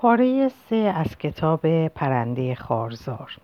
پاره 0.00 0.48
سه 0.48 0.76
از 0.76 1.18
کتاب 1.18 1.88
پرنده 1.88 2.54
خارزار. 2.54 3.36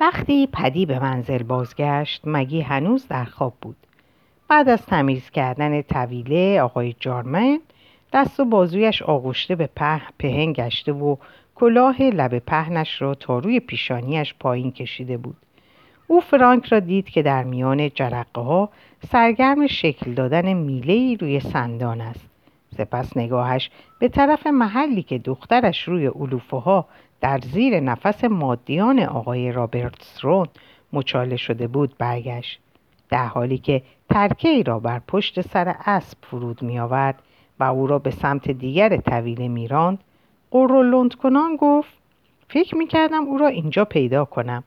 وقتی 0.00 0.46
پدی 0.52 0.86
به 0.86 0.98
منزل 0.98 1.42
بازگشت 1.42 2.22
مگی 2.24 2.60
هنوز 2.60 3.08
در 3.08 3.24
خواب 3.24 3.54
بود. 3.60 3.76
بعد 4.48 4.68
از 4.68 4.86
تمیز 4.86 5.30
کردن 5.30 5.82
طویله 5.82 6.60
آقای 6.60 6.94
جارمن 7.00 7.60
دست 8.12 8.40
و 8.40 8.44
بازویش 8.44 9.02
آغشته 9.02 9.54
به 9.54 9.68
په 9.76 10.00
پهن 10.18 10.52
گشته 10.52 10.92
و 10.92 11.16
کلاه 11.54 12.02
لب 12.02 12.38
پهنش 12.38 13.02
را 13.02 13.14
تا 13.14 13.38
روی 13.38 13.60
پیشانیش 13.60 14.34
پایین 14.40 14.72
کشیده 14.72 15.16
بود. 15.16 15.36
او 16.06 16.20
فرانک 16.20 16.66
را 16.66 16.80
دید 16.80 17.08
که 17.08 17.22
در 17.22 17.44
میان 17.44 17.90
جرقه 17.90 18.40
ها 18.40 18.68
سرگرم 19.08 19.66
شکل 19.66 20.14
دادن 20.14 20.52
میله 20.52 21.16
روی 21.20 21.40
سندان 21.40 22.00
است. 22.00 22.33
سپس 22.78 23.16
نگاهش 23.16 23.70
به 23.98 24.08
طرف 24.08 24.46
محلی 24.46 25.02
که 25.02 25.18
دخترش 25.18 25.88
روی 25.88 26.06
علوفه 26.06 26.56
ها 26.56 26.86
در 27.20 27.38
زیر 27.38 27.80
نفس 27.80 28.24
مادیان 28.24 29.00
آقای 29.00 29.52
رابرتسرون 29.52 30.46
مچاله 30.92 31.36
شده 31.36 31.66
بود 31.66 31.94
برگشت. 31.98 32.60
در 33.08 33.26
حالی 33.26 33.58
که 33.58 33.82
ترکه 34.10 34.48
ای 34.48 34.62
را 34.62 34.78
بر 34.78 34.98
پشت 35.08 35.40
سر 35.40 35.74
اسب 35.86 36.18
فرود 36.22 36.62
می 36.62 36.78
آورد 36.78 37.22
و 37.60 37.64
او 37.64 37.86
را 37.86 37.98
به 37.98 38.10
سمت 38.10 38.50
دیگر 38.50 38.96
طویل 38.96 39.48
میراند 39.48 39.98
قرولند 40.50 41.14
کنان 41.14 41.56
گفت 41.56 41.92
فکر 42.48 42.76
می 42.76 42.86
کردم 42.86 43.24
او 43.24 43.38
را 43.38 43.46
اینجا 43.46 43.84
پیدا 43.84 44.24
کنم. 44.24 44.64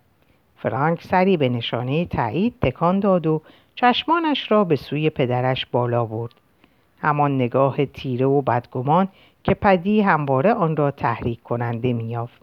فرانک 0.56 1.04
سری 1.04 1.38
به 1.38 1.50
نشانه 1.50 2.06
تایید 2.06 2.54
تکان 2.62 3.00
داد 3.00 3.28
و 3.28 3.42
چشمانش 3.76 4.52
را 4.52 4.64
به 4.64 4.76
سوی 4.76 5.10
پدرش 5.10 5.66
بالا 5.66 6.06
برد. 6.06 6.34
همان 7.02 7.36
نگاه 7.36 7.86
تیره 7.86 8.26
و 8.26 8.42
بدگمان 8.42 9.08
که 9.44 9.54
پدی 9.54 10.02
همواره 10.02 10.54
آن 10.54 10.76
را 10.76 10.92
تحریک 10.92 11.44
کننده 11.44 11.94
میافت 11.94 12.42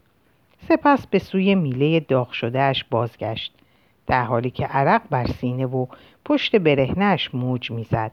سپس 0.69 1.07
به 1.07 1.19
سوی 1.19 1.55
میله 1.55 2.01
داغ 2.01 2.33
شدهش 2.33 2.85
بازگشت 2.91 3.53
در 4.07 4.25
حالی 4.25 4.51
که 4.51 4.67
عرق 4.67 5.03
بر 5.11 5.27
سینه 5.27 5.67
و 5.67 5.87
پشت 6.25 6.57
برهنش 6.57 7.35
موج 7.35 7.71
می‌زد. 7.71 8.11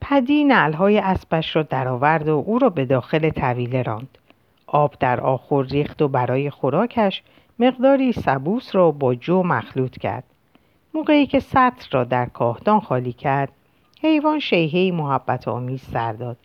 پدی 0.00 0.44
نعلهای 0.44 0.98
اسبش 0.98 1.56
را 1.56 1.62
درآورد 1.62 2.28
و 2.28 2.44
او 2.46 2.58
را 2.58 2.70
به 2.70 2.84
داخل 2.84 3.30
طویله 3.30 3.82
راند. 3.82 4.18
آب 4.66 4.94
در 5.00 5.20
آخر 5.20 5.62
ریخت 5.62 6.02
و 6.02 6.08
برای 6.08 6.50
خوراکش 6.50 7.22
مقداری 7.58 8.12
سبوس 8.12 8.74
را 8.74 8.90
با 8.90 9.14
جو 9.14 9.42
مخلوط 9.42 9.98
کرد. 9.98 10.24
موقعی 10.94 11.26
که 11.26 11.40
سطر 11.40 11.88
را 11.90 12.04
در 12.04 12.26
کاهدان 12.26 12.80
خالی 12.80 13.12
کرد 13.12 13.52
حیوان 14.02 14.38
شیهی 14.38 14.90
محبت 14.90 15.48
آمیز 15.48 15.82
سر 15.82 16.12
داد 16.12 16.36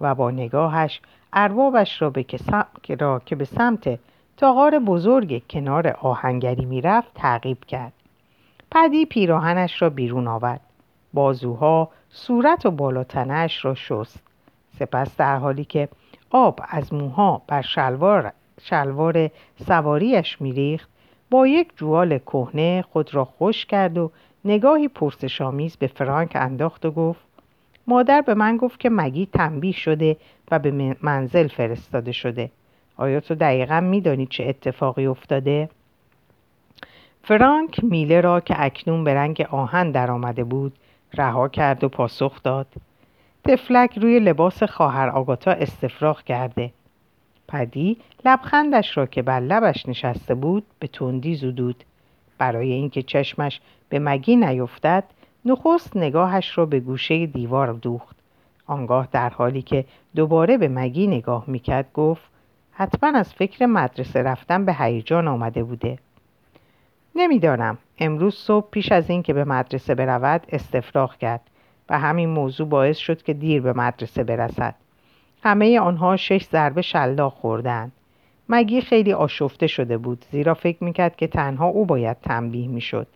و 0.00 0.14
با 0.14 0.30
نگاهش 0.30 1.00
اربابش 1.32 2.02
را, 2.02 2.10
به 2.10 2.24
را 3.00 3.22
که 3.26 3.36
به 3.36 3.44
سمت 3.44 3.98
تاغار 4.36 4.78
بزرگ 4.78 5.42
کنار 5.50 5.88
آهنگری 5.88 6.64
می‌رفت 6.64 7.14
تعقیب 7.14 7.64
کرد. 7.64 7.92
پدی 8.70 9.06
پیراهنش 9.06 9.82
را 9.82 9.90
بیرون 9.90 10.28
آورد. 10.28 10.60
بازوها 11.14 11.90
صورت 12.10 12.66
و 12.66 12.70
بالاتنش 12.70 13.64
را 13.64 13.74
شست. 13.74 14.22
سپس 14.78 15.16
در 15.16 15.36
حالی 15.36 15.64
که 15.64 15.88
آب 16.30 16.60
از 16.68 16.94
موها 16.94 17.42
بر 17.46 17.62
شلوار, 17.62 18.32
شلوار 18.62 19.30
سواریش 19.66 20.40
میریخت 20.40 20.88
با 21.30 21.46
یک 21.46 21.68
جوال 21.76 22.18
کهنه 22.18 22.84
خود 22.92 23.14
را 23.14 23.24
خوش 23.24 23.66
کرد 23.66 23.98
و 23.98 24.10
نگاهی 24.46 24.88
پرسشآمیز 24.88 25.76
به 25.76 25.86
فرانک 25.86 26.32
انداخت 26.34 26.86
و 26.86 26.90
گفت 26.90 27.20
مادر 27.86 28.20
به 28.20 28.34
من 28.34 28.56
گفت 28.56 28.80
که 28.80 28.90
مگی 28.90 29.26
تنبیه 29.26 29.72
شده 29.72 30.16
و 30.50 30.58
به 30.58 30.96
منزل 31.02 31.48
فرستاده 31.48 32.12
شده. 32.12 32.50
آیا 32.96 33.20
تو 33.20 33.34
دقیقا 33.34 33.80
میدانی 33.80 34.26
چه 34.26 34.44
اتفاقی 34.44 35.06
افتاده؟ 35.06 35.68
فرانک 37.22 37.84
میله 37.84 38.20
را 38.20 38.40
که 38.40 38.54
اکنون 38.58 39.04
به 39.04 39.14
رنگ 39.14 39.46
آهن 39.50 39.90
در 39.90 40.10
آمده 40.10 40.44
بود 40.44 40.72
رها 41.14 41.48
کرد 41.48 41.84
و 41.84 41.88
پاسخ 41.88 42.42
داد. 42.42 42.66
تفلک 43.44 43.98
روی 43.98 44.20
لباس 44.20 44.62
خواهر 44.62 45.08
آگاتا 45.08 45.50
استفراغ 45.50 46.22
کرده. 46.22 46.72
پدی 47.48 47.96
لبخندش 48.24 48.96
را 48.96 49.06
که 49.06 49.22
بر 49.22 49.40
لبش 49.40 49.88
نشسته 49.88 50.34
بود 50.34 50.64
به 50.78 50.86
تندی 50.86 51.34
زدود. 51.34 51.84
برای 52.38 52.72
اینکه 52.72 53.02
چشمش 53.02 53.60
به 53.88 53.98
مگی 53.98 54.36
نیفتد 54.36 55.04
نخست 55.44 55.96
نگاهش 55.96 56.58
را 56.58 56.66
به 56.66 56.80
گوشه 56.80 57.26
دیوار 57.26 57.72
دوخت. 57.72 58.16
آنگاه 58.66 59.08
در 59.12 59.30
حالی 59.30 59.62
که 59.62 59.84
دوباره 60.16 60.58
به 60.58 60.68
مگی 60.68 61.06
نگاه 61.06 61.44
می‌کرد 61.46 61.92
گفت 61.94 62.22
حتما 62.72 63.18
از 63.18 63.34
فکر 63.34 63.66
مدرسه 63.66 64.22
رفتن 64.22 64.64
به 64.64 64.74
هیجان 64.74 65.28
آمده 65.28 65.64
بوده. 65.64 65.98
نمی‌دانم. 67.14 67.78
امروز 67.98 68.34
صبح 68.34 68.70
پیش 68.70 68.92
از 68.92 69.10
اینکه 69.10 69.32
به 69.32 69.44
مدرسه 69.44 69.94
برود 69.94 70.46
استفراغ 70.48 71.16
کرد 71.16 71.40
و 71.88 71.98
همین 71.98 72.28
موضوع 72.28 72.68
باعث 72.68 72.96
شد 72.96 73.22
که 73.22 73.32
دیر 73.32 73.62
به 73.62 73.72
مدرسه 73.72 74.24
برسد. 74.24 74.74
همه 75.42 75.80
آنها 75.80 76.16
شش 76.16 76.44
ضربه 76.44 76.82
شلاق 76.82 77.32
خوردند 77.32 77.92
مگی 78.48 78.80
خیلی 78.80 79.12
آشفته 79.12 79.66
شده 79.66 79.98
بود؟ 79.98 80.24
زیرا 80.30 80.54
فکر 80.54 80.84
می‌کرد 80.84 81.16
که 81.16 81.26
تنها 81.26 81.66
او 81.66 81.86
باید 81.86 82.16
تنبیه 82.22 82.68
می‌شد. 82.68 83.06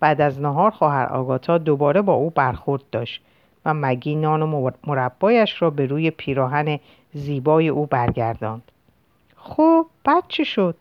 بعد 0.00 0.20
از 0.20 0.40
نهار 0.40 0.70
خواهر 0.70 1.06
آگاتا 1.06 1.58
دوباره 1.58 2.02
با 2.02 2.12
او 2.12 2.30
برخورد 2.30 2.82
داشت 2.92 3.22
و 3.64 3.74
مگی 3.74 4.14
نان 4.14 4.42
و 4.42 4.70
مربایش 4.86 5.62
را 5.62 5.70
به 5.70 5.86
روی 5.86 6.10
پیراهن 6.10 6.78
زیبای 7.12 7.68
او 7.68 7.86
برگرداند. 7.86 8.62
خب 9.36 9.86
بعد 10.04 10.24
چی 10.28 10.44
شد؟ 10.44 10.76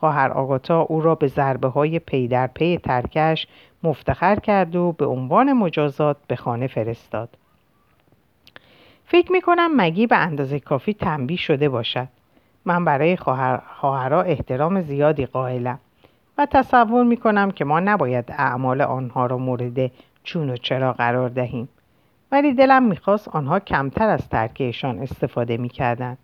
خواهر 0.00 0.32
آگاتا 0.32 0.80
او 0.80 1.00
را 1.00 1.14
به 1.14 1.26
ضربه 1.26 1.68
های 1.68 1.98
پی 1.98 2.28
در 2.28 2.46
پی 2.46 2.78
ترکش 2.78 3.46
مفتخر 3.82 4.36
کرد 4.36 4.76
و 4.76 4.92
به 4.92 5.06
عنوان 5.06 5.52
مجازات 5.52 6.16
به 6.28 6.36
خانه 6.36 6.66
فرستاد. 6.66 7.28
فکر 9.04 9.32
می 9.32 9.40
کنم 9.40 9.76
مگی 9.76 10.06
به 10.06 10.16
اندازه 10.16 10.60
کافی 10.60 10.94
تنبیه 10.94 11.36
شده 11.36 11.68
باشد. 11.68 12.08
من 12.66 12.84
برای 12.84 13.16
خواهرها 13.16 14.22
احترام 14.22 14.80
زیادی 14.80 15.26
قائلم 15.26 15.78
و 16.38 16.46
تصور 16.46 17.04
می 17.04 17.16
کنم 17.16 17.50
که 17.50 17.64
ما 17.64 17.80
نباید 17.80 18.24
اعمال 18.28 18.80
آنها 18.80 19.26
را 19.26 19.38
مورد 19.38 19.90
چون 20.24 20.50
و 20.50 20.56
چرا 20.56 20.92
قرار 20.92 21.28
دهیم. 21.28 21.68
ولی 22.32 22.54
دلم 22.54 22.82
می‌خواست 22.82 23.28
آنها 23.28 23.60
کمتر 23.60 24.08
از 24.08 24.28
ترکشان 24.28 24.98
استفاده 24.98 25.56
می‌کردند. 25.56 26.18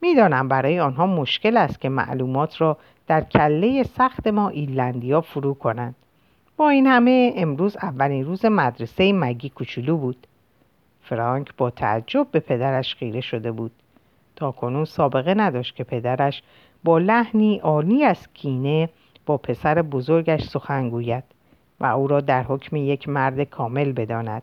می‌دانم 0.00 0.48
برای 0.48 0.80
آنها 0.80 1.06
مشکل 1.06 1.56
است 1.56 1.80
که 1.80 1.88
معلومات 1.88 2.60
را 2.60 2.76
در 3.06 3.20
کله 3.20 3.82
سخت 3.82 4.26
ما 4.26 4.48
ایلندیا 4.48 5.20
فرو 5.20 5.54
کنند. 5.54 5.94
با 6.56 6.68
این 6.68 6.86
همه 6.86 7.32
امروز 7.36 7.76
اولین 7.76 8.24
روز 8.24 8.44
مدرسه 8.44 9.12
مگی 9.12 9.48
کوچولو 9.48 9.96
بود. 9.96 10.26
فرانک 11.02 11.56
با 11.56 11.70
تعجب 11.70 12.26
به 12.30 12.40
پدرش 12.40 12.94
خیره 12.94 13.20
شده 13.20 13.52
بود. 13.52 13.72
تا 14.40 14.50
کنون 14.50 14.84
سابقه 14.84 15.34
نداشت 15.34 15.76
که 15.76 15.84
پدرش 15.84 16.42
با 16.84 16.98
لحنی 16.98 17.58
عالی 17.58 18.04
از 18.04 18.28
کینه 18.34 18.88
با 19.26 19.36
پسر 19.36 19.82
بزرگش 19.82 20.42
سخن 20.42 20.90
گوید 20.90 21.24
و 21.80 21.86
او 21.86 22.06
را 22.06 22.20
در 22.20 22.42
حکم 22.42 22.76
یک 22.76 23.08
مرد 23.08 23.42
کامل 23.42 23.92
بداند. 23.92 24.42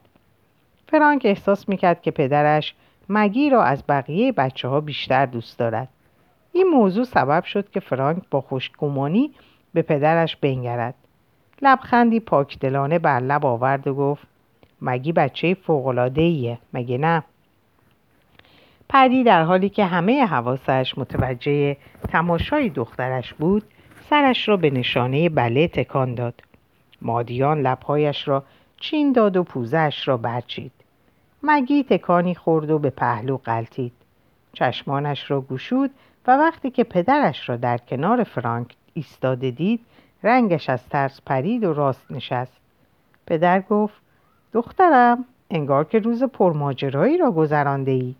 فرانک 0.87 1.21
احساس 1.25 1.69
می‌کرد 1.69 2.01
که 2.01 2.11
پدرش 2.11 2.75
مگی 3.09 3.49
را 3.49 3.63
از 3.63 3.83
بقیه 3.89 4.31
بچه 4.31 4.67
ها 4.67 4.81
بیشتر 4.81 5.25
دوست 5.25 5.59
دارد. 5.59 5.87
این 6.51 6.67
موضوع 6.67 7.03
سبب 7.03 7.43
شد 7.43 7.69
که 7.69 7.79
فرانک 7.79 8.23
با 8.31 8.41
خوشگمانی 8.41 9.31
به 9.73 9.81
پدرش 9.81 10.35
بنگرد. 10.35 10.95
لبخندی 11.61 12.19
پاکدلانه 12.19 12.99
بر 12.99 13.19
لب 13.19 13.45
آورد 13.45 13.87
و 13.87 13.93
گفت 13.93 14.27
مگی 14.81 15.11
بچه 15.11 15.53
فوقلاده 15.53 16.21
ایه 16.21 16.57
مگه 16.73 16.97
نه؟ 16.97 17.23
پدی 18.89 19.23
در 19.23 19.43
حالی 19.43 19.69
که 19.69 19.85
همه 19.85 20.25
حواسش 20.25 20.93
متوجه 20.97 21.77
تماشای 22.09 22.69
دخترش 22.69 23.33
بود 23.33 23.63
سرش 24.09 24.49
را 24.49 24.57
به 24.57 24.69
نشانه 24.69 25.29
بله 25.29 25.67
تکان 25.67 26.15
داد. 26.15 26.41
مادیان 27.01 27.61
لبهایش 27.61 28.27
را 28.27 28.43
چین 28.79 29.11
داد 29.11 29.37
و 29.37 29.43
پوزش 29.43 30.07
را 30.07 30.17
برچید. 30.17 30.71
مگی 31.43 31.83
تکانی 31.83 32.35
خورد 32.35 32.69
و 32.69 32.79
به 32.79 32.89
پهلو 32.89 33.37
قلتید 33.37 33.93
چشمانش 34.53 35.31
را 35.31 35.41
گشود 35.41 35.91
و 36.27 36.37
وقتی 36.37 36.71
که 36.71 36.83
پدرش 36.83 37.49
را 37.49 37.55
در 37.55 37.77
کنار 37.77 38.23
فرانک 38.23 38.75
ایستاده 38.93 39.51
دید 39.51 39.79
رنگش 40.23 40.69
از 40.69 40.89
ترس 40.89 41.21
پرید 41.25 41.63
و 41.63 41.73
راست 41.73 42.11
نشست. 42.11 42.57
پدر 43.27 43.61
گفت 43.61 44.01
دخترم 44.53 45.25
انگار 45.49 45.83
که 45.83 45.99
روز 45.99 46.23
پرماجرایی 46.23 47.17
را 47.17 47.31
گذرانده 47.31 47.91
ای. 47.91 48.15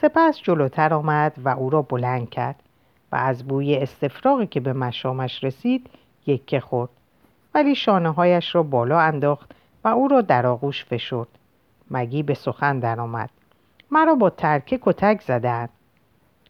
سپس 0.00 0.40
جلوتر 0.42 0.94
آمد 0.94 1.32
و 1.44 1.48
او 1.48 1.70
را 1.70 1.82
بلند 1.82 2.30
کرد 2.30 2.62
و 3.12 3.16
از 3.16 3.46
بوی 3.48 3.76
استفراغی 3.76 4.46
که 4.46 4.60
به 4.60 4.72
مشامش 4.72 5.44
رسید 5.44 5.90
یکه 6.26 6.60
خورد. 6.60 6.90
ولی 7.54 7.74
شانه 7.74 8.12
هایش 8.12 8.54
را 8.54 8.62
بالا 8.62 9.00
انداخت 9.00 9.50
و 9.84 9.88
او 9.88 10.08
را 10.08 10.20
در 10.20 10.46
آغوش 10.46 10.84
فشرد. 10.84 11.28
مگی 11.90 12.22
به 12.22 12.34
سخن 12.34 12.78
درآمد 12.78 13.30
مرا 13.90 14.14
با 14.14 14.30
ترکه 14.30 14.78
کتک 14.82 15.20
زدن 15.20 15.68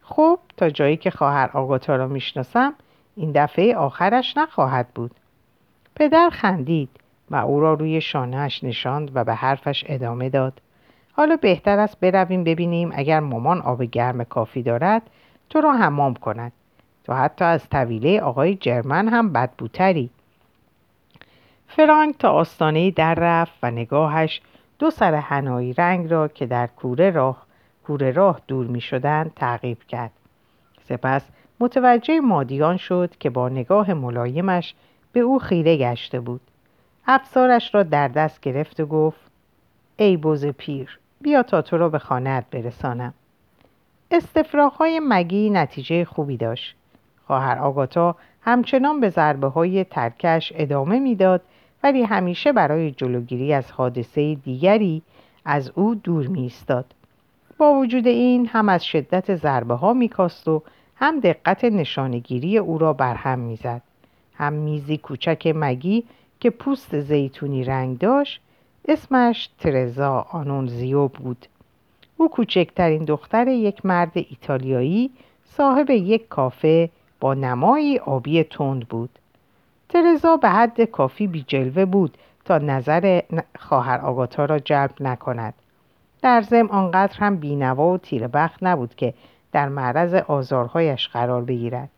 خب 0.01 0.39
تا 0.57 0.69
جایی 0.69 0.97
که 0.97 1.11
خواهر 1.11 1.49
آگاتا 1.53 1.95
را 1.95 2.07
می‌شناسم 2.07 2.73
این 3.15 3.31
دفعه 3.35 3.75
آخرش 3.75 4.37
نخواهد 4.37 4.87
بود. 4.87 5.11
پدر 5.95 6.29
خندید 6.29 6.89
و 7.31 7.35
او 7.35 7.59
را 7.59 7.73
روی 7.73 8.01
شانهش 8.01 8.63
نشاند 8.63 9.11
و 9.15 9.23
به 9.23 9.33
حرفش 9.33 9.83
ادامه 9.87 10.29
داد. 10.29 10.61
حالا 11.17 11.35
بهتر 11.35 11.79
است 11.79 11.99
برویم 11.99 12.43
ببینیم 12.43 12.91
اگر 12.95 13.19
مامان 13.19 13.61
آب 13.61 13.83
گرم 13.83 14.23
کافی 14.23 14.63
دارد 14.63 15.01
تو 15.49 15.61
را 15.61 15.73
حمام 15.73 16.13
کند 16.13 16.51
تو 17.03 17.13
حتی 17.13 17.45
از 17.45 17.69
طویله 17.69 18.21
آقای 18.21 18.55
جرمن 18.55 19.07
هم 19.07 19.33
بدبوتری 19.33 20.09
فرانک 21.67 22.17
تا 22.17 22.29
آستانه 22.29 22.91
در 22.91 23.15
رفت 23.15 23.53
و 23.63 23.71
نگاهش 23.71 24.41
دو 24.79 24.91
سر 24.91 25.13
هنایی 25.15 25.73
رنگ 25.73 26.11
را 26.11 26.27
که 26.27 26.45
در 26.45 26.67
کوره 26.67 27.09
راه, 27.09 27.45
کوره 27.83 28.11
راه 28.11 28.41
دور 28.47 28.67
می 28.67 28.81
شدن 28.81 29.31
تعقیب 29.35 29.83
کرد. 29.83 30.11
سپس 30.83 31.29
متوجه 31.59 32.19
مادیان 32.19 32.77
شد 32.77 33.15
که 33.19 33.29
با 33.29 33.49
نگاه 33.49 33.93
ملایمش 33.93 34.75
به 35.11 35.19
او 35.19 35.39
خیره 35.39 35.77
گشته 35.77 36.19
بود. 36.19 36.41
افسارش 37.07 37.75
را 37.75 37.83
در 37.83 38.07
دست 38.07 38.41
گرفت 38.41 38.79
و 38.79 38.85
گفت 38.85 39.31
ای 39.97 40.17
بوز 40.17 40.45
پیر 40.45 40.99
بیا 41.25 41.43
تا 41.43 41.61
تو 41.61 41.77
را 41.77 41.89
به 41.89 41.99
خانهت 41.99 42.45
برسانم. 42.51 43.13
استفراغ 44.11 44.83
مگی 45.01 45.49
نتیجه 45.49 46.05
خوبی 46.05 46.37
داشت. 46.37 46.75
خواهر 47.27 47.59
آگاتا 47.59 48.15
همچنان 48.41 48.99
به 48.99 49.09
ضربه 49.09 49.47
های 49.47 49.83
ترکش 49.83 50.53
ادامه 50.55 50.99
می‌داد 50.99 51.41
ولی 51.83 52.03
همیشه 52.03 52.51
برای 52.51 52.91
جلوگیری 52.91 53.53
از 53.53 53.71
حادثه 53.71 54.35
دیگری 54.35 55.01
از 55.45 55.71
او 55.75 55.95
دور 55.95 56.27
می 56.27 56.41
ایستاد. 56.41 56.85
با 57.57 57.73
وجود 57.73 58.07
این 58.07 58.47
هم 58.47 58.69
از 58.69 58.85
شدت 58.85 59.35
ضربه 59.35 59.73
ها 59.73 59.93
میکاست 59.93 60.47
و 60.47 60.61
هم 60.95 61.19
دقت 61.19 61.63
نشانگیری 61.63 62.57
او 62.57 62.77
را 62.77 62.93
برهم 62.93 63.39
می‌زد. 63.39 63.81
هم 64.35 64.53
میزی 64.53 64.97
کوچک 64.97 65.53
مگی 65.55 66.03
که 66.39 66.49
پوست 66.49 66.99
زیتونی 66.99 67.63
رنگ 67.63 67.97
داشت 67.97 68.41
اسمش 68.87 69.49
ترزا 69.59 70.25
آنونزیو 70.31 71.07
بود. 71.07 71.45
او 72.17 72.29
کوچکترین 72.29 73.05
دختر 73.05 73.47
یک 73.47 73.85
مرد 73.85 74.11
ایتالیایی 74.13 75.11
صاحب 75.45 75.89
یک 75.89 76.27
کافه 76.27 76.89
با 77.19 77.33
نمایی 77.33 77.99
آبی 77.99 78.43
تند 78.43 78.87
بود. 78.87 79.09
ترزا 79.89 80.37
به 80.37 80.49
حد 80.49 80.81
کافی 80.81 81.27
بی 81.27 81.45
جلوه 81.47 81.85
بود 81.85 82.17
تا 82.45 82.57
نظر 82.57 83.21
خواهر 83.59 84.01
آگاتا 84.01 84.45
را 84.45 84.59
جلب 84.59 84.93
نکند. 84.99 85.53
در 86.21 86.41
زم 86.41 86.67
آنقدر 86.67 87.17
هم 87.17 87.35
بینوا 87.35 87.87
و 87.87 87.97
تیر 87.97 88.27
بخت 88.27 88.63
نبود 88.63 88.95
که 88.95 89.13
در 89.51 89.69
معرض 89.69 90.13
آزارهایش 90.13 91.07
قرار 91.07 91.41
بگیرد. 91.41 91.89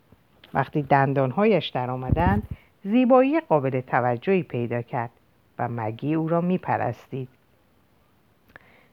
وقتی 0.54 0.82
دندانهایش 0.82 1.68
در 1.68 1.90
آمدند 1.90 2.42
زیبایی 2.84 3.40
قابل 3.40 3.80
توجهی 3.80 4.42
پیدا 4.42 4.82
کرد 4.82 5.10
و 5.58 5.68
مگی 5.68 6.14
او 6.14 6.28
را 6.28 6.40
میپرستید. 6.40 7.28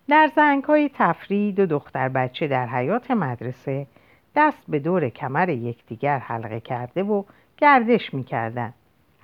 در 0.08 0.32
زنگ 0.36 0.64
های 0.64 0.90
تفریح 0.94 1.54
دو 1.56 1.66
دختر 1.66 2.10
بچه 2.10 2.48
در 2.48 2.68
حیات 2.68 3.12
مدرسه 3.12 3.88
دست 4.36 4.64
به 4.68 4.80
دور 4.80 5.10
کمر 5.10 5.50
یکدیگر 5.50 6.18
حلقه 6.18 6.60
کرده 6.60 7.04
و 7.04 7.24
گردش 7.58 8.14
می‌کردند. 8.14 8.74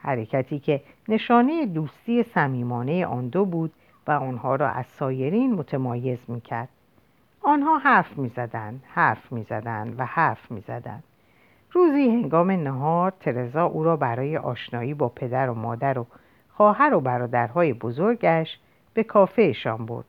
حرکتی 0.02 0.60
که 0.60 0.82
نشانه 1.08 1.66
دوستی 1.66 2.24
صمیمانه 2.24 3.06
آن 3.06 3.28
دو 3.28 3.46
بود 3.46 3.74
و 4.08 4.12
آنها 4.12 4.56
را 4.56 4.70
از 4.70 4.86
سایرین 4.86 5.54
متمایز 5.54 6.20
می‌کرد 6.28 6.70
آنها 7.42 7.78
حرف 7.78 8.18
می‌زدند 8.18 8.84
حرف 8.88 9.32
می‌زدند 9.32 9.96
و 9.98 10.06
حرف 10.06 10.52
می‌زدند 10.52 11.04
روزی 11.72 12.10
هنگام 12.10 12.52
نهار 12.52 13.14
ترزا 13.20 13.66
او 13.66 13.84
را 13.84 13.96
برای 13.98 14.38
آشنایی 14.38 14.94
با 14.94 15.10
پدر 15.10 15.50
و 15.50 15.54
مادر 15.54 16.00
و 16.00 16.06
خواهر 16.62 16.94
و 16.94 17.00
برادرهای 17.00 17.74
بزرگش 17.74 18.60
به 18.94 19.04
کافهشان 19.04 19.86
برد 19.86 20.06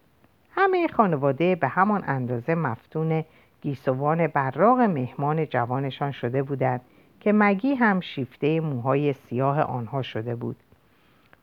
همه 0.55 0.89
خانواده 0.89 1.55
به 1.55 1.69
همان 1.69 2.05
اندازه 2.07 2.55
مفتون 2.55 3.25
گیسوان 3.63 4.27
براغ 4.27 4.81
مهمان 4.81 5.47
جوانشان 5.47 6.11
شده 6.13 6.43
بودند 6.43 6.81
که 7.21 7.33
مگی 7.33 7.75
هم 7.75 8.01
شیفته 8.01 8.61
موهای 8.61 9.13
سیاه 9.13 9.61
آنها 9.61 10.03
شده 10.03 10.35
بود 10.35 10.57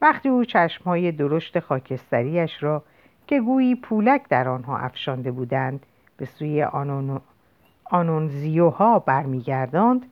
وقتی 0.02 0.30
او 0.30 0.46
چشمهای 0.46 1.12
درشت 1.12 1.60
خاکستریش 1.60 2.64
را 2.64 2.84
که 3.28 3.42
گویی 3.42 3.76
پولک 3.76 4.22
در 4.30 4.48
آنها 4.50 4.78
افشانده 4.78 5.32
بودند 5.32 5.86
به 6.18 6.26
سوی 6.26 6.64
آنون... 6.64 7.22
آنونزیوها 7.92 9.00
برمیگرداند 9.00 10.06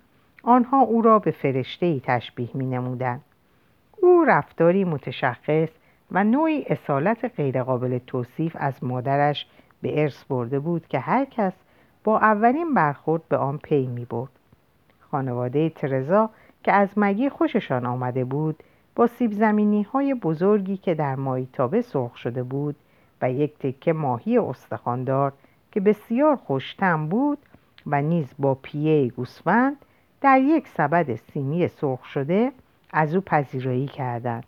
آنها 0.44 0.82
او 0.82 1.02
را 1.02 1.20
به 1.20 1.32
فرشته 1.32 1.86
ای 1.86 2.02
تشبیه 2.06 2.50
می 2.54 2.66
نمودند. 2.66 3.22
او 4.02 4.26
رفتاری 4.28 4.84
متشخص 4.84 5.70
و 6.12 6.24
نوعی 6.24 6.66
اصالت 6.70 7.26
غیرقابل 7.38 7.98
توصیف 7.98 8.56
از 8.60 8.84
مادرش 8.84 9.46
به 9.82 10.02
ارث 10.02 10.24
برده 10.24 10.60
بود 10.60 10.88
که 10.88 11.00
هر 11.00 11.26
کس 11.26 11.54
با 12.04 12.20
اولین 12.20 12.74
برخورد 12.74 13.28
به 13.30 13.38
آن 13.38 13.58
پی 13.58 13.88
می 13.88 14.06
برد. 14.06 14.30
خانواده 15.00 15.70
ترزا 15.70 16.30
که 16.64 16.72
از 16.72 16.90
مگی 16.98 17.30
خوششان 17.30 17.86
آمده 17.86 18.26
بود 18.26 18.64
با 18.96 19.08
سیب 19.08 19.32
زمینی 19.32 19.84
های 19.84 20.14
بزرگی 20.14 20.78
که 20.78 20.94
در 20.94 21.16
مایتابه 21.16 21.82
سرخ 21.82 22.18
شده 22.18 22.44
بود 22.44 22.76
و 23.22 23.32
یک 23.32 23.58
تکه 23.58 23.94
ماهی 23.94 24.38
استخاندار 24.38 25.34
که 25.72 25.80
بسیار 25.80 26.36
خوشتم 26.36 27.08
بود 27.08 27.38
و 27.88 28.02
نیز 28.02 28.34
با 28.40 28.56
پیه 28.56 29.08
گوسفند 29.08 29.78
در 30.22 30.40
یک 30.40 30.68
سبد 30.68 31.16
سیمی 31.16 31.68
سرخ 31.68 32.06
شده 32.06 32.52
از 32.92 33.16
او 33.16 33.22
پذیرایی 33.22 33.88
کردند 33.88 34.44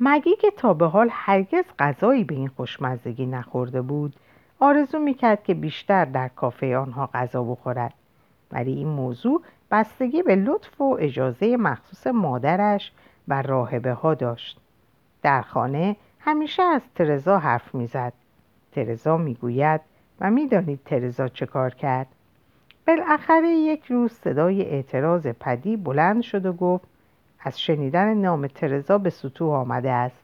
مگی 0.00 0.36
که 0.36 0.50
تا 0.50 0.74
به 0.74 0.86
حال 0.86 1.08
هرگز 1.12 1.64
غذایی 1.78 2.24
به 2.24 2.34
این 2.34 2.48
خوشمزگی 2.48 3.26
نخورده 3.26 3.82
بود 3.82 4.16
آرزو 4.60 4.98
می‌کرد 4.98 5.44
که 5.44 5.54
بیشتر 5.54 6.04
در 6.04 6.28
کافه 6.28 6.76
آنها 6.76 7.10
غذا 7.14 7.42
بخورد. 7.42 7.94
ولی 8.52 8.72
این 8.72 8.88
موضوع 8.88 9.42
بستگی 9.70 10.22
به 10.22 10.36
لطف 10.36 10.80
و 10.80 10.96
اجازه 11.00 11.56
مخصوص 11.56 12.06
مادرش 12.06 12.92
و 13.28 13.42
راهبه 13.42 13.92
ها 13.92 14.14
داشت. 14.14 14.60
در 15.22 15.42
خانه 15.42 15.96
همیشه 16.20 16.62
از 16.62 16.82
ترزا 16.94 17.38
حرف 17.38 17.74
می‌زد. 17.74 18.12
ترزا 18.72 19.16
می‌گوید 19.16 19.80
و 20.20 20.30
می‌دانید 20.30 20.80
ترزا 20.84 21.28
چه 21.28 21.46
کار 21.46 21.74
کرد؟ 21.74 22.06
بالاخره 22.88 23.48
یک 23.48 23.84
روز 23.84 24.12
صدای 24.12 24.62
اعتراض 24.62 25.26
پدی 25.26 25.76
بلند 25.76 26.22
شد 26.22 26.46
و 26.46 26.52
گفت 26.52 26.84
از 27.40 27.60
شنیدن 27.60 28.14
نام 28.14 28.46
ترزا 28.46 28.98
به 28.98 29.10
سطوح 29.10 29.52
آمده 29.54 29.90
است. 29.90 30.22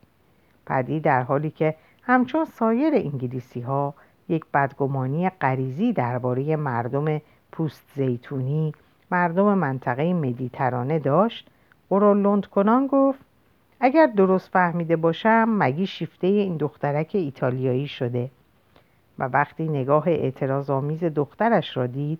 پدی 0.67 1.01
در 1.01 1.23
حالی 1.23 1.51
که 1.51 1.75
همچون 2.03 2.45
سایر 2.45 2.95
انگلیسی 2.95 3.61
ها 3.61 3.95
یک 4.29 4.45
بدگمانی 4.55 5.29
غریزی 5.29 5.93
درباره 5.93 6.57
مردم 6.57 7.21
پوست 7.53 7.93
زیتونی 7.95 8.73
مردم 9.11 9.59
منطقه 9.59 10.15
مدیترانه 10.15 10.99
داشت 10.99 11.51
لند 11.91 12.47
کنان 12.47 12.87
گفت 12.87 13.21
اگر 13.81 14.07
درست 14.07 14.51
فهمیده 14.51 14.97
باشم 14.97 15.45
مگی 15.49 15.87
شیفته 15.87 16.27
این 16.27 16.57
دخترک 16.57 17.11
ایتالیایی 17.15 17.89
شده؟ 17.89 18.31
و 19.19 19.25
وقتی 19.25 19.69
نگاه 19.69 20.09
اعتراض 20.09 20.71
آمیز 20.71 21.05
دخترش 21.05 21.77
را 21.77 21.87
دید 21.87 22.19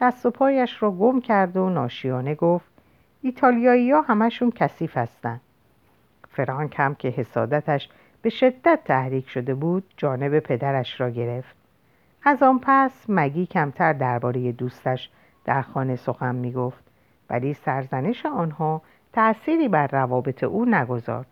دست 0.00 0.26
و 0.26 0.30
پایش 0.30 0.82
را 0.82 0.90
گم 0.90 1.20
کرد 1.20 1.56
و 1.56 1.70
ناشیانه 1.70 2.34
گفت 2.34 2.66
ایتالیایی 3.22 3.90
ها 3.90 4.00
همشون 4.00 4.50
کثیف 4.50 4.96
هستند 4.96 5.40
فرانک 6.28 6.74
هم 6.78 6.94
که 6.94 7.08
حسادتش 7.08 7.88
به 8.22 8.30
شدت 8.30 8.80
تحریک 8.84 9.28
شده 9.28 9.54
بود 9.54 9.84
جانب 9.96 10.38
پدرش 10.38 11.00
را 11.00 11.10
گرفت. 11.10 11.56
از 12.24 12.42
آن 12.42 12.60
پس 12.62 13.04
مگی 13.08 13.46
کمتر 13.46 13.92
درباره 13.92 14.52
دوستش 14.52 15.10
در 15.44 15.62
خانه 15.62 15.96
سخن 15.96 16.34
می 16.34 16.52
گفت 16.52 16.84
ولی 17.30 17.54
سرزنش 17.54 18.26
آنها 18.26 18.82
تأثیری 19.12 19.68
بر 19.68 19.86
روابط 19.86 20.44
او 20.44 20.64
نگذارد 20.64 21.26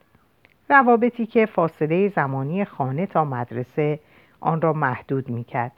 روابطی 0.70 1.26
که 1.26 1.46
فاصله 1.46 2.08
زمانی 2.08 2.64
خانه 2.64 3.06
تا 3.06 3.24
مدرسه 3.24 4.00
آن 4.40 4.60
را 4.60 4.72
محدود 4.72 5.28
می 5.28 5.44
کرد 5.44 5.72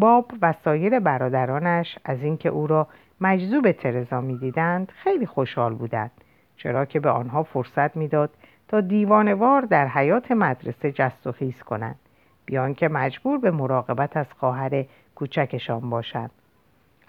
باب 0.00 0.32
و 0.42 0.54
سایر 0.64 1.00
برادرانش 1.00 1.98
از 2.04 2.22
اینکه 2.22 2.48
او 2.48 2.66
را 2.66 2.86
مجذوب 3.20 3.72
ترزا 3.72 4.20
می‌دیدند 4.20 4.92
خیلی 4.94 5.26
خوشحال 5.26 5.74
بودند 5.74 6.10
چرا 6.56 6.84
که 6.84 7.00
به 7.00 7.10
آنها 7.10 7.42
فرصت 7.42 7.96
می‌داد 7.96 8.30
تا 8.68 8.80
دیوانوار 8.80 9.62
در 9.62 9.88
حیات 9.88 10.32
مدرسه 10.32 10.92
جست 10.92 11.26
و 11.26 11.32
خیز 11.32 11.62
کنند 11.62 11.98
بیان 12.46 12.74
که 12.74 12.88
مجبور 12.88 13.38
به 13.38 13.50
مراقبت 13.50 14.16
از 14.16 14.26
خواهر 14.38 14.84
کوچکشان 15.14 15.90
باشند. 15.90 16.30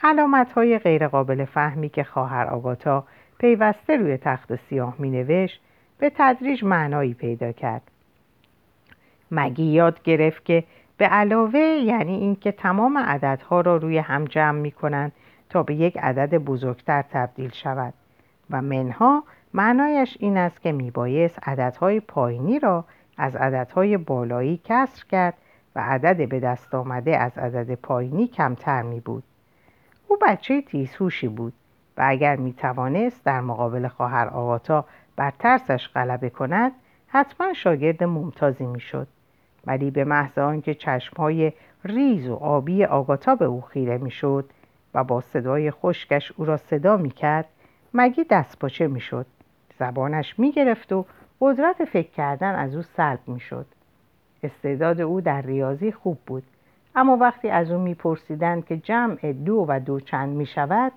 علامت 0.04 0.52
های 0.52 0.80
غیرقابل 0.80 1.46
فهمی 1.46 1.90
که 1.90 2.04
خواهر 2.04 2.48
آگاتا 2.48 3.04
پیوسته 3.40 3.98
روی 3.98 4.18
تخت 4.18 4.56
سیاه 4.56 4.96
می 5.00 5.10
نوشت 5.10 5.62
به 5.98 6.12
تدریج 6.16 6.64
معنایی 6.64 7.14
پیدا 7.14 7.52
کرد. 7.52 7.82
مگی 9.32 9.64
یاد 9.64 10.04
گرفت 10.04 10.46
که 10.46 10.64
به 11.00 11.06
علاوه 11.06 11.60
یعنی 11.60 12.16
اینکه 12.16 12.52
تمام 12.52 12.98
عددها 12.98 13.62
را 13.62 13.78
روی 13.78 13.98
هم 13.98 14.26
جمع 14.26 14.60
می 14.60 14.72
کنند 14.72 15.12
تا 15.50 15.64
به 15.64 15.76
یک 15.76 15.98
عدد 15.98 16.38
بزرگتر 16.38 17.02
تبدیل 17.02 17.50
شود 17.52 17.94
و 18.50 18.62
منها 18.62 19.24
معنایش 19.54 20.18
این 20.20 20.38
است 20.38 20.62
که 20.62 20.72
میبایست 20.72 21.40
عددهای 21.48 22.00
پایینی 22.00 22.60
را 22.60 22.86
از 23.18 23.36
عددهای 23.36 23.98
بالایی 23.98 24.62
کسر 24.64 25.06
کرد 25.06 25.34
و 25.76 25.80
عدد 25.80 26.30
به 26.30 26.40
دست 26.40 26.76
آمده 26.76 27.18
از 27.18 27.38
عدد 27.38 27.76
پایینی 27.76 28.28
کمتر 28.28 28.82
می 28.82 29.00
بود. 29.00 29.24
او 30.08 30.18
بچه 30.22 30.62
تیزهوشی 30.62 31.28
بود 31.28 31.54
و 31.98 32.04
اگر 32.06 32.36
می 32.36 32.54
توانست 32.54 33.26
در 33.26 33.42
مقابل 33.42 33.88
خواهر 33.88 34.28
آقاتا 34.28 34.86
بر 35.16 35.32
ترسش 35.40 35.90
غلبه 35.96 36.30
کند 36.30 36.72
حتما 37.08 37.54
شاگرد 37.54 38.04
ممتازی 38.04 38.66
می 38.66 38.80
شد. 38.80 39.08
ولی 39.68 39.92
به 39.92 40.04
محض 40.04 40.38
آنکه 40.38 40.74
چشمهای 40.74 41.54
ریز 41.84 42.28
و 42.28 42.36
آبی 42.36 42.86
آگاتا 42.86 43.36
به 43.36 43.46
او 43.46 43.62
خیره 43.62 43.98
می 43.98 44.12
شد 44.12 44.50
و 44.94 45.04
با 45.04 45.22
صدای 45.22 45.72
خشکش 45.72 46.32
او 46.38 46.46
را 46.46 46.58
صدا 46.58 46.98
می 46.98 47.10
کرد 47.10 47.46
مگی 47.94 48.24
دست 48.24 48.60
پاچه 48.60 48.88
می 48.88 49.00
شد. 49.00 49.26
زبانش 49.80 50.40
می 50.40 50.52
گرفت 50.52 50.94
و 50.94 51.06
قدرت 51.42 51.86
فکر 51.86 52.12
کردن 52.12 52.56
از 52.56 52.76
او 52.76 52.82
سلب 52.82 53.20
می 53.28 53.40
شد. 53.40 53.66
استعداد 54.44 55.02
او 55.02 55.22
در 55.22 55.42
ریاضی 55.42 55.92
خوب 55.92 56.18
بود 56.28 56.44
اما 56.96 57.18
وقتی 57.18 57.50
از 57.50 57.72
او 57.72 57.82
میپرسیدند 57.82 58.66
که 58.66 58.78
جمع 58.78 59.34
دو 59.34 59.66
و 59.68 59.80
دو 59.80 60.00
چند 60.00 60.36
می 60.36 60.46
شود 60.46 60.92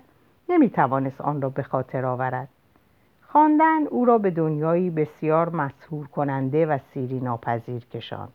آن 1.19 1.41
را 1.41 1.49
به 1.49 1.63
خاطر 1.63 2.05
آورد 2.05 2.47
خواندن 3.21 3.87
او 3.87 4.05
را 4.05 4.17
به 4.17 4.31
دنیایی 4.31 4.89
بسیار 4.89 5.49
مسهور 5.49 6.07
کننده 6.07 6.65
و 6.65 6.77
سیری 6.93 7.19
ناپذیر 7.19 7.85
کشاند 7.85 8.31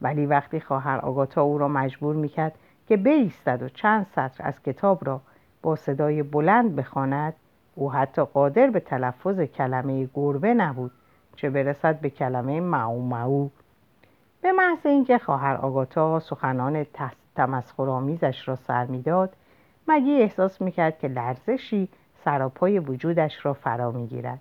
ولی 0.00 0.26
وقتی 0.26 0.60
خواهر 0.60 0.98
آگاتا 0.98 1.42
او 1.42 1.58
را 1.58 1.68
مجبور 1.68 2.14
می‌کرد 2.16 2.54
که 2.88 2.96
بایستد 2.96 3.62
و 3.62 3.68
چند 3.68 4.06
سطر 4.16 4.46
از 4.46 4.62
کتاب 4.62 5.06
را 5.06 5.20
با 5.62 5.76
صدای 5.76 6.22
بلند 6.22 6.76
بخواند 6.76 7.34
او 7.74 7.92
حتی 7.92 8.22
قادر 8.22 8.70
به 8.70 8.80
تلفظ 8.80 9.40
کلمه 9.40 10.08
گربه 10.14 10.54
نبود 10.54 10.90
چه 11.36 11.50
برسد 11.50 12.00
به 12.00 12.10
کلمه 12.10 12.60
معو 12.60 13.02
معو 13.02 13.48
به 14.42 14.52
محض 14.52 14.86
اینکه 14.86 15.18
خواهر 15.18 15.54
آگاتا 15.56 16.20
سخنان 16.20 16.86
تمسخرآمیزش 17.36 18.48
را 18.48 18.56
سر 18.56 18.86
می‌داد 18.86 19.32
مگی 19.88 20.22
احساس 20.22 20.62
می‌کرد 20.62 20.98
که 20.98 21.08
لرزشی 21.08 21.88
سراپای 22.24 22.78
وجودش 22.78 23.46
را 23.46 23.52
فرا 23.52 23.90
می‌گیرد؟ 23.90 24.40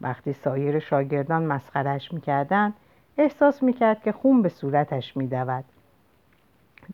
وقتی 0.00 0.32
سایر 0.32 0.78
شاگردان 0.78 1.46
مسخرش 1.46 2.12
می‌کردند 2.12 2.74
احساس 3.18 3.62
می‌کرد 3.62 4.02
که 4.02 4.12
خون 4.12 4.42
به 4.42 4.48
صورتش 4.48 5.16
میدود. 5.16 5.64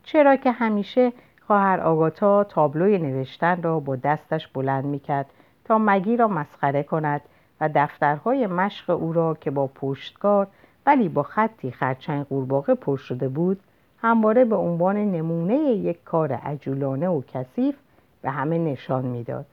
چرا 0.03 0.35
که 0.35 0.51
همیشه 0.51 1.13
خواهر 1.47 1.79
آگاتا 1.79 2.43
تابلوی 2.43 2.97
نوشتن 2.97 3.61
را 3.61 3.79
با 3.79 3.95
دستش 3.95 4.47
بلند 4.47 4.85
می‌کرد 4.85 5.25
تا 5.65 5.77
مگی 5.77 6.17
را 6.17 6.27
مسخره 6.27 6.83
کند 6.83 7.21
و 7.61 7.69
دفترهای 7.75 8.47
مشق 8.47 8.89
او 8.89 9.13
را 9.13 9.37
که 9.41 9.51
با 9.51 9.67
پشتکار 9.67 10.47
ولی 10.85 11.09
با 11.09 11.23
خطی 11.23 11.71
خرچنگ 11.71 12.25
قورباغه 12.25 12.75
پر 12.75 12.97
شده 12.97 13.29
بود 13.29 13.59
همواره 14.01 14.45
به 14.45 14.55
عنوان 14.55 14.97
نمونه 14.97 15.55
یک 15.55 16.03
کار 16.03 16.33
عجولانه 16.33 17.07
و 17.07 17.21
کثیف 17.33 17.75
به 18.21 18.29
همه 18.29 18.57
نشان 18.57 19.05
می‌داد. 19.05 19.45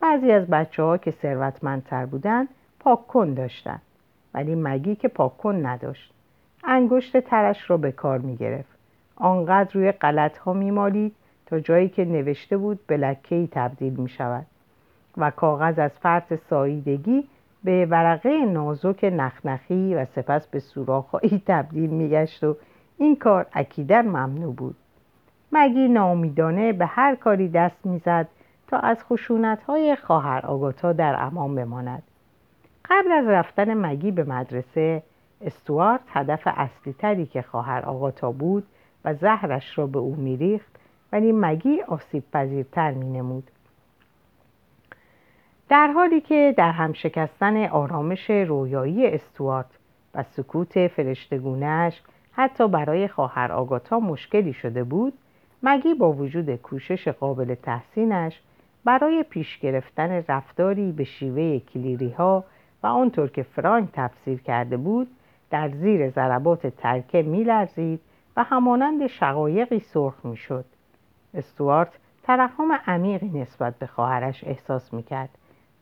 بعضی 0.00 0.32
از 0.32 0.46
بچه 0.46 0.82
ها 0.82 0.98
که 0.98 1.10
ثروتمندتر 1.10 2.06
بودند 2.06 2.48
پاککن 2.80 3.34
داشتند. 3.34 3.82
ولی 4.34 4.54
مگی 4.54 4.94
که 4.94 5.08
پاککن 5.08 5.66
نداشت. 5.66 6.12
انگشت 6.64 7.20
ترش 7.20 7.70
را 7.70 7.76
به 7.76 7.92
کار 7.92 8.18
می 8.18 8.36
گرفت. 8.36 8.78
آنقدر 9.16 9.72
روی 9.72 9.92
غلط 9.92 10.38
ها 10.38 10.52
می 10.52 10.70
مالید 10.70 11.14
تا 11.46 11.60
جایی 11.60 11.88
که 11.88 12.04
نوشته 12.04 12.56
بود 12.56 12.86
به 12.86 12.96
لکه 12.96 13.48
تبدیل 13.52 13.92
می 13.92 14.08
شود. 14.08 14.46
و 15.16 15.30
کاغذ 15.30 15.78
از 15.78 15.90
فرط 15.90 16.34
ساییدگی 16.50 17.28
به 17.64 17.86
ورقه 17.86 18.44
نازک 18.44 19.12
نخنخی 19.16 19.94
و 19.94 20.04
سپس 20.04 20.46
به 20.46 20.58
سوراخهایی 20.58 21.42
تبدیل 21.46 21.90
میگشت 21.90 22.44
و 22.44 22.56
این 22.98 23.16
کار 23.16 23.46
اکیدن 23.52 24.06
ممنوع 24.06 24.54
بود. 24.54 24.76
مگی 25.52 25.88
نامیدانه 25.88 26.72
به 26.72 26.86
هر 26.86 27.14
کاری 27.14 27.48
دست 27.48 27.86
می‌زد 27.86 28.28
تا 28.68 28.78
از 28.78 29.04
خشونت 29.04 29.62
های 29.62 29.96
خواهر 29.96 30.46
آگاتا 30.46 30.92
در 30.92 31.16
امان 31.18 31.54
بماند. 31.54 32.02
قبل 32.90 33.12
از 33.12 33.26
رفتن 33.26 33.74
مگی 33.74 34.10
به 34.10 34.24
مدرسه 34.24 35.02
استوارت 35.40 36.00
هدف 36.08 36.42
اصلی 36.44 36.92
تری 36.92 37.26
که 37.26 37.42
خواهر 37.42 37.84
آقاتا 37.84 38.32
بود 38.32 38.66
و 39.04 39.14
زهرش 39.14 39.78
را 39.78 39.86
به 39.86 39.98
او 39.98 40.16
میریخت 40.16 40.72
ولی 41.12 41.32
مگی 41.32 41.82
آسیب 41.82 42.24
پذیرتر 42.32 42.90
می 42.90 43.10
نمود. 43.10 43.50
در 45.68 45.86
حالی 45.86 46.20
که 46.20 46.54
در 46.56 46.70
هم 46.70 46.92
شکستن 46.92 47.66
آرامش 47.66 48.30
رویایی 48.30 49.06
استوارت 49.06 49.66
و 50.14 50.22
سکوت 50.22 50.88
فرشتگونش 50.88 52.02
حتی 52.32 52.68
برای 52.68 53.08
خواهر 53.08 53.52
آگاتا 53.52 54.00
مشکلی 54.00 54.52
شده 54.52 54.84
بود 54.84 55.12
مگی 55.62 55.94
با 55.94 56.12
وجود 56.12 56.56
کوشش 56.56 57.08
قابل 57.08 57.54
تحسینش 57.54 58.40
برای 58.84 59.22
پیش 59.30 59.58
گرفتن 59.58 60.24
رفتاری 60.28 60.92
به 60.92 61.04
شیوه 61.04 61.58
کلیری 61.58 62.10
ها 62.10 62.44
و 62.82 62.86
آنطور 62.86 63.28
که 63.28 63.42
فرانک 63.42 63.88
تفسیر 63.92 64.40
کرده 64.40 64.76
بود 64.76 65.08
در 65.50 65.68
زیر 65.68 66.10
ضربات 66.10 66.66
ترکه 66.66 67.22
میلرزید 67.22 68.00
و 68.36 68.42
همانند 68.42 69.06
شقایقی 69.06 69.78
سرخ 69.78 70.14
می‌شد. 70.24 70.64
استوارت 71.34 71.92
ترحم 72.22 72.72
عمیقی 72.86 73.28
نسبت 73.28 73.74
به 73.78 73.86
خواهرش 73.86 74.44
احساس 74.44 74.94
می‌کرد 74.94 75.30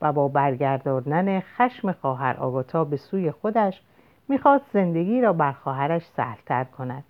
و 0.00 0.12
با 0.12 0.28
برگرداندن 0.28 1.40
خشم 1.40 1.92
خواهر 1.92 2.36
آگاتا 2.36 2.84
به 2.84 2.96
سوی 2.96 3.30
خودش 3.30 3.82
می‌خواست 4.28 4.64
زندگی 4.72 5.20
را 5.20 5.32
بر 5.32 5.52
خواهرش 5.52 6.06
سهلتر 6.06 6.64
کند. 6.64 7.04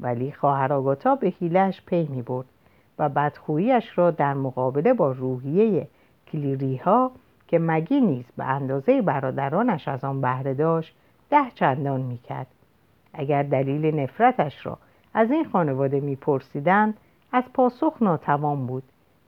ولی 0.00 0.32
خواهر 0.32 0.72
آگاتا 0.72 1.14
به 1.14 1.28
حیلش 1.28 1.82
پی 1.86 2.08
می‌برد 2.10 2.46
و 2.98 3.08
بدخوییش 3.08 3.98
را 3.98 4.10
در 4.10 4.34
مقابله 4.34 4.94
با 4.94 5.12
روحیه 5.12 5.88
کلیری 6.32 6.76
ها 6.76 7.10
که 7.48 7.58
مگی 7.58 8.00
نیز 8.00 8.24
به 8.36 8.44
اندازه 8.44 9.02
برادرانش 9.02 9.88
از 9.88 10.04
آن 10.04 10.20
بهره 10.20 10.54
داشت 10.54 10.94
ده 11.30 11.50
چندان 11.54 12.00
می‌کرد 12.00 12.46
اگر 13.14 13.42
دلیل 13.42 14.00
نفرتش 14.00 14.66
را 14.66 14.78
از 15.14 15.30
این 15.30 15.44
خانواده 15.44 16.00
میپرسیدند 16.00 16.94
از 17.32 17.44
پاسخ 17.54 17.96
ناتوان 18.00 18.66
بود 18.66 18.82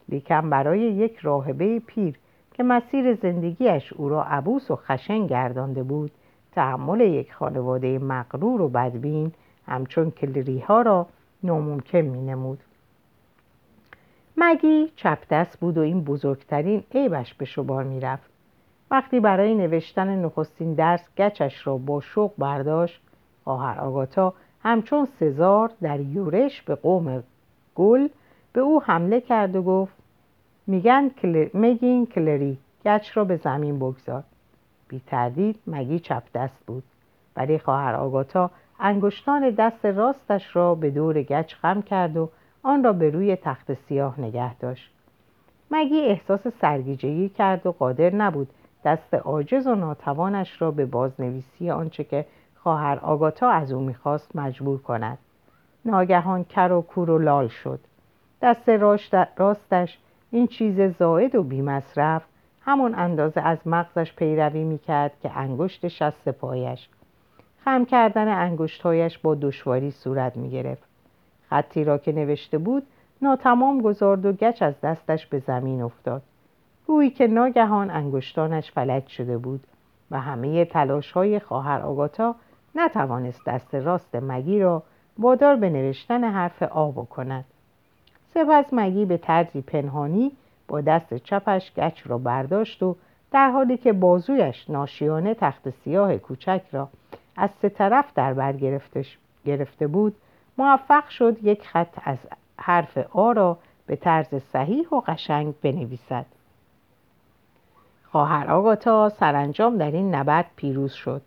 لیکن 0.08 0.50
برای 0.50 0.80
یک 0.80 1.16
راهبه 1.16 1.78
پیر 1.78 2.18
که 2.54 2.62
مسیر 2.62 3.14
زندگیش 3.14 3.92
او 3.92 4.08
را 4.08 4.24
عبوس 4.24 4.70
و 4.70 4.76
خشن 4.76 5.26
گردانده 5.26 5.82
بود 5.82 6.10
تحمل 6.52 7.00
یک 7.00 7.32
خانواده 7.32 7.98
مغرور 7.98 8.60
و 8.60 8.68
بدبین 8.68 9.32
همچون 9.66 10.10
کلری 10.10 10.58
ها 10.58 10.82
را 10.82 11.06
ناممکن 11.42 11.98
می 11.98 12.22
نمود. 12.22 12.58
مگی 14.42 14.92
چپ 14.97 15.18
دست 15.30 15.61
بود 15.61 15.78
و 15.78 15.80
این 15.80 16.04
بزرگترین 16.04 16.85
عیبش 16.94 17.35
به 17.35 17.44
شبار 17.44 17.85
می 17.85 18.00
رفت. 18.00 18.30
وقتی 18.90 19.20
برای 19.20 19.54
نوشتن 19.54 20.25
نخستین 20.25 20.75
درس 20.75 21.09
گچش 21.16 21.66
را 21.66 21.78
با 21.78 22.00
شوق 22.00 22.32
برداشت 22.38 23.02
خواهر 23.44 23.80
آگاتا 23.80 24.35
همچون 24.62 25.09
سزار 25.20 25.70
در 25.82 26.00
یورش 26.00 26.62
به 26.62 26.75
قوم 26.75 27.23
گل 27.75 28.09
به 28.52 28.61
او 28.61 28.82
حمله 28.82 29.20
کرد 29.20 29.56
و 29.56 29.62
گفت 29.62 29.94
میگن 30.66 31.09
کل... 31.09 31.49
میگین 31.54 32.06
کلری 32.06 32.59
گچ 32.85 33.16
را 33.16 33.25
به 33.25 33.37
زمین 33.37 33.78
بگذار 33.78 34.23
بی 34.88 35.00
تردید 35.06 35.59
مگی 35.66 35.99
چپ 35.99 36.23
دست 36.35 36.66
بود 36.66 36.85
ولی 37.37 37.59
خواهر 37.59 37.94
آگاتا 37.94 38.50
انگشتان 38.80 39.50
دست 39.50 39.87
راستش 39.87 40.56
را 40.56 40.75
به 40.75 40.90
دور 40.90 41.23
گچ 41.23 41.54
خم 41.54 41.82
کرد 41.82 42.16
و 42.16 42.30
آن 42.62 42.85
را 42.85 42.93
به 42.93 43.11
روی 43.11 43.37
تخت 43.37 43.75
سیاه 43.75 44.21
نگه 44.21 44.55
داشت. 44.55 44.90
مگی 45.71 46.00
احساس 46.00 46.49
سرگیجگی 46.49 47.29
کرد 47.29 47.67
و 47.67 47.73
قادر 47.73 48.14
نبود 48.14 48.49
دست 48.85 49.14
عاجز 49.14 49.67
و 49.67 49.75
ناتوانش 49.75 50.62
را 50.62 50.71
به 50.71 50.87
بازنویسی 50.87 51.71
آنچه 51.71 52.05
که 52.05 52.26
خواهر 52.57 52.99
آگاتا 52.99 53.50
از 53.50 53.73
او 53.73 53.81
می‌خواست 53.81 54.37
مجبور 54.37 54.83
کند. 54.83 55.19
ناگهان 55.85 56.45
کر 56.45 56.73
و 56.73 56.83
کور 56.83 57.11
و 57.11 57.19
لال 57.19 57.49
شد. 57.49 57.81
دست 58.43 58.69
راستش 59.37 59.99
این 60.31 60.47
چیز 60.47 60.81
زائد 60.81 61.35
و 61.35 61.43
بیمصرف 61.43 62.23
همون 62.61 62.95
اندازه 62.95 63.40
از 63.40 63.59
مغزش 63.67 64.12
پیروی 64.14 64.64
می‌کرد 64.64 65.12
که 65.23 65.38
انگشت 65.38 65.88
شست 65.88 66.29
پایش 66.29 66.88
خم 67.64 67.85
کردن 67.85 68.29
انگشتهایش 68.29 69.19
با 69.19 69.35
دشواری 69.35 69.90
صورت 69.90 70.37
می‌گرفت. 70.37 70.89
خطی 71.50 71.85
را 71.85 71.99
که 71.99 72.12
نوشته 72.12 72.59
بود 72.59 72.87
ناتمام 73.23 73.80
گذارد 73.80 74.26
و 74.26 74.33
گچ 74.33 74.62
از 74.62 74.80
دستش 74.80 75.26
به 75.26 75.38
زمین 75.38 75.83
افتاد. 75.83 76.23
گویی 76.87 77.11
که 77.11 77.26
ناگهان 77.26 77.90
انگشتانش 77.90 78.73
فلج 78.73 79.07
شده 79.07 79.38
بود 79.38 79.61
و 80.11 80.21
همه 80.21 80.64
تلاش 80.64 81.12
های 81.12 81.40
خواهر 81.40 81.80
آگاتا 81.80 82.35
نتوانست 82.75 83.45
دست 83.47 83.75
راست 83.75 84.14
مگی 84.14 84.61
را 84.61 84.83
وادار 85.19 85.57
به 85.57 85.71
نوشتن 85.71 86.25
حرف 86.25 86.62
آ 86.62 86.90
بکند. 86.90 87.45
سپس 88.35 88.64
مگی 88.73 89.04
به 89.04 89.16
طرزی 89.16 89.61
پنهانی 89.61 90.33
با 90.69 90.80
دست 90.80 91.14
چپش 91.14 91.73
گچ 91.75 92.07
را 92.07 92.19
برداشت 92.19 92.83
و 92.83 92.97
در 93.33 93.50
حالی 93.50 93.76
که 93.76 93.92
بازویش 93.92 94.71
ناشیانه 94.71 95.35
تخت 95.35 95.71
سیاه 95.71 96.19
کوچک 96.19 96.62
را 96.73 96.88
از 97.37 97.50
سه 97.62 97.69
طرف 97.69 98.14
در 98.14 98.35
بر 98.35 98.52
گرفته 99.45 99.87
بود 99.87 100.16
موفق 100.61 101.09
شد 101.09 101.37
یک 101.43 101.69
خط 101.69 101.99
از 102.05 102.19
حرف 102.57 102.99
آ 102.99 103.33
را 103.33 103.59
به 103.87 103.97
طرز 103.97 104.35
صحیح 104.35 104.88
و 104.88 105.00
قشنگ 105.00 105.55
بنویسد. 105.62 106.26
خواهر 108.11 108.50
آگاتا 108.50 109.09
سرانجام 109.09 109.79
در 109.79 109.90
این 109.90 110.14
نبرد 110.14 110.50
پیروز 110.57 110.93
شد. 110.93 111.23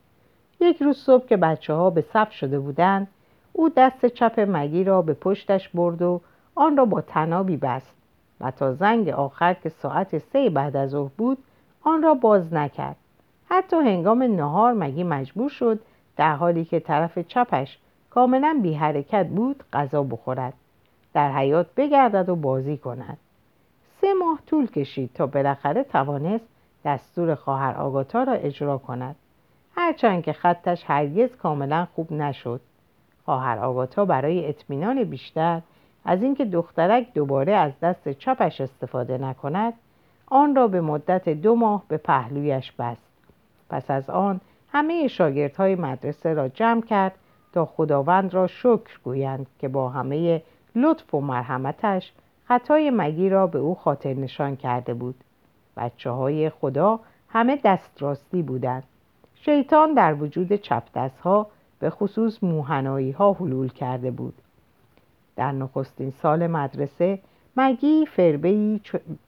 یک 0.60 0.82
روز 0.82 0.98
صبح 0.98 1.26
که 1.26 1.38
بچه 1.38 1.74
ها 1.74 1.90
به 1.90 2.02
صف 2.02 2.32
شده 2.32 2.60
بودند 2.60 3.08
او 3.54 3.70
دست 3.70 4.06
چپ 4.06 4.46
مگی 4.48 4.84
را 4.84 5.02
به 5.02 5.14
پشتش 5.14 5.70
برد 5.70 6.02
و 6.02 6.22
آن 6.56 6.78
را 6.78 6.86
با 6.86 7.02
تنابی 7.02 7.58
بست 7.58 7.94
و 8.42 8.52
تا 8.52 8.74
زنگ 8.74 9.10
آخر 9.10 9.54
که 9.54 9.70
ساعت 9.70 10.18
سه 10.18 10.50
بعد 10.50 10.76
از 10.76 10.90
ظهر 10.90 11.12
بود 11.18 11.38
آن 11.82 12.04
را 12.04 12.14
باز 12.14 12.54
نکرد. 12.54 12.96
حتی 13.50 13.76
هنگام 13.76 14.24
نهار 14.24 14.74
مگی 14.74 15.04
مجبور 15.04 15.50
شد 15.50 15.80
در 16.18 16.36
حالی 16.36 16.66
که 16.66 16.80
طرف 16.80 17.20
چپش 17.20 17.80
کاملا 18.14 18.60
بی 18.64 18.74
حرکت 18.74 19.28
بود 19.28 19.64
غذا 19.74 20.04
بخورد 20.04 20.54
در 21.14 21.32
حیات 21.32 21.68
بگردد 21.78 22.30
و 22.30 22.36
بازی 22.36 22.78
کند. 22.78 23.18
سه 24.02 24.14
ماه 24.14 24.40
طول 24.48 24.68
کشید 24.68 25.14
تا 25.14 25.28
بالاخره 25.28 25.84
توانست 25.84 26.46
دستور 26.86 27.36
خواهر 27.36 27.76
آگاتا 27.76 28.24
را 28.24 28.34
اجرا 28.34 28.78
کند. 28.78 29.16
هرچند 29.76 30.24
که 30.24 30.34
خطش 30.34 30.84
هرگز 30.88 31.36
کاملا 31.36 31.88
خوب 31.96 32.12
نشد. 32.12 32.62
خواهر 33.26 33.60
آگاتا 33.60 34.06
برای 34.06 34.50
اطمینان 34.50 35.04
بیشتر 35.04 35.62
از 36.06 36.24
اینکه 36.24 36.46
دخترک 36.46 37.14
دوباره 37.14 37.54
از 37.54 37.80
دست 37.80 38.10
چپش 38.10 38.62
استفاده 38.62 39.18
نکند 39.18 39.74
آن 40.28 40.56
را 40.56 40.68
به 40.68 40.82
مدت 40.82 41.30
دو 41.30 41.56
ماه 41.56 41.84
به 41.88 41.98
پهلویش 41.98 42.72
بست. 42.72 43.08
پس 43.70 43.92
از 43.92 44.10
آن 44.10 44.42
همه 44.72 45.08
شاگردهای 45.08 45.76
مدرسه 45.76 46.34
را 46.34 46.48
جمع 46.48 46.82
کرد 46.82 47.16
تا 47.54 47.66
خداوند 47.66 48.34
را 48.34 48.48
شکر 48.48 49.00
گویند 49.04 49.48
که 49.60 49.68
با 49.68 49.90
همه 49.90 50.42
لطف 50.76 51.14
و 51.14 51.22
مرحمتش 51.22 52.12
خطای 52.48 52.90
مگی 52.90 53.30
را 53.30 53.48
به 53.48 53.60
او 53.60 53.76
خاطر 53.76 54.14
نشان 54.14 54.56
کرده 54.56 54.94
بود. 54.94 55.16
بچه 55.78 56.10
های 56.10 56.50
خدا 56.50 57.00
همه 57.30 57.60
دست 57.64 58.02
راستی 58.02 58.42
بودند. 58.42 58.84
شیطان 59.36 59.94
در 59.94 60.14
وجود 60.14 60.54
چپ 60.54 60.98
ها 61.24 61.48
به 61.80 61.90
خصوص 61.90 62.44
موهنایی 62.44 63.12
ها 63.12 63.34
حلول 63.34 63.70
کرده 63.70 64.12
بود. 64.12 64.34
در 65.36 65.52
نخستین 65.52 66.14
سال 66.22 66.48
مدرسه 66.48 67.20
مگی 67.58 68.06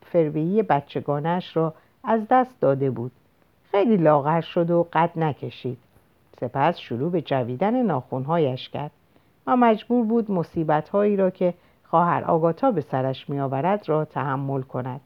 فربهی 0.02 0.64
بچگانش 0.64 1.58
را 1.58 1.74
از 2.04 2.22
دست 2.30 2.62
داده 2.62 2.92
بود. 2.92 3.12
خیلی 3.72 3.98
لاغر 3.98 4.42
شد 4.42 4.72
و 4.72 4.88
قد 4.94 5.12
نکشید. 5.16 5.78
سپس 6.40 6.78
شروع 6.78 7.12
به 7.12 7.22
جویدن 7.22 7.82
ناخونهایش 7.82 8.70
کرد. 8.70 8.92
و 9.48 9.56
مجبور 9.56 10.06
بود 10.06 10.32
مصیبتهایی 10.32 11.16
را 11.16 11.30
که 11.30 11.54
خواهر 11.84 12.24
آگاتا 12.24 12.72
به 12.72 12.82
سرش 12.82 13.30
میآورد 13.30 13.90
را 13.90 14.06
تحمل 14.06 14.62
کند. 14.62 15.02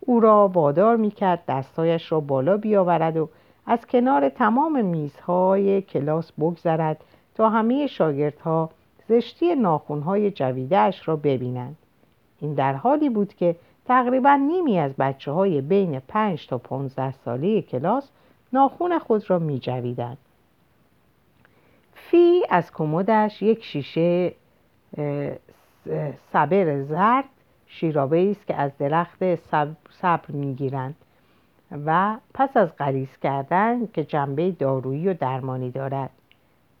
او 0.00 0.20
را 0.20 0.48
وادار 0.48 0.96
می‌کرد 0.96 1.42
دستهایش 1.48 2.12
را 2.12 2.20
بالا 2.20 2.56
بیاورد 2.56 3.16
و 3.16 3.28
از 3.66 3.86
کنار 3.86 4.28
تمام 4.28 4.84
میزهای 4.84 5.82
کلاس 5.82 6.32
بگذرد 6.32 7.04
تا 7.34 7.48
همه 7.48 7.86
شاگردها 7.86 8.70
زشتی 9.08 9.54
ناخونهای 9.54 10.30
جویدهاش 10.30 11.08
را 11.08 11.16
ببینند. 11.16 11.76
این 12.40 12.54
در 12.54 12.72
حالی 12.72 13.08
بود 13.08 13.34
که 13.34 13.56
تقریبا 13.84 14.34
نیمی 14.34 14.78
از 14.78 14.92
بچه 14.98 15.32
های 15.32 15.60
بین 15.60 16.00
5 16.00 16.46
تا 16.46 16.58
15 16.58 17.12
ساله 17.12 17.62
کلاس 17.62 18.10
ناخون 18.52 18.98
خود 18.98 19.30
را 19.30 19.38
می 19.38 19.58
جویدند. 19.58 20.18
فی 22.08 22.42
از 22.50 22.72
کمدش 22.72 23.42
یک 23.42 23.64
شیشه 23.64 24.32
صبر 26.32 26.82
زرد 26.82 27.24
شیرابه 27.66 28.30
است 28.30 28.46
که 28.46 28.54
از 28.54 28.78
درخت 28.78 29.34
صبر 29.90 30.28
می‌گیرند 30.28 30.94
و 31.86 32.16
پس 32.34 32.56
از 32.56 32.76
غریز 32.76 33.16
کردن 33.22 33.86
که 33.86 34.04
جنبه 34.04 34.50
دارویی 34.50 35.08
و 35.08 35.14
درمانی 35.14 35.70
دارد. 35.70 36.10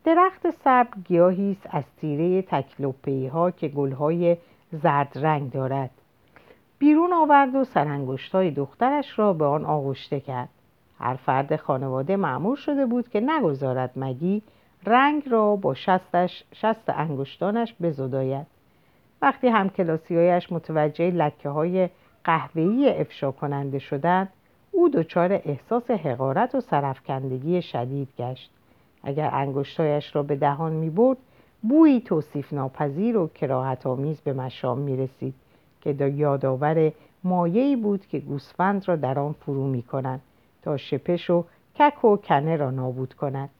درخت 0.04 0.50
صبر 0.50 0.88
گیاهی 1.04 1.50
است 1.50 1.66
از 1.70 1.84
تیره 2.00 2.42
تکلوپی 2.42 3.26
ها 3.26 3.50
که 3.50 3.68
گلهای 3.68 4.36
زرد 4.72 5.12
رنگ 5.14 5.52
دارد. 5.52 5.90
بیرون 6.78 7.12
آورد 7.12 7.54
و 7.54 7.64
سرانگشتهای 7.64 8.50
دخترش 8.50 9.18
را 9.18 9.32
به 9.32 9.44
آن 9.44 9.64
آغشته 9.64 10.20
کرد. 10.20 10.48
هر 10.98 11.14
فرد 11.14 11.56
خانواده 11.56 12.16
معمول 12.16 12.56
شده 12.56 12.86
بود 12.86 13.08
که 13.08 13.20
نگذارد 13.20 13.90
مگی 13.96 14.42
رنگ 14.86 15.28
را 15.28 15.56
با 15.56 15.74
شستش 15.74 16.44
شست 16.54 16.88
انگشتانش 16.88 17.74
بزداید. 17.82 18.46
وقتی 19.22 19.48
هم 19.48 19.68
کلاسیایش 19.68 20.52
متوجه 20.52 21.10
لکه 21.10 21.48
های 21.48 21.88
قهوه‌ای 22.24 23.00
افشا 23.00 23.30
کننده 23.30 23.78
شدند 23.78 24.28
او 24.72 24.88
دچار 24.88 25.32
احساس 25.32 25.90
حقارت 25.90 26.54
و 26.54 26.60
سرفکندگی 26.60 27.62
شدید 27.62 28.08
گشت. 28.18 28.50
اگر 29.02 29.30
انگشتایش 29.32 30.16
را 30.16 30.22
به 30.22 30.36
دهان 30.36 30.72
می 30.72 30.90
برد 30.90 31.18
بویی 31.62 32.00
توصیف 32.00 32.52
ناپذیر 32.52 33.16
و 33.16 33.28
کراهت 33.28 33.86
آمیز 33.86 34.20
به 34.20 34.32
مشام 34.32 34.78
می 34.78 34.96
رسید 34.96 35.34
که 35.80 36.12
یادآور 36.16 36.92
مایهی 37.24 37.76
بود 37.76 38.06
که 38.06 38.18
گوسفند 38.18 38.88
را 38.88 38.96
در 38.96 39.18
آن 39.18 39.32
فرو 39.32 39.66
می 39.66 39.82
کنند 39.82 40.20
تا 40.62 40.76
شپش 40.76 41.30
و 41.30 41.44
کک 41.78 42.04
و 42.04 42.16
کنه 42.16 42.56
را 42.56 42.70
نابود 42.70 43.14
کند. 43.14 43.50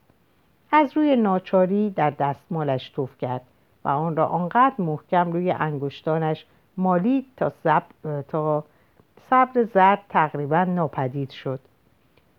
از 0.71 0.97
روی 0.97 1.15
ناچاری 1.15 1.89
در 1.89 2.09
دستمالش 2.09 2.89
توف 2.89 3.17
کرد 3.17 3.41
و 3.85 3.89
آن 3.89 4.15
را 4.15 4.25
آنقدر 4.25 4.75
محکم 4.79 5.31
روی 5.31 5.51
انگشتانش 5.51 6.45
مالید 6.77 7.25
تا, 7.37 7.51
زب... 7.63 7.83
تا 8.21 8.63
صبر 9.29 9.63
زرد 9.63 9.99
تقریبا 10.09 10.63
ناپدید 10.63 11.29
شد. 11.29 11.59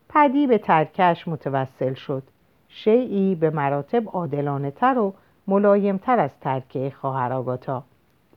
پدی 0.09 0.47
به 0.47 0.59
ترکش 0.59 1.29
متوسل 1.29 1.95
شد. 1.95 2.23
شیعی 2.69 3.35
به 3.35 3.51
مراتب 3.51 4.09
عادلانه 4.09 4.71
تر 4.71 4.99
و 4.99 5.15
ملایم 5.47 5.97
تر 5.97 6.19
از 6.19 6.41
ترکه 6.41 6.93
خواهر 7.01 7.33
آگاتا. 7.33 7.83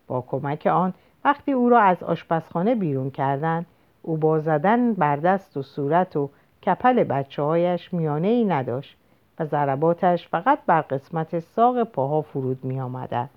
با 0.08 0.22
کمک 0.22 0.68
آن 0.68 0.94
وقتی 1.26 1.52
او 1.52 1.70
را 1.70 1.80
از 1.80 2.04
آشپزخانه 2.04 2.76
بیرون 2.76 3.12
کردند 3.12 3.66
او 4.02 4.18
با 4.18 4.40
زدن 4.40 4.94
بر 4.94 5.16
دست 5.16 5.58
و 5.58 5.62
صورت 5.62 6.16
و 6.16 6.30
کپل 6.66 7.04
بچه 7.04 7.42
هایش 7.42 7.94
میانه 7.94 8.28
ای 8.28 8.46
نداشت. 8.46 8.98
و 9.40 9.46
ضرباتش 9.46 10.28
فقط 10.28 10.60
بر 10.66 10.82
قسمت 10.82 11.40
ساق 11.40 11.84
پاها 11.84 12.22
فرود 12.22 12.66
می 12.66 12.82
آمدن 12.82 13.30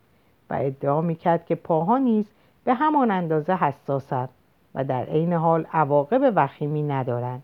و 0.51 0.59
ادعا 0.61 1.01
می 1.01 1.15
کرد 1.15 1.47
که 1.47 1.55
پاها 1.55 1.99
نیز 1.99 2.27
به 2.65 2.75
همان 2.75 3.11
اندازه 3.11 3.55
حساسند 3.55 4.29
و 4.75 4.85
در 4.85 5.05
عین 5.05 5.33
حال 5.33 5.67
عواقب 5.73 6.33
وخیمی 6.37 6.83
ندارند. 6.83 7.43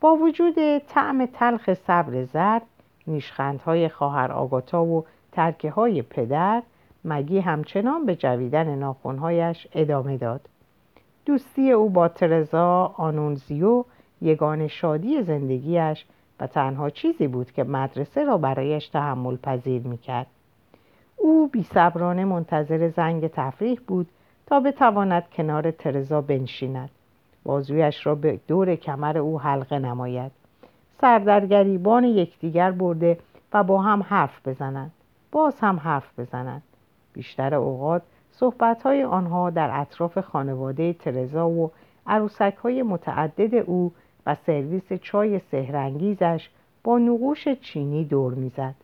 با 0.00 0.16
وجود 0.16 0.78
طعم 0.78 1.26
تلخ 1.26 1.74
صبر 1.74 2.24
زرد 2.24 2.62
نیشخندهای 3.06 3.88
خواهر 3.88 4.32
آگاتا 4.32 4.84
و 4.84 5.04
ترکه 5.32 5.70
های 5.70 6.02
پدر 6.02 6.62
مگی 7.04 7.38
همچنان 7.38 8.06
به 8.06 8.16
جویدن 8.16 8.74
ناخونهایش 8.74 9.66
ادامه 9.72 10.16
داد. 10.16 10.40
دوستی 11.26 11.72
او 11.72 11.90
با 11.90 12.08
ترزا 12.08 12.94
آنونزیو 12.96 13.84
یگان 14.22 14.68
شادی 14.68 15.22
زندگیش 15.22 16.04
و 16.40 16.46
تنها 16.46 16.90
چیزی 16.90 17.28
بود 17.28 17.52
که 17.52 17.64
مدرسه 17.64 18.24
را 18.24 18.38
برایش 18.38 18.88
تحمل 18.88 19.36
پذیر 19.36 19.82
می 19.82 19.98
کرد. 19.98 20.26
او 21.16 21.48
بی 21.48 21.62
صبرانه 21.62 22.24
منتظر 22.24 22.88
زنگ 22.88 23.28
تفریح 23.28 23.80
بود 23.86 24.08
تا 24.46 24.60
بتواند 24.60 25.30
کنار 25.30 25.70
ترزا 25.70 26.20
بنشیند. 26.20 26.90
بازویش 27.44 28.06
را 28.06 28.14
به 28.14 28.40
دور 28.48 28.74
کمر 28.74 29.18
او 29.18 29.40
حلقه 29.40 29.78
نماید. 29.78 30.32
سردرگریبان 31.00 32.04
یکدیگر 32.04 32.70
برده 32.70 33.18
و 33.52 33.64
با 33.64 33.82
هم 33.82 34.02
حرف 34.02 34.48
بزنند. 34.48 34.92
باز 35.32 35.60
هم 35.60 35.76
حرف 35.76 36.20
بزنند. 36.20 36.62
بیشتر 37.12 37.54
اوقات 37.54 38.02
صحبتهای 38.30 39.04
آنها 39.04 39.50
در 39.50 39.80
اطراف 39.80 40.18
خانواده 40.18 40.92
ترزا 40.92 41.48
و 41.48 41.70
عروسک 42.06 42.54
های 42.62 42.82
متعدد 42.82 43.54
او 43.54 43.92
و 44.28 44.34
سرویس 44.34 44.92
چای 44.92 45.38
سهرنگیزش 45.38 46.48
با 46.84 46.98
نقوش 46.98 47.48
چینی 47.48 48.04
دور 48.04 48.34
می‌زد. 48.34 48.74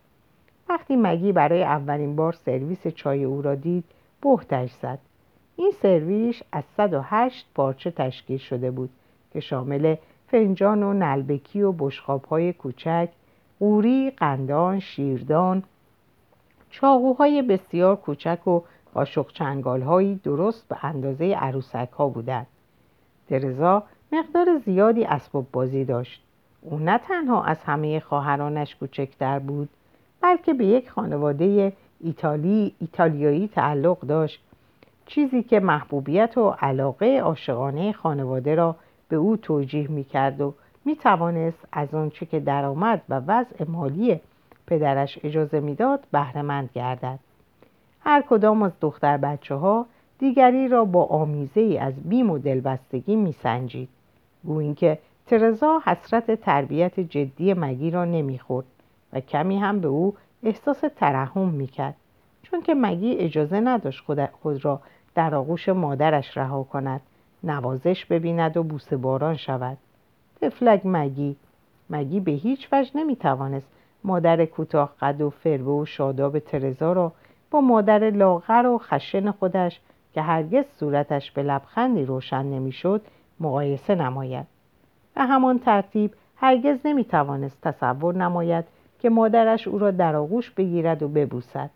وقتی 0.69 0.97
مگی 0.97 1.33
برای 1.33 1.63
اولین 1.63 2.17
بار 2.17 2.33
سرویس 2.33 2.87
چای 2.87 3.25
او 3.25 3.43
را 3.43 3.55
دید 3.55 3.85
بهتش 4.23 4.73
زد 4.73 4.99
این 5.57 5.73
سرویس 5.83 6.43
از 6.53 6.65
108 6.77 7.47
پارچه 7.55 7.91
تشکیل 7.91 8.39
شده 8.39 8.71
بود 8.71 8.91
که 9.33 9.41
شامل 9.41 9.97
فنجان 10.29 10.83
و 10.83 10.93
نلبکی 10.93 11.63
و 11.63 11.91
های 12.31 12.53
کوچک 12.53 13.09
قوری، 13.59 14.11
قندان، 14.11 14.81
شیردان، 14.81 15.63
چاقوهای 16.71 17.43
بسیار 17.43 17.97
کوچک 17.97 18.49
و 18.49 18.61
قاشق 18.95 19.33
چنگال 19.33 20.15
درست 20.15 20.69
به 20.69 20.85
اندازه 20.85 21.25
عروسک 21.25 21.89
ها 21.99 22.09
بودند. 22.09 22.47
ترزا 23.29 23.83
مقدار 24.13 24.59
زیادی 24.65 25.05
اسباب 25.05 25.47
بازی 25.53 25.85
داشت. 25.85 26.23
او 26.61 26.79
نه 26.79 26.99
تنها 26.99 27.45
از 27.45 27.57
همه 27.65 28.01
خواهرانش 28.01 28.77
کوچکتر 28.77 29.39
بود 29.39 29.69
بلکه 30.21 30.55
به 30.55 30.67
یک 30.67 30.91
خانواده 30.91 31.73
ایتالی 32.01 32.75
ایتالیایی 32.81 33.49
تعلق 33.49 34.01
داشت 34.01 34.41
چیزی 35.07 35.43
که 35.43 35.61
محبوبیت 35.61 36.39
و 36.39 36.51
علاقه 36.51 37.19
عاشقانه 37.19 37.93
خانواده 37.93 38.55
را 38.55 38.77
به 39.09 39.17
او 39.17 39.37
توجیه 39.37 39.91
می 39.91 40.05
کرد 40.05 40.41
و 40.41 40.55
می 40.85 40.97
توانست 40.97 41.59
از 41.73 41.95
آنچه 41.95 42.27
که 42.27 42.41
درآمد 42.41 43.03
و 43.09 43.21
وضع 43.27 43.65
مالی 43.69 44.21
پدرش 44.67 45.19
اجازه 45.23 45.61
می‌داد 45.61 46.01
بهرهمند 46.13 46.71
گردد 46.75 47.19
هر 48.01 48.23
کدام 48.29 48.63
از 48.63 48.73
دختر 48.81 49.17
بچه 49.17 49.55
ها 49.55 49.87
دیگری 50.25 50.69
را 50.69 50.85
با 50.85 51.05
آمیزه 51.05 51.61
ای 51.61 51.79
از 51.79 51.95
بیم 51.95 52.31
و 52.31 52.39
دلبستگی 52.39 53.17
میسنجید. 53.17 53.89
گویی 54.45 54.75
که 54.75 54.99
ترزا 55.27 55.83
حسرت 55.85 56.41
تربیت 56.41 57.01
جدی 57.01 57.55
مگی 57.55 57.91
را 57.91 58.05
نمی‌خورد 58.05 58.67
و 59.13 59.21
کمی 59.21 59.59
هم 59.59 59.81
به 59.81 59.89
او 59.89 60.15
احساس 60.43 60.85
ترحم 60.97 61.49
می‌کرد. 61.49 61.95
چون 62.43 62.63
که 62.63 62.75
مگی 62.75 63.17
اجازه 63.17 63.61
نداشت 63.61 64.05
خود 64.43 64.65
را 64.65 64.81
در 65.15 65.35
آغوش 65.35 65.69
مادرش 65.69 66.37
رها 66.37 66.63
کند 66.63 67.01
نوازش 67.43 68.05
ببیند 68.05 68.57
و 68.57 68.63
بوسه 68.63 68.97
باران 68.97 69.37
شود. 69.37 69.79
تفلک 70.41 70.81
مگی 70.85 71.37
مگی 71.91 72.21
به 72.21 72.33
هیچ 72.33 72.69
وجه 72.73 72.91
نمی‌توانست 72.95 73.69
مادر 74.05 74.45
کوتاه 74.45 74.95
قد 75.01 75.21
و 75.21 75.31
فربه 75.31 75.71
و 75.71 75.85
شاداب 75.85 76.39
ترزا 76.39 76.93
را 76.93 77.13
با 77.51 77.61
مادر 77.61 78.11
لاغر 78.11 78.67
و 78.67 78.79
خشن 78.79 79.31
خودش 79.31 79.81
که 80.15 80.23
هرگز 80.23 80.65
صورتش 80.79 81.31
به 81.31 81.43
لبخندی 81.43 82.05
روشن 82.05 82.43
نمی‌شد 82.43 83.03
مقایسه 83.41 83.95
نماید. 83.95 84.47
به 85.15 85.23
همان 85.23 85.59
ترتیب 85.59 86.15
هرگز 86.37 86.79
نمی‌توانست 86.85 87.61
تصور 87.63 88.15
نماید 88.15 88.65
که 89.01 89.11
مادرش 89.11 89.69
او 89.69 89.79
را 89.79 89.91
در 89.91 90.17
آغوش 90.17 90.51
بگیرد 90.51 91.03
و 91.03 91.09
ببوسد. 91.09 91.71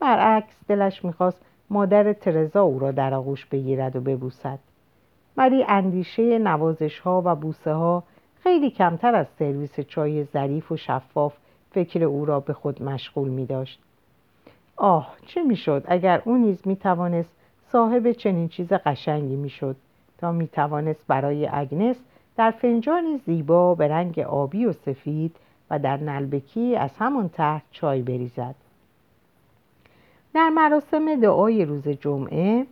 برعکس 0.00 0.54
دلش 0.68 1.04
می‌خواست 1.04 1.42
مادر 1.70 2.12
ترزا 2.12 2.62
او 2.62 2.78
را 2.78 2.90
در 2.90 3.14
آغوش 3.14 3.46
بگیرد 3.46 3.96
و 3.96 4.00
ببوسد. 4.00 4.58
ولی 5.36 5.64
اندیشه 5.68 6.38
نوازش 6.38 6.98
ها 6.98 7.22
و 7.24 7.34
بوسه 7.34 7.72
ها 7.72 8.02
خیلی 8.42 8.70
کمتر 8.70 9.14
از 9.14 9.26
سرویس 9.38 9.80
چای 9.80 10.24
ظریف 10.24 10.72
و 10.72 10.76
شفاف 10.76 11.34
فکر 11.70 12.04
او 12.04 12.24
را 12.24 12.40
به 12.40 12.52
خود 12.52 12.82
مشغول 12.82 13.28
می 13.28 13.46
داشت. 13.46 13.80
آه 14.76 15.14
چه 15.26 15.42
می‌شد 15.42 15.84
اگر 15.88 16.22
او 16.24 16.36
نیز 16.36 16.66
می 16.66 16.76
توانست 16.76 17.37
صاحب 17.72 18.12
چنین 18.12 18.48
چیز 18.48 18.72
قشنگی 18.72 19.36
می‌شد 19.36 19.76
تا 20.18 20.32
می 20.32 20.48
توانست 20.48 21.04
برای 21.08 21.46
اگنس 21.46 21.96
در 22.36 22.50
فنجانی 22.50 23.18
زیبا 23.26 23.74
به 23.74 23.88
رنگ 23.88 24.18
آبی 24.18 24.64
و 24.64 24.72
سفید 24.72 25.36
و 25.70 25.78
در 25.78 25.96
نلبکی 25.96 26.76
از 26.76 26.90
همان 26.98 27.28
تحت 27.28 27.62
چای 27.70 28.02
بریزد. 28.02 28.54
در 30.34 30.48
مراسم 30.48 31.20
دعای 31.20 31.64
روز 31.64 31.88
جمعه 31.88 32.66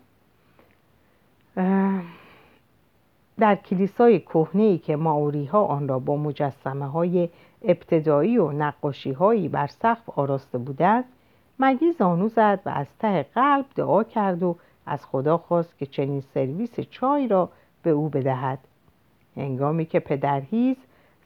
در 3.38 3.54
کلیسای 3.54 4.20
کهنه 4.20 4.78
که 4.78 4.96
ماوری 4.96 5.44
ها 5.44 5.64
آن 5.64 5.88
را 5.88 5.98
با 5.98 6.16
مجسمه 6.16 6.86
های 6.86 7.28
ابتدایی 7.62 8.38
و 8.38 8.52
نقاشی 8.52 9.12
هایی 9.12 9.48
بر 9.48 9.66
سقف 9.66 10.18
آراسته 10.18 10.58
بودند 10.58 11.04
مگی 11.58 11.92
زانو 11.92 12.28
زد 12.28 12.60
و 12.66 12.68
از 12.68 12.86
ته 12.98 13.22
قلب 13.22 13.66
دعا 13.74 14.04
کرد 14.04 14.42
و 14.42 14.56
از 14.86 15.06
خدا 15.06 15.38
خواست 15.38 15.78
که 15.78 15.86
چنین 15.86 16.20
سرویس 16.20 16.80
چای 16.80 17.28
را 17.28 17.50
به 17.82 17.90
او 17.90 18.08
بدهد. 18.08 18.58
هنگامی 19.36 19.86
که 19.86 20.00
پدرهیز 20.00 20.76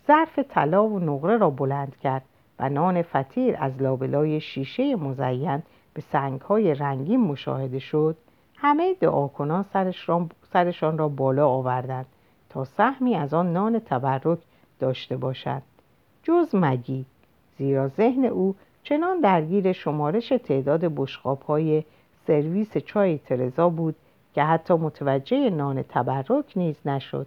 ظرف 0.07 0.39
طلا 0.39 0.87
و 0.87 0.99
نقره 0.99 1.37
را 1.37 1.51
بلند 1.51 1.97
کرد 1.97 2.25
و 2.59 2.69
نان 2.69 3.03
فطیر 3.03 3.57
از 3.59 3.83
لابلای 3.83 4.41
شیشه 4.41 4.97
مزین 4.97 5.63
به 5.95 6.01
سنگهای 6.01 6.75
رنگین 6.75 7.21
مشاهده 7.21 7.79
شد 7.79 8.17
همه 8.57 8.95
دعاکنان 8.95 9.65
سرشان 10.53 10.99
را 10.99 11.09
بالا 11.09 11.49
آوردند 11.49 12.07
تا 12.49 12.65
سهمی 12.65 13.15
از 13.15 13.35
آن 13.35 13.53
نان 13.53 13.79
تبرک 13.79 14.39
داشته 14.79 15.17
باشند. 15.17 15.63
جز 16.23 16.55
مگی 16.55 17.05
زیرا 17.59 17.89
ذهن 17.89 18.25
او 18.25 18.55
چنان 18.83 19.21
درگیر 19.21 19.73
شمارش 19.73 20.29
تعداد 20.29 20.81
بشقاب 20.97 21.43
های 21.43 21.85
سرویس 22.31 22.79
چای 22.79 23.19
ترزا 23.19 23.69
بود 23.69 23.97
که 24.35 24.43
حتی 24.43 24.75
متوجه 24.75 25.51
نان 25.51 25.83
تبرک 25.83 26.53
نیز 26.57 26.77
نشد. 26.85 27.27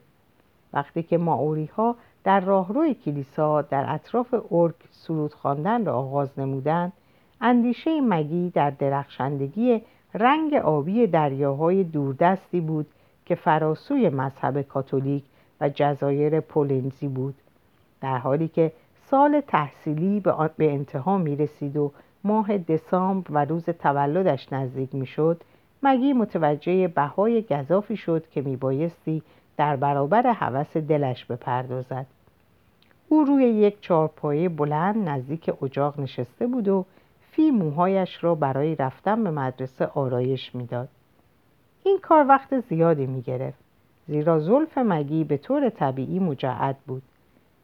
وقتی 0.73 1.03
که 1.03 1.17
ماوری 1.17 1.65
ها 1.65 1.95
در 2.23 2.39
راهروی 2.39 2.93
کلیسا 2.93 3.61
در 3.61 3.85
اطراف 3.93 4.35
ارک 4.51 4.75
سرود 4.91 5.33
خواندن 5.33 5.85
را 5.85 5.93
آغاز 5.97 6.39
نمودند 6.39 6.93
اندیشه 7.41 8.01
مگی 8.01 8.49
در 8.49 8.69
درخشندگی 8.69 9.81
رنگ 10.13 10.53
آبی 10.53 11.07
دریاهای 11.07 11.83
دوردستی 11.83 12.61
بود 12.61 12.87
که 13.25 13.35
فراسوی 13.35 14.09
مذهب 14.09 14.61
کاتولیک 14.61 15.23
و 15.61 15.69
جزایر 15.69 16.39
پولنزی 16.39 17.07
بود. 17.07 17.35
در 18.01 18.17
حالی 18.17 18.47
که 18.47 18.71
سال 19.09 19.41
تحصیلی 19.47 20.19
به 20.57 20.73
انتها 20.73 21.17
می 21.17 21.35
رسید 21.35 21.77
و 21.77 21.91
ماه 22.23 22.57
دسامبر 22.57 23.31
و 23.31 23.45
روز 23.45 23.65
تولدش 23.65 24.53
نزدیک 24.53 24.95
می 24.95 25.05
شد 25.05 25.41
مگی 25.83 26.13
متوجه 26.13 26.88
بهای 26.88 27.41
گذافی 27.41 27.97
شد 27.97 28.27
که 28.29 28.41
می 28.41 28.55
بایستی 28.55 29.21
در 29.57 29.75
برابر 29.75 30.27
هوس 30.27 30.77
دلش 30.77 31.25
بپردازد. 31.25 32.05
او 33.09 33.23
روی 33.23 33.43
یک 33.43 33.81
چارپایه 33.81 34.49
بلند 34.49 35.09
نزدیک 35.09 35.63
اجاق 35.63 35.99
نشسته 35.99 36.47
بود 36.47 36.67
و 36.67 36.86
فی 37.31 37.51
موهایش 37.51 38.23
را 38.23 38.36
برای 38.36 38.75
رفتن 38.75 39.23
به 39.23 39.31
مدرسه 39.31 39.86
آرایش 39.86 40.55
می‌داد. 40.55 40.89
این 41.83 41.99
کار 42.01 42.27
وقت 42.27 42.59
زیادی 42.59 43.05
می 43.05 43.21
گرفت 43.21 43.59
زیرا 44.07 44.39
زلف 44.39 44.77
مگی 44.77 45.23
به 45.23 45.38
طور 45.38 45.69
طبیعی 45.69 46.19
مجعد 46.19 46.77
بود. 46.88 47.03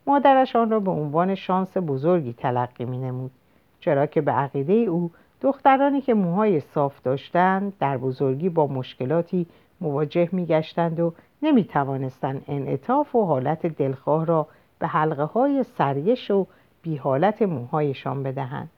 مادرش 0.07 0.55
آن 0.55 0.69
را 0.69 0.79
به 0.79 0.91
عنوان 0.91 1.35
شانس 1.35 1.77
بزرگی 1.77 2.33
تلقی 2.33 2.85
می 2.85 2.97
نمود 2.97 3.31
چرا 3.79 4.05
که 4.05 4.21
به 4.21 4.31
عقیده 4.31 4.73
او 4.73 5.11
دخترانی 5.41 6.01
که 6.01 6.13
موهای 6.13 6.59
صاف 6.59 7.01
داشتند 7.03 7.73
در 7.79 7.97
بزرگی 7.97 8.49
با 8.49 8.67
مشکلاتی 8.67 9.47
مواجه 9.81 10.29
می 10.31 10.45
گشتند 10.45 10.99
و 10.99 11.13
نمی 11.41 11.63
توانستند 11.63 12.43
انعطاف 12.47 13.15
و 13.15 13.25
حالت 13.25 13.65
دلخواه 13.65 14.25
را 14.25 14.47
به 14.79 14.87
حلقه 14.87 15.23
های 15.23 15.63
سریش 15.77 16.31
و 16.31 16.47
بی 16.81 16.95
حالت 16.95 17.41
موهایشان 17.41 18.23
بدهند. 18.23 18.69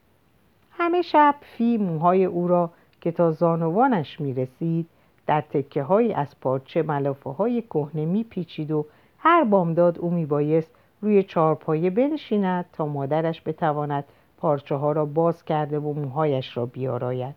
همه 0.72 1.02
شب 1.02 1.36
فی 1.42 1.78
موهای 1.78 2.26
او 2.26 2.48
را 2.48 2.70
که 3.02 3.12
تا 3.12 3.32
زانوانش 3.32 4.22
می 4.22 4.34
رسید 4.34 4.88
در 5.28 5.42
تکه 5.42 5.84
های 5.84 6.14
از 6.14 6.40
پارچه 6.42 6.84
ملافه 6.84 7.30
های 7.30 7.62
کهنه 7.62 8.06
می 8.06 8.24
پیچید 8.24 8.72
و 8.72 8.86
هر 9.20 9.44
بامداد 9.44 10.00
او 10.00 10.10
می 10.10 10.26
بایست 10.26 10.72
روی 11.02 11.24
چارپایه 11.24 11.90
بنشیند 11.90 12.66
تا 12.74 12.86
مادرش 12.86 13.42
بتواند 13.46 14.04
پارچه 14.42 14.76
ها 14.76 14.92
را 14.92 15.06
باز 15.06 15.46
کرده 15.46 15.80
و 15.80 15.94
موهایش 15.94 16.58
را 16.58 16.66
بیاراید 16.66 17.36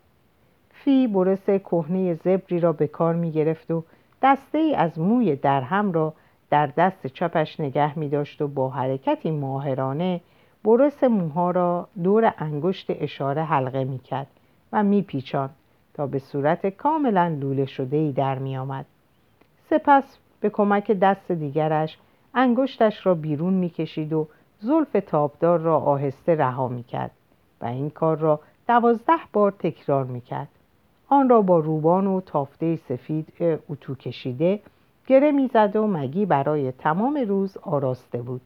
فی 0.70 1.06
برس 1.06 1.44
کهنه 1.44 2.14
زبری 2.14 2.60
را 2.60 2.72
به 2.72 2.86
کار 2.86 3.14
می 3.14 3.32
گرفت 3.32 3.70
و 3.70 3.84
دسته 4.22 4.58
ای 4.58 4.74
از 4.74 4.98
موی 4.98 5.36
درهم 5.36 5.92
را 5.92 6.14
در 6.50 6.66
دست 6.66 7.06
چپش 7.06 7.60
نگه 7.60 7.98
می 7.98 8.08
داشت 8.08 8.42
و 8.42 8.48
با 8.48 8.70
حرکتی 8.70 9.30
ماهرانه 9.30 10.20
برس 10.64 11.04
موها 11.04 11.50
را 11.50 11.88
دور 12.02 12.34
انگشت 12.38 12.86
اشاره 12.90 13.44
حلقه 13.44 13.84
می 13.84 13.98
کرد 13.98 14.26
و 14.72 14.82
می 14.82 15.02
پیچان 15.02 15.50
تا 15.94 16.06
به 16.06 16.18
صورت 16.18 16.66
کاملا 16.66 17.36
لوله 17.40 17.66
شده 17.66 17.96
ای 17.96 18.12
در 18.12 18.38
می 18.38 18.56
آمد. 18.56 18.86
سپس 19.70 20.18
به 20.40 20.50
کمک 20.50 20.90
دست 20.90 21.32
دیگرش 21.32 21.98
انگشتش 22.34 23.06
را 23.06 23.14
بیرون 23.14 23.54
می 23.54 23.70
کشید 23.70 24.12
و 24.12 24.28
زلف 24.64 24.96
تابدار 25.06 25.58
را 25.58 25.78
آهسته 25.78 26.34
رها 26.34 26.68
می 26.68 26.82
کرد 26.82 27.10
و 27.60 27.64
این 27.66 27.90
کار 27.90 28.16
را 28.16 28.40
دوازده 28.68 29.20
بار 29.32 29.50
تکرار 29.50 30.04
می 30.04 30.20
کرد. 30.20 30.48
آن 31.08 31.28
را 31.28 31.42
با 31.42 31.58
روبان 31.58 32.06
و 32.06 32.20
تافته 32.20 32.76
سفید 32.76 33.32
اتو 33.70 33.94
کشیده 33.94 34.60
گره 35.06 35.32
می‌زد 35.32 35.76
و 35.76 35.86
مگی 35.86 36.26
برای 36.26 36.72
تمام 36.72 37.16
روز 37.28 37.56
آراسته 37.56 38.22
بود. 38.22 38.40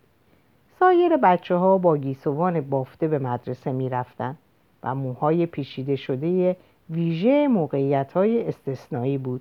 سایر 0.81 1.17
بچه 1.17 1.55
ها 1.55 1.79
با 1.79 1.97
گیسوان 1.97 2.61
بافته 2.61 3.09
به 3.09 3.19
مدرسه 3.19 3.73
می 3.73 3.89
رفتن 3.89 4.37
و 4.83 4.95
موهای 4.95 5.47
پیشیده 5.47 5.97
شده 5.97 6.57
ویژه 6.91 7.49
موقعیت 7.49 8.13
های 8.13 8.49
استثنایی 8.49 9.19
بود. 9.19 9.41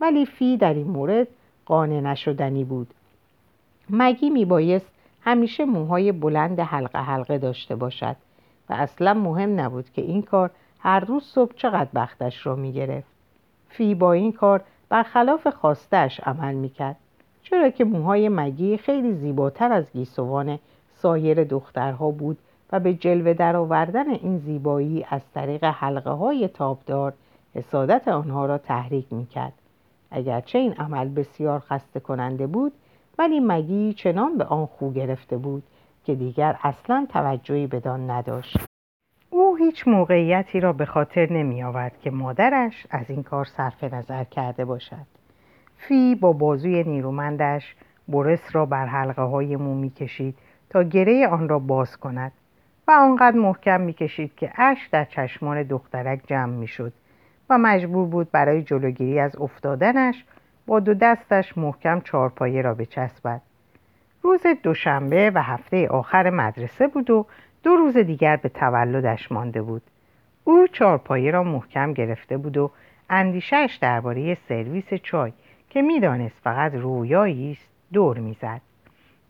ولی 0.00 0.26
فی 0.26 0.56
در 0.56 0.74
این 0.74 0.88
مورد 0.88 1.28
قانع 1.66 2.00
نشدنی 2.00 2.64
بود. 2.64 2.94
مگی 3.90 4.30
می 4.30 4.44
بایست 4.44 4.92
همیشه 5.24 5.64
موهای 5.64 6.12
بلند 6.12 6.60
حلقه 6.60 6.98
حلقه 6.98 7.38
داشته 7.38 7.76
باشد 7.76 8.16
و 8.68 8.72
اصلا 8.72 9.14
مهم 9.14 9.60
نبود 9.60 9.90
که 9.90 10.02
این 10.02 10.22
کار 10.22 10.50
هر 10.78 11.00
روز 11.00 11.24
صبح 11.24 11.52
چقدر 11.56 11.90
بختش 11.94 12.46
را 12.46 12.56
می‌گرفت. 12.56 13.12
فی 13.68 13.94
با 13.94 14.12
این 14.12 14.32
کار 14.32 14.60
برخلاف 14.88 15.46
خواستش 15.46 16.20
عمل 16.20 16.54
می‌کرد 16.54 16.96
چرا 17.42 17.70
که 17.70 17.84
موهای 17.84 18.28
مگی 18.28 18.76
خیلی 18.76 19.12
زیباتر 19.12 19.72
از 19.72 19.92
گیسوان 19.92 20.58
سایر 20.94 21.44
دخترها 21.44 22.10
بود 22.10 22.38
و 22.72 22.80
به 22.80 22.94
جلوه 22.94 23.32
در 23.32 23.56
آوردن 23.56 24.10
این 24.10 24.38
زیبایی 24.38 25.06
از 25.10 25.20
طریق 25.34 25.64
حلقه 25.64 26.10
های 26.10 26.48
تابدار 26.48 27.12
حسادت 27.54 28.08
آنها 28.08 28.46
را 28.46 28.58
تحریک 28.58 29.12
می‌کرد. 29.12 29.52
اگرچه 30.10 30.58
این 30.58 30.72
عمل 30.72 31.08
بسیار 31.08 31.60
خسته 31.60 32.00
کننده 32.00 32.46
بود 32.46 32.72
ولی 33.22 33.40
مگی 33.40 33.92
چنان 33.92 34.38
به 34.38 34.44
آن 34.44 34.66
خو 34.66 34.92
گرفته 34.92 35.36
بود 35.36 35.62
که 36.04 36.14
دیگر 36.14 36.56
اصلا 36.62 37.06
توجهی 37.08 37.66
بدان 37.66 38.10
نداشت. 38.10 38.58
او 39.30 39.56
هیچ 39.56 39.88
موقعیتی 39.88 40.60
را 40.60 40.72
به 40.72 40.84
خاطر 40.84 41.32
نمی 41.32 41.62
آورد 41.62 41.98
که 42.00 42.10
مادرش 42.10 42.86
از 42.90 43.10
این 43.10 43.22
کار 43.22 43.44
صرف 43.44 43.84
نظر 43.84 44.24
کرده 44.24 44.64
باشد. 44.64 45.06
فی 45.76 46.14
با 46.14 46.32
بازوی 46.32 46.84
نیرومندش 46.84 47.76
برس 48.08 48.56
را 48.56 48.66
بر 48.66 48.86
حلقه 48.86 49.22
های 49.22 49.56
مو 49.56 49.74
می 49.74 49.90
کشید 49.90 50.38
تا 50.70 50.82
گره 50.82 51.28
آن 51.28 51.48
را 51.48 51.58
باز 51.58 51.96
کند 51.96 52.32
و 52.88 52.90
آنقدر 52.90 53.36
محکم 53.36 53.80
می 53.80 53.92
کشید 53.92 54.34
که 54.34 54.52
اش 54.56 54.88
در 54.92 55.04
چشمان 55.04 55.62
دخترک 55.62 56.22
جمع 56.26 56.54
می 56.56 56.66
شد 56.66 56.92
و 57.50 57.58
مجبور 57.58 58.06
بود 58.08 58.30
برای 58.30 58.62
جلوگیری 58.62 59.18
از 59.18 59.36
افتادنش 59.36 60.24
با 60.66 60.80
دو 60.80 60.94
دستش 60.94 61.58
محکم 61.58 62.00
چارپایه 62.00 62.62
را 62.62 62.74
بچسبد. 62.74 63.40
روز 64.22 64.46
دوشنبه 64.62 65.30
و 65.34 65.42
هفته 65.42 65.88
آخر 65.88 66.30
مدرسه 66.30 66.88
بود 66.88 67.10
و 67.10 67.26
دو 67.62 67.76
روز 67.76 67.96
دیگر 67.96 68.36
به 68.36 68.48
تولدش 68.48 69.32
مانده 69.32 69.62
بود. 69.62 69.82
او 70.44 70.66
چارپایه 70.66 71.30
را 71.30 71.42
محکم 71.42 71.92
گرفته 71.92 72.36
بود 72.36 72.56
و 72.56 72.70
اندیشهش 73.10 73.76
درباره 73.76 74.34
سرویس 74.34 74.94
چای 74.94 75.32
که 75.70 75.82
می‌دانست 75.82 76.40
فقط 76.44 76.74
رویایی 76.74 77.52
است 77.52 77.68
دور 77.92 78.18
می‌زد. 78.18 78.60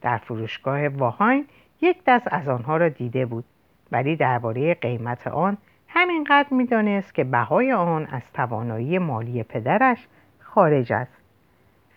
در 0.01 0.19
فروشگاه 0.19 0.89
واهاین 0.89 1.47
یک 1.81 1.97
دست 2.07 2.29
از 2.31 2.49
آنها 2.49 2.77
را 2.77 2.89
دیده 2.89 3.27
بود 3.27 3.45
ولی 3.93 4.17
درباره 4.17 4.75
قیمت 4.75 5.27
آن 5.27 5.59
همینقدر 5.89 6.49
می‌دانست 6.51 7.15
که 7.15 7.25
بهای 7.25 7.73
آن 7.73 8.07
از 8.07 8.33
توانایی 8.33 8.99
مالی 8.99 9.43
پدرش 9.43 10.07
خارج 10.41 10.93
است. 10.93 11.22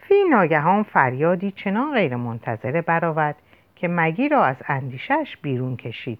فی 0.08 0.24
ناگهان 0.30 0.84
فریادی 0.84 1.52
چنان 1.52 1.94
غیر 1.94 2.15
منتظره 2.15 2.82
برآورد 2.82 3.36
که 3.76 3.88
مگی 3.88 4.30
را 4.30 4.46
از 4.46 4.56
اندیشش 4.68 5.38
بیرون 5.41 5.78
کشید. 5.78 6.20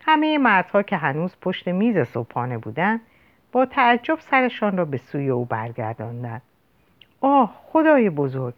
همه 0.00 0.38
مردها 0.38 0.82
که 0.82 0.96
هنوز 0.96 1.36
پشت 1.40 1.68
میز 1.68 1.98
صبحانه 1.98 2.58
بودند 2.58 3.00
با 3.52 3.66
تعجب 3.66 4.18
سرشان 4.20 4.76
را 4.76 4.84
به 4.84 4.96
سوی 4.96 5.30
او 5.30 5.44
برگرداندند. 5.44 6.42
آه 7.20 7.54
خدای 7.66 8.10
بزرگ! 8.10 8.54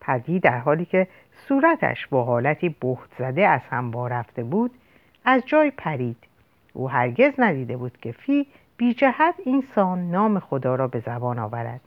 پدی 0.00 0.40
در 0.40 0.58
حالی 0.58 0.84
که 0.84 1.08
صورتش 1.48 2.06
با 2.06 2.24
حالتی 2.24 2.68
بهت 2.68 3.14
زده 3.18 3.48
از 3.48 3.60
هم 3.70 3.96
رفته 3.96 4.44
بود 4.44 4.70
از 5.24 5.42
جای 5.46 5.70
پرید. 5.70 6.16
او 6.72 6.90
هرگز 6.90 7.32
ندیده 7.38 7.76
بود 7.76 7.98
که 8.02 8.12
فی 8.12 8.46
بی 8.76 8.94
جهت 8.94 9.34
این 9.44 9.64
سان 9.74 10.10
نام 10.10 10.38
خدا 10.38 10.74
را 10.74 10.88
به 10.88 10.98
زبان 10.98 11.38
آورد. 11.38 11.80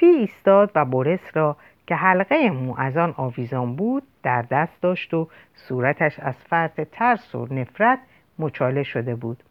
فی 0.00 0.06
ایستاد 0.06 0.70
و 0.74 0.84
بورس 0.84 1.36
را 1.36 1.56
که 1.86 1.94
حلقه 1.94 2.50
مو 2.50 2.74
از 2.78 2.96
آن 2.96 3.14
آویزان 3.16 3.76
بود 3.76 4.02
در 4.22 4.42
دست 4.42 4.82
داشت 4.82 5.14
و 5.14 5.28
صورتش 5.54 6.18
از 6.20 6.34
فرط 6.34 6.80
ترس 6.80 7.34
و 7.34 7.54
نفرت 7.54 7.98
مچاله 8.38 8.82
شده 8.82 9.14
بود. 9.14 9.42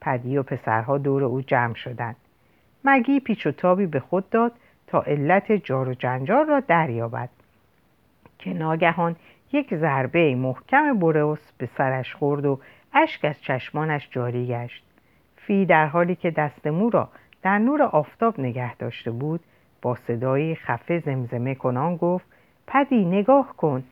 پدی 0.00 0.36
و 0.36 0.42
پسرها 0.42 0.98
دور 0.98 1.24
او 1.24 1.40
جمع 1.40 1.74
شدند. 1.74 2.16
مگی 2.84 3.20
پیچ 3.20 3.46
و 3.46 3.50
تابی 3.50 3.86
به 3.86 4.00
خود 4.00 4.30
داد 4.30 4.52
تا 4.86 5.02
علت 5.02 5.52
جار 5.52 5.88
و 5.88 5.94
جنجال 5.94 6.46
را 6.46 6.60
دریابد. 6.60 7.28
که 8.38 8.52
ناگهان 8.52 9.16
یک 9.52 9.74
ضربه 9.74 10.34
محکم 10.34 10.98
بروس 10.98 11.52
به 11.58 11.66
سرش 11.66 12.14
خورد 12.14 12.46
و 12.46 12.60
اشک 12.92 13.24
از 13.24 13.42
چشمانش 13.42 14.08
جاری 14.10 14.46
گشت. 14.46 14.84
فی 15.36 15.66
در 15.66 15.86
حالی 15.86 16.14
که 16.14 16.30
دست 16.30 16.66
مو 16.66 16.90
را 16.90 17.08
در 17.42 17.58
نور 17.58 17.82
آفتاب 17.82 18.40
نگه 18.40 18.76
داشته 18.76 19.10
بود 19.10 19.40
با 19.82 19.94
صدایی 19.94 20.54
خفه 20.54 20.98
زمزمه 20.98 21.54
کنان 21.54 21.96
گفت 21.96 22.26
پدی 22.66 23.04
نگاه 23.04 23.56
کن. 23.56 23.84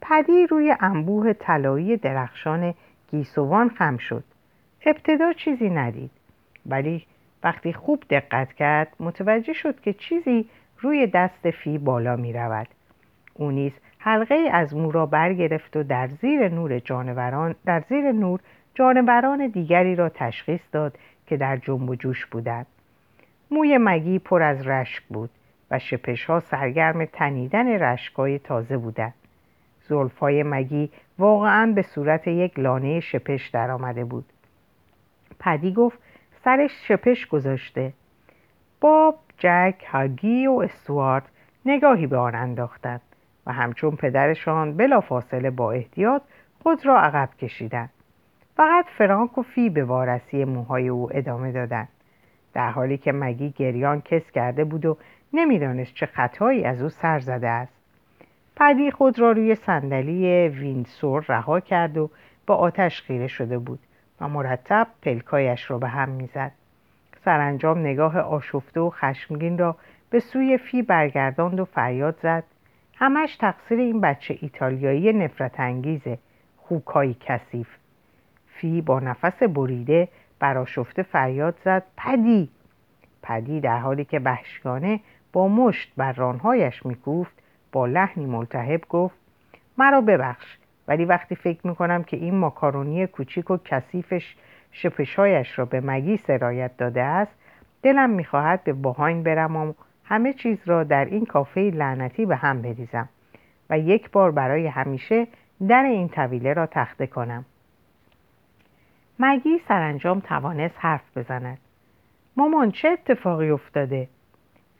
پدی 0.00 0.46
روی 0.46 0.76
انبوه 0.80 1.32
طلایی 1.32 1.96
درخشان 1.96 2.74
گیسوان 3.10 3.68
خم 3.68 3.96
شد. 3.96 4.24
ابتدا 4.86 5.32
چیزی 5.32 5.70
ندید. 5.70 6.10
ولی 6.66 7.06
وقتی 7.44 7.72
خوب 7.72 8.04
دقت 8.10 8.52
کرد 8.52 8.96
متوجه 9.00 9.52
شد 9.52 9.80
که 9.80 9.92
چیزی 9.92 10.48
روی 10.80 11.06
دست 11.06 11.50
فی 11.50 11.78
بالا 11.78 12.16
می 12.16 12.32
رود. 12.32 12.68
او 13.34 13.50
نیز 13.50 13.72
حلقه 13.98 14.48
از 14.52 14.74
مو 14.74 14.90
را 14.90 15.06
برگرفت 15.06 15.76
و 15.76 15.82
در 15.82 16.08
زیر 16.08 16.48
نور 16.48 16.78
جانوران 16.78 17.54
در 17.64 17.82
زیر 17.88 18.12
نور 18.12 18.40
جانوران 18.74 19.48
دیگری 19.48 19.96
را 19.96 20.08
تشخیص 20.08 20.60
داد 20.72 20.98
که 21.26 21.36
در 21.36 21.56
جنب 21.56 21.90
و 21.90 21.94
جوش 21.94 22.26
بودند. 22.26 22.66
موی 23.54 23.78
مگی 23.78 24.18
پر 24.18 24.42
از 24.42 24.66
رشک 24.66 25.02
بود 25.02 25.30
و 25.70 25.78
شپش 25.78 26.24
ها 26.24 26.40
سرگرم 26.40 27.04
تنیدن 27.04 27.68
رشکای 27.68 28.38
تازه 28.38 28.76
بودند. 28.76 29.14
زلفای 29.88 30.42
مگی 30.42 30.90
واقعا 31.18 31.72
به 31.72 31.82
صورت 31.82 32.26
یک 32.26 32.58
لانه 32.58 33.00
شپش 33.00 33.48
درآمده 33.48 34.04
بود. 34.04 34.24
پدی 35.40 35.72
گفت 35.72 35.98
سرش 36.44 36.70
شپش 36.88 37.26
گذاشته. 37.26 37.92
باب 38.80 39.18
جک 39.38 39.84
هاگی 39.88 40.46
و 40.46 40.52
استوارت 40.52 41.24
نگاهی 41.66 42.06
به 42.06 42.16
آن 42.16 42.34
انداختند 42.34 43.00
و 43.46 43.52
همچون 43.52 43.96
پدرشان 43.96 44.76
بلافاصله 44.76 45.50
با 45.50 45.72
احتیاط 45.72 46.22
خود 46.62 46.86
را 46.86 47.00
عقب 47.00 47.28
کشیدند. 47.40 47.90
فقط 48.56 48.84
فرانک 48.98 49.38
و 49.38 49.42
فی 49.42 49.70
به 49.70 49.84
وارسی 49.84 50.44
موهای 50.44 50.88
او 50.88 51.16
ادامه 51.16 51.52
دادند. 51.52 51.88
در 52.54 52.70
حالی 52.70 52.98
که 52.98 53.12
مگی 53.12 53.50
گریان 53.50 54.00
کس 54.00 54.30
کرده 54.30 54.64
بود 54.64 54.86
و 54.86 54.96
نمی‌دانست 55.32 55.94
چه 55.94 56.06
خطایی 56.06 56.64
از 56.64 56.82
او 56.82 56.88
سر 56.88 57.18
زده 57.18 57.48
است. 57.48 57.72
پدی 58.56 58.90
خود 58.90 59.18
را 59.18 59.32
روی 59.32 59.54
صندلی 59.54 60.48
ویندسور 60.48 61.24
رها 61.28 61.60
کرد 61.60 61.98
و 61.98 62.10
با 62.46 62.54
آتش 62.54 63.02
خیره 63.02 63.26
شده 63.26 63.58
بود 63.58 63.78
و 64.20 64.28
مرتب 64.28 64.86
پلکایش 65.02 65.70
را 65.70 65.78
به 65.78 65.88
هم 65.88 66.08
می‌زد. 66.08 66.52
سرانجام 67.24 67.78
نگاه 67.78 68.18
آشفته 68.18 68.80
و 68.80 68.90
خشمگین 68.90 69.58
را 69.58 69.76
به 70.10 70.20
سوی 70.20 70.58
فی 70.58 70.82
برگرداند 70.82 71.60
و 71.60 71.64
فریاد 71.64 72.18
زد. 72.22 72.44
همش 72.96 73.36
تقصیر 73.36 73.78
این 73.78 74.00
بچه 74.00 74.38
ایتالیایی 74.40 75.12
نفرت 75.12 75.60
انگیزه 75.60 76.18
خوکایی 76.56 77.16
کثیف. 77.20 77.68
فی 78.46 78.80
با 78.82 79.00
نفس 79.00 79.42
بریده 79.42 80.08
براشفته 80.44 81.02
فریاد 81.02 81.58
زد 81.64 81.82
پدی. 81.96 82.48
پدی 83.22 83.60
در 83.60 83.78
حالی 83.78 84.04
که 84.04 84.18
بهشگانه 84.18 85.00
با 85.32 85.48
مشت 85.48 85.92
بر 85.96 86.12
رانهایش 86.12 86.86
میکوفت 86.86 87.32
با 87.72 87.86
لحنی 87.86 88.26
ملتهب 88.26 88.80
گفت 88.88 89.14
مرا 89.78 90.00
ببخش 90.00 90.56
ولی 90.88 91.04
وقتی 91.04 91.34
فکر 91.34 91.66
می‌کنم 91.66 92.02
که 92.02 92.16
این 92.16 92.34
ماکارونی 92.34 93.06
کوچیک 93.06 93.50
و 93.50 93.56
کثیفش 93.64 94.36
شپشهایش 94.72 95.58
را 95.58 95.64
به 95.64 95.80
مگی 95.80 96.16
سرایت 96.16 96.76
داده 96.76 97.02
است 97.02 97.32
دلم 97.82 98.10
می‌خواهد 98.10 98.64
به 98.64 98.72
باهاین 98.72 99.22
برم 99.22 99.56
و 99.56 99.72
همه 100.04 100.32
چیز 100.32 100.58
را 100.66 100.84
در 100.84 101.04
این 101.04 101.26
کافه 101.26 101.60
لعنتی 101.60 102.26
به 102.26 102.36
هم 102.36 102.62
بریزم 102.62 103.08
و 103.70 103.78
یک 103.78 104.10
بار 104.10 104.30
برای 104.30 104.66
همیشه 104.66 105.26
در 105.68 105.82
این 105.82 106.08
طویله 106.08 106.52
را 106.52 106.66
تخته 106.66 107.06
کنم. 107.06 107.44
مگی 109.18 109.58
سرانجام 109.68 110.20
توانست 110.20 110.74
حرف 110.78 111.18
بزند. 111.18 111.58
مامان 112.36 112.70
چه 112.70 112.88
اتفاقی 112.88 113.50
افتاده؟ 113.50 114.08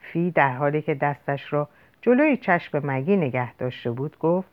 فی 0.00 0.30
در 0.30 0.54
حالی 0.56 0.82
که 0.82 0.94
دستش 0.94 1.52
را 1.52 1.68
جلوی 2.02 2.36
چشم 2.36 2.86
مگی 2.86 3.16
نگه 3.16 3.54
داشته 3.54 3.90
بود 3.90 4.18
گفت 4.18 4.48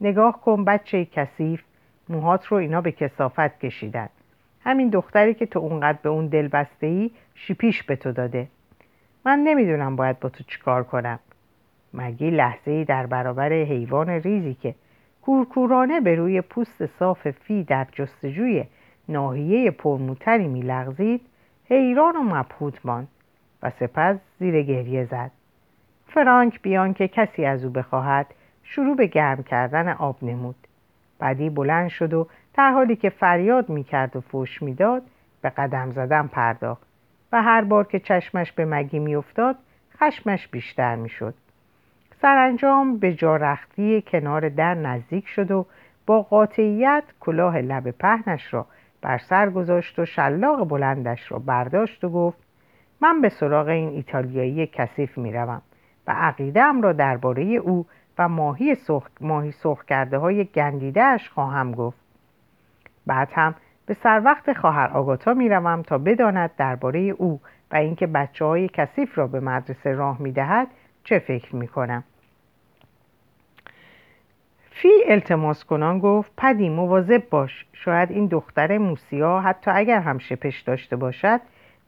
نگاه 0.00 0.40
کن 0.40 0.64
بچه 0.64 1.04
کثیف 1.04 1.62
موهات 2.08 2.46
رو 2.46 2.56
اینا 2.56 2.80
به 2.80 2.92
کسافت 2.92 3.58
کشیدن. 3.60 4.08
همین 4.64 4.88
دختری 4.88 5.34
که 5.34 5.46
تو 5.46 5.58
اونقدر 5.58 5.98
به 6.02 6.08
اون 6.08 6.26
دل 6.26 6.48
بسته 6.48 6.86
ای 6.86 7.10
شیپیش 7.34 7.82
به 7.82 7.96
تو 7.96 8.12
داده. 8.12 8.48
من 9.24 9.38
نمی‌دونم 9.38 9.96
باید 9.96 10.20
با 10.20 10.28
تو 10.28 10.44
چیکار 10.44 10.84
کنم. 10.84 11.18
مگی 11.94 12.30
لحظه 12.30 12.70
ای 12.70 12.84
در 12.84 13.06
برابر 13.06 13.52
حیوان 13.52 14.10
ریزی 14.10 14.54
که 14.54 14.74
کورکورانه 15.22 16.00
به 16.00 16.14
روی 16.14 16.40
پوست 16.40 16.86
صاف 16.86 17.30
فی 17.30 17.64
در 17.64 17.86
جستجوی 17.92 18.64
ناحیه 19.08 19.70
پرموتری 19.70 20.48
میلغزید 20.48 21.20
حیران 21.68 22.16
و 22.16 22.22
مبهوت 22.22 22.86
ماند 22.86 23.08
و 23.62 23.70
سپس 23.70 24.16
زیر 24.38 24.62
گریه 24.62 25.04
زد. 25.04 25.30
فرانک 26.06 26.62
بیان 26.62 26.94
که 26.94 27.08
کسی 27.08 27.44
از 27.44 27.64
او 27.64 27.70
بخواهد 27.70 28.26
شروع 28.62 28.96
به 28.96 29.06
گرم 29.06 29.42
کردن 29.42 29.88
آب 29.88 30.16
نمود. 30.22 30.56
بعدی 31.18 31.50
بلند 31.50 31.88
شد 31.88 32.14
و 32.14 32.26
در 32.54 32.72
حالی 32.72 32.96
که 32.96 33.10
فریاد 33.10 33.68
می‌کرد 33.68 34.16
و 34.16 34.20
فوش 34.20 34.62
می‌داد 34.62 35.02
به 35.42 35.50
قدم 35.50 35.90
زدن 35.90 36.26
پرداخت 36.26 36.86
و 37.32 37.42
هر 37.42 37.64
بار 37.64 37.84
که 37.84 38.00
چشمش 38.00 38.52
به 38.52 38.64
مگی 38.64 38.98
میافتاد 38.98 39.56
خشمش 39.98 40.48
بیشتر 40.48 40.96
می‌شد. 40.96 41.34
سرانجام 42.22 42.98
به 42.98 43.14
جارختی 43.14 44.04
کنار 44.06 44.48
در 44.48 44.74
نزدیک 44.74 45.28
شد 45.28 45.50
و 45.50 45.66
با 46.06 46.22
قاطعیت 46.22 47.04
کلاه 47.20 47.58
لب 47.58 47.90
پهنش 47.90 48.54
را 48.54 48.66
بر 49.04 49.18
سر 49.18 49.50
گذاشت 49.50 49.98
و 49.98 50.04
شلاق 50.04 50.68
بلندش 50.68 51.32
را 51.32 51.38
برداشت 51.38 52.04
و 52.04 52.08
گفت 52.08 52.38
من 53.00 53.20
به 53.20 53.28
سراغ 53.28 53.68
این 53.68 53.88
ایتالیایی 53.88 54.66
کثیف 54.66 55.18
می‌روم 55.18 55.62
و 56.06 56.12
عقیدهام 56.12 56.82
را 56.82 56.92
درباره 56.92 57.42
او 57.42 57.86
و 58.18 58.28
ماهی 58.28 58.74
سرخ, 58.74 59.08
ماهی 59.20 59.52
سرخ 59.52 59.84
کرده 59.84 60.18
های 60.18 60.44
گندیدهش 60.44 61.28
خواهم 61.28 61.72
گفت. 61.72 61.98
بعد 63.06 63.28
هم 63.32 63.54
به 63.86 63.94
سر 63.94 64.22
وقت 64.24 64.52
خواهر 64.52 64.88
آگاتا 64.88 65.34
می‌روم 65.34 65.82
تا 65.82 65.98
بداند 65.98 66.50
درباره 66.56 67.00
او 67.00 67.40
و 67.72 67.76
اینکه 67.76 68.06
بچه 68.06 68.44
های 68.44 68.68
کثیف 68.68 69.18
را 69.18 69.26
به 69.26 69.40
مدرسه 69.40 69.92
راه 69.92 70.22
می‌دهد 70.22 70.68
چه 71.04 71.18
فکر 71.18 71.56
می‌کنم. 71.56 72.04
فی 74.76 74.88
التماس 75.08 75.64
کنان 75.64 75.98
گفت 75.98 76.32
پدی 76.36 76.68
مواظب 76.68 77.22
باش 77.30 77.66
شاید 77.72 78.10
این 78.10 78.26
دختر 78.26 78.78
موسیا 78.78 79.40
حتی 79.40 79.70
اگر 79.70 80.00
هم 80.00 80.18
شپش 80.18 80.60
داشته 80.60 80.96
باشد 80.96 81.40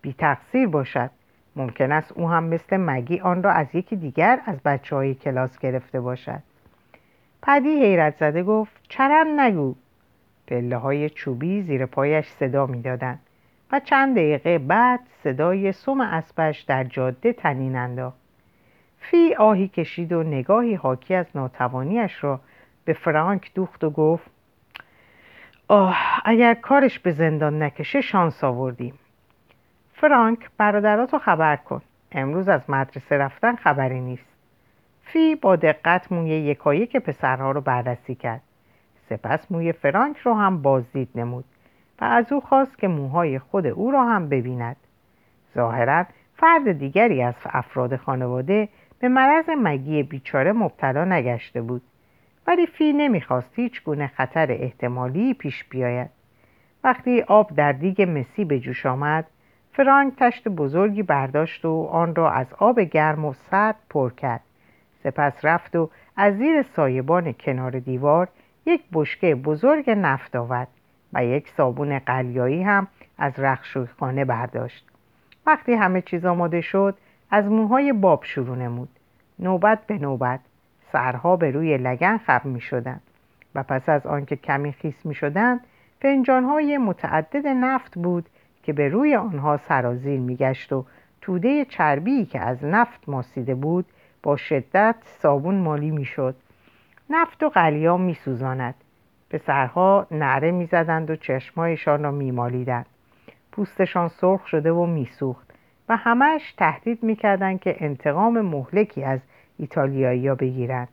بی 0.02 0.14
تقصیر 0.18 0.68
باشد. 0.68 1.10
ممکن 1.56 1.92
است 1.92 2.12
او 2.12 2.30
هم 2.30 2.44
مثل 2.44 2.76
مگی 2.76 3.20
آن 3.20 3.42
را 3.42 3.52
از 3.52 3.66
یکی 3.74 3.96
دیگر 3.96 4.40
از 4.46 4.60
بچه 4.64 4.96
های 4.96 5.14
کلاس 5.14 5.58
گرفته 5.58 6.00
باشد. 6.00 6.42
پدی 7.42 7.68
حیرت 7.68 8.16
زده 8.16 8.42
گفت 8.42 8.72
چرم 8.88 9.40
نگو. 9.40 9.74
پله 10.46 10.76
های 10.76 11.10
چوبی 11.10 11.62
زیر 11.62 11.86
پایش 11.86 12.26
صدا 12.26 12.66
می‌دادند 12.66 13.20
و 13.72 13.80
چند 13.80 14.16
دقیقه 14.16 14.58
بعد 14.58 15.00
صدای 15.22 15.72
سم 15.72 16.00
اسبش 16.00 16.60
در 16.60 16.84
جاده 16.84 17.32
تنین 17.32 17.76
انداخت. 17.76 18.18
فی 18.98 19.34
آهی 19.34 19.68
کشید 19.68 20.12
و 20.12 20.22
نگاهی 20.22 20.74
حاکی 20.74 21.14
از 21.14 21.26
ناتوانیش 21.34 22.24
را 22.24 22.40
به 22.86 22.92
فرانک 22.92 23.54
دوخت 23.54 23.84
و 23.84 23.90
گفت 23.90 24.30
آه 25.68 25.96
اگر 26.24 26.54
کارش 26.54 26.98
به 26.98 27.10
زندان 27.10 27.62
نکشه 27.62 28.00
شانس 28.00 28.44
آوردیم. 28.44 28.94
فرانک 29.94 30.50
برادراتو 30.58 31.18
خبر 31.18 31.56
کن. 31.56 31.82
امروز 32.12 32.48
از 32.48 32.70
مدرسه 32.70 33.16
رفتن 33.16 33.56
خبری 33.56 34.00
نیست. 34.00 34.26
فی 35.02 35.34
با 35.34 35.56
دقت 35.56 36.12
موی 36.12 36.30
یکایی 36.30 36.86
که 36.86 37.00
پسرها 37.00 37.50
رو 37.50 37.60
بررسی 37.60 38.14
کرد. 38.14 38.42
سپس 39.08 39.52
موی 39.52 39.72
فرانک 39.72 40.16
رو 40.18 40.34
هم 40.34 40.62
بازدید 40.62 41.08
نمود 41.14 41.44
و 42.00 42.04
از 42.04 42.32
او 42.32 42.40
خواست 42.40 42.78
که 42.78 42.88
موهای 42.88 43.38
خود 43.38 43.66
او 43.66 43.90
را 43.90 44.04
هم 44.04 44.28
ببیند. 44.28 44.76
ظاهرا 45.54 46.04
فرد 46.36 46.72
دیگری 46.72 47.22
از 47.22 47.34
افراد 47.44 47.96
خانواده 47.96 48.68
به 48.98 49.08
مرض 49.08 49.44
مگی 49.58 50.02
بیچاره 50.02 50.52
مبتلا 50.52 51.04
نگشته 51.04 51.62
بود. 51.62 51.82
ولی 52.46 52.66
فی 52.66 52.92
نمی‌خواست 52.92 53.50
هیچ 53.54 53.82
گونه 53.84 54.06
خطر 54.06 54.52
احتمالی 54.52 55.34
پیش 55.34 55.64
بیاید. 55.64 56.10
وقتی 56.84 57.22
آب 57.22 57.54
در 57.54 57.72
دیگ 57.72 58.02
مسی 58.02 58.44
به 58.44 58.60
جوش 58.60 58.86
آمد 58.86 59.26
فرانک 59.72 60.14
تشت 60.16 60.48
بزرگی 60.48 61.02
برداشت 61.02 61.64
و 61.64 61.88
آن 61.92 62.14
را 62.14 62.30
از 62.30 62.46
آب 62.58 62.80
گرم 62.80 63.24
و 63.24 63.32
سرد 63.50 63.76
پر 63.90 64.10
کرد. 64.10 64.40
سپس 65.02 65.44
رفت 65.44 65.76
و 65.76 65.90
از 66.16 66.36
زیر 66.36 66.62
سایبان 66.62 67.32
کنار 67.32 67.70
دیوار 67.70 68.28
یک 68.66 68.82
بشکه 68.92 69.34
بزرگ 69.34 69.90
نفت 69.90 70.36
آورد 70.36 70.68
و 71.12 71.24
یک 71.24 71.48
صابون 71.56 71.98
قلیایی 71.98 72.62
هم 72.62 72.86
از 73.18 73.32
خانه 73.98 74.24
برداشت. 74.24 74.86
وقتی 75.46 75.72
همه 75.72 76.02
چیز 76.02 76.24
آماده 76.24 76.60
شد 76.60 76.98
از 77.30 77.46
موهای 77.46 77.92
باب 77.92 78.24
شروع 78.24 78.56
نمود. 78.56 78.88
نوبت 79.38 79.86
به 79.86 79.98
نوبت. 79.98 80.40
سرها 80.92 81.36
به 81.36 81.50
روی 81.50 81.78
لگن 81.78 82.18
خب 82.18 82.44
می 82.44 82.60
شدن 82.60 83.00
و 83.54 83.62
پس 83.62 83.88
از 83.88 84.06
آنکه 84.06 84.36
کمی 84.36 84.72
خیس 84.72 85.06
می 85.06 85.14
شدن 85.14 85.60
فنجانهای 86.00 86.78
متعدد 86.78 87.46
نفت 87.46 87.98
بود 87.98 88.28
که 88.62 88.72
به 88.72 88.88
روی 88.88 89.16
آنها 89.16 89.56
سرازیر 89.56 90.20
می 90.20 90.36
گشت 90.36 90.72
و 90.72 90.84
توده 91.20 91.64
چربی 91.64 92.24
که 92.24 92.40
از 92.40 92.64
نفت 92.64 93.08
ماسیده 93.08 93.54
بود 93.54 93.86
با 94.22 94.36
شدت 94.36 94.94
صابون 95.02 95.54
مالی 95.54 95.90
می 95.90 96.04
شد 96.04 96.34
نفت 97.10 97.42
و 97.42 97.48
قلیام 97.48 98.00
می 98.00 98.14
سوزاند 98.14 98.74
پسرها 99.30 100.06
نعره 100.10 100.50
می 100.50 100.66
زدند 100.66 101.10
و 101.10 101.16
چشمهایشان 101.16 102.02
را 102.02 102.10
می 102.10 102.30
مالیدند 102.30 102.86
پوستشان 103.52 104.08
سرخ 104.08 104.46
شده 104.46 104.72
و 104.72 104.86
می 104.86 105.04
سوخت 105.04 105.52
و 105.88 105.96
همش 105.96 106.52
تهدید 106.52 107.02
می 107.02 107.16
کردند 107.16 107.60
که 107.60 107.76
انتقام 107.80 108.40
مهلکی 108.40 109.04
از 109.04 109.20
ایتالیایی 109.58 110.28
ها 110.28 110.34
بگیرند 110.34 110.88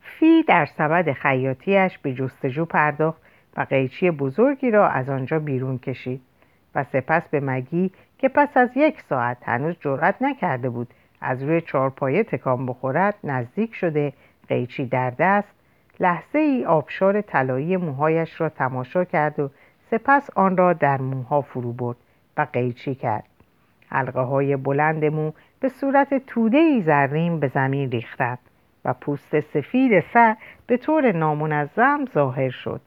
فی 0.00 0.42
در 0.42 0.66
سبد 0.66 1.12
خیاطیش 1.12 1.98
به 1.98 2.14
جستجو 2.14 2.64
پرداخت 2.64 3.22
و 3.56 3.60
قیچی 3.60 4.10
بزرگی 4.10 4.70
را 4.70 4.88
از 4.88 5.08
آنجا 5.08 5.38
بیرون 5.38 5.78
کشید 5.78 6.20
و 6.74 6.84
سپس 6.84 7.28
به 7.28 7.40
مگی 7.40 7.90
که 8.18 8.28
پس 8.28 8.56
از 8.56 8.70
یک 8.76 9.00
ساعت 9.08 9.36
هنوز 9.42 9.76
جرأت 9.80 10.14
نکرده 10.20 10.70
بود 10.70 10.88
از 11.20 11.42
روی 11.42 11.60
چارپایه 11.60 12.24
تکان 12.24 12.66
بخورد 12.66 13.14
نزدیک 13.24 13.74
شده 13.74 14.12
قیچی 14.48 14.86
در 14.86 15.10
دست 15.10 15.48
لحظه 16.00 16.38
ای 16.38 16.64
آبشار 16.64 17.20
طلایی 17.20 17.76
موهایش 17.76 18.40
را 18.40 18.48
تماشا 18.48 19.04
کرد 19.04 19.40
و 19.40 19.50
سپس 19.90 20.30
آن 20.36 20.56
را 20.56 20.72
در 20.72 21.00
موها 21.00 21.40
فرو 21.40 21.72
برد 21.72 21.96
و 22.36 22.46
قیچی 22.52 22.94
کرد. 22.94 23.27
حلقه 23.90 24.20
های 24.20 24.56
بلند 24.56 25.04
مو 25.04 25.32
به 25.60 25.68
صورت 25.68 26.26
توده 26.26 26.58
ای 26.58 26.82
زرین 26.82 27.40
به 27.40 27.48
زمین 27.48 27.90
ریختند 27.90 28.38
و 28.84 28.94
پوست 28.94 29.40
سفید 29.40 30.00
سر 30.00 30.36
به 30.66 30.76
طور 30.76 31.12
نامنظم 31.12 32.04
ظاهر 32.14 32.50
شد. 32.50 32.80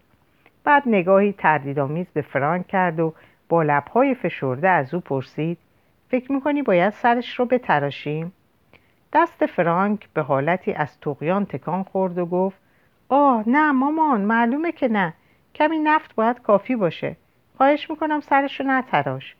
بعد 0.63 0.83
نگاهی 0.85 1.33
تردیدآمیز 1.33 2.07
به 2.13 2.21
فرانک 2.21 2.67
کرد 2.67 2.99
و 2.99 3.13
با 3.49 3.63
لبهای 3.63 4.15
فشرده 4.15 4.69
از 4.69 4.93
او 4.93 4.99
پرسید 4.99 5.57
فکر 6.09 6.31
می‌کنی 6.31 6.61
باید 6.61 6.93
سرش 6.93 7.39
رو 7.39 7.45
بتراشیم؟ 7.45 8.33
دست 9.13 9.45
فرانک 9.45 10.09
به 10.13 10.21
حالتی 10.21 10.73
از 10.73 10.99
تقیان 10.99 11.45
تکان 11.45 11.83
خورد 11.83 12.17
و 12.17 12.25
گفت 12.25 12.57
آه 13.09 13.43
نه 13.47 13.71
مامان 13.71 14.21
معلومه 14.21 14.71
که 14.71 14.87
نه. 14.87 15.13
کمی 15.55 15.79
نفت 15.79 16.15
باید 16.15 16.41
کافی 16.41 16.75
باشه. 16.75 17.15
خواهش 17.57 17.89
می‌کنم 17.89 18.19
سرش 18.19 18.59
رو 18.59 18.67
نتراش. 18.67 19.35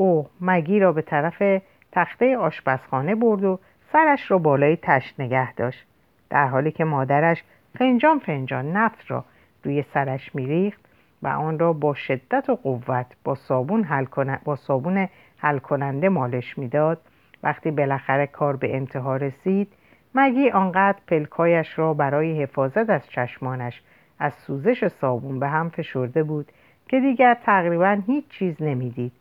او 0.00 0.26
مگی 0.40 0.80
را 0.80 0.92
به 0.92 1.02
طرف 1.02 1.62
تخته 1.92 2.36
آشپزخانه 2.36 3.14
برد 3.14 3.44
و 3.44 3.58
سرش 3.92 4.30
را 4.30 4.38
بالای 4.38 4.76
تشت 4.82 5.20
نگه 5.20 5.54
داشت. 5.54 5.86
در 6.30 6.46
حالی 6.46 6.72
که 6.72 6.84
مادرش 6.84 7.44
فنجان 7.78 8.18
فنجان 8.18 8.72
نفت 8.72 9.10
را 9.10 9.24
روی 9.64 9.82
سرش 9.82 10.34
میریخت 10.34 10.80
و 11.22 11.28
آن 11.28 11.58
را 11.58 11.72
با 11.72 11.94
شدت 11.94 12.50
و 12.50 12.54
قوت 12.54 13.06
با 13.24 13.34
صابون 13.34 13.84
حل, 13.84 14.06
با 14.44 14.56
صابون 14.56 15.08
حل 15.38 15.58
کننده 15.58 16.08
مالش 16.08 16.58
می‌داد. 16.58 17.00
وقتی 17.42 17.70
بالاخره 17.70 18.26
کار 18.26 18.56
به 18.56 18.76
انتها 18.76 19.16
رسید 19.16 19.72
مگی 20.14 20.50
آنقدر 20.50 20.98
پلکایش 21.06 21.78
را 21.78 21.94
برای 21.94 22.42
حفاظت 22.42 22.90
از 22.90 23.08
چشمانش 23.08 23.82
از 24.18 24.34
سوزش 24.34 24.88
صابون 24.88 25.40
به 25.40 25.48
هم 25.48 25.68
فشرده 25.68 26.22
بود 26.22 26.52
که 26.88 27.00
دیگر 27.00 27.34
تقریبا 27.44 27.98
هیچ 28.06 28.28
چیز 28.28 28.62
نمی‌دید. 28.62 29.12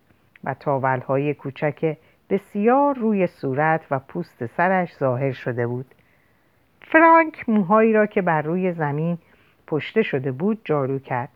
و 0.43 0.54
تاولهای 0.54 1.34
کوچک 1.34 1.97
بسیار 2.30 2.95
روی 2.95 3.28
صورت 3.28 3.82
و 3.91 3.99
پوست 3.99 4.45
سرش 4.45 4.95
ظاهر 4.97 5.32
شده 5.32 5.67
بود. 5.67 5.95
فرانک 6.82 7.49
موهایی 7.49 7.93
را 7.93 8.06
که 8.06 8.21
بر 8.21 8.41
روی 8.41 8.73
زمین 8.73 9.17
پشته 9.67 10.02
شده 10.02 10.31
بود 10.31 10.62
جارو 10.63 11.00
کرد. 11.00 11.29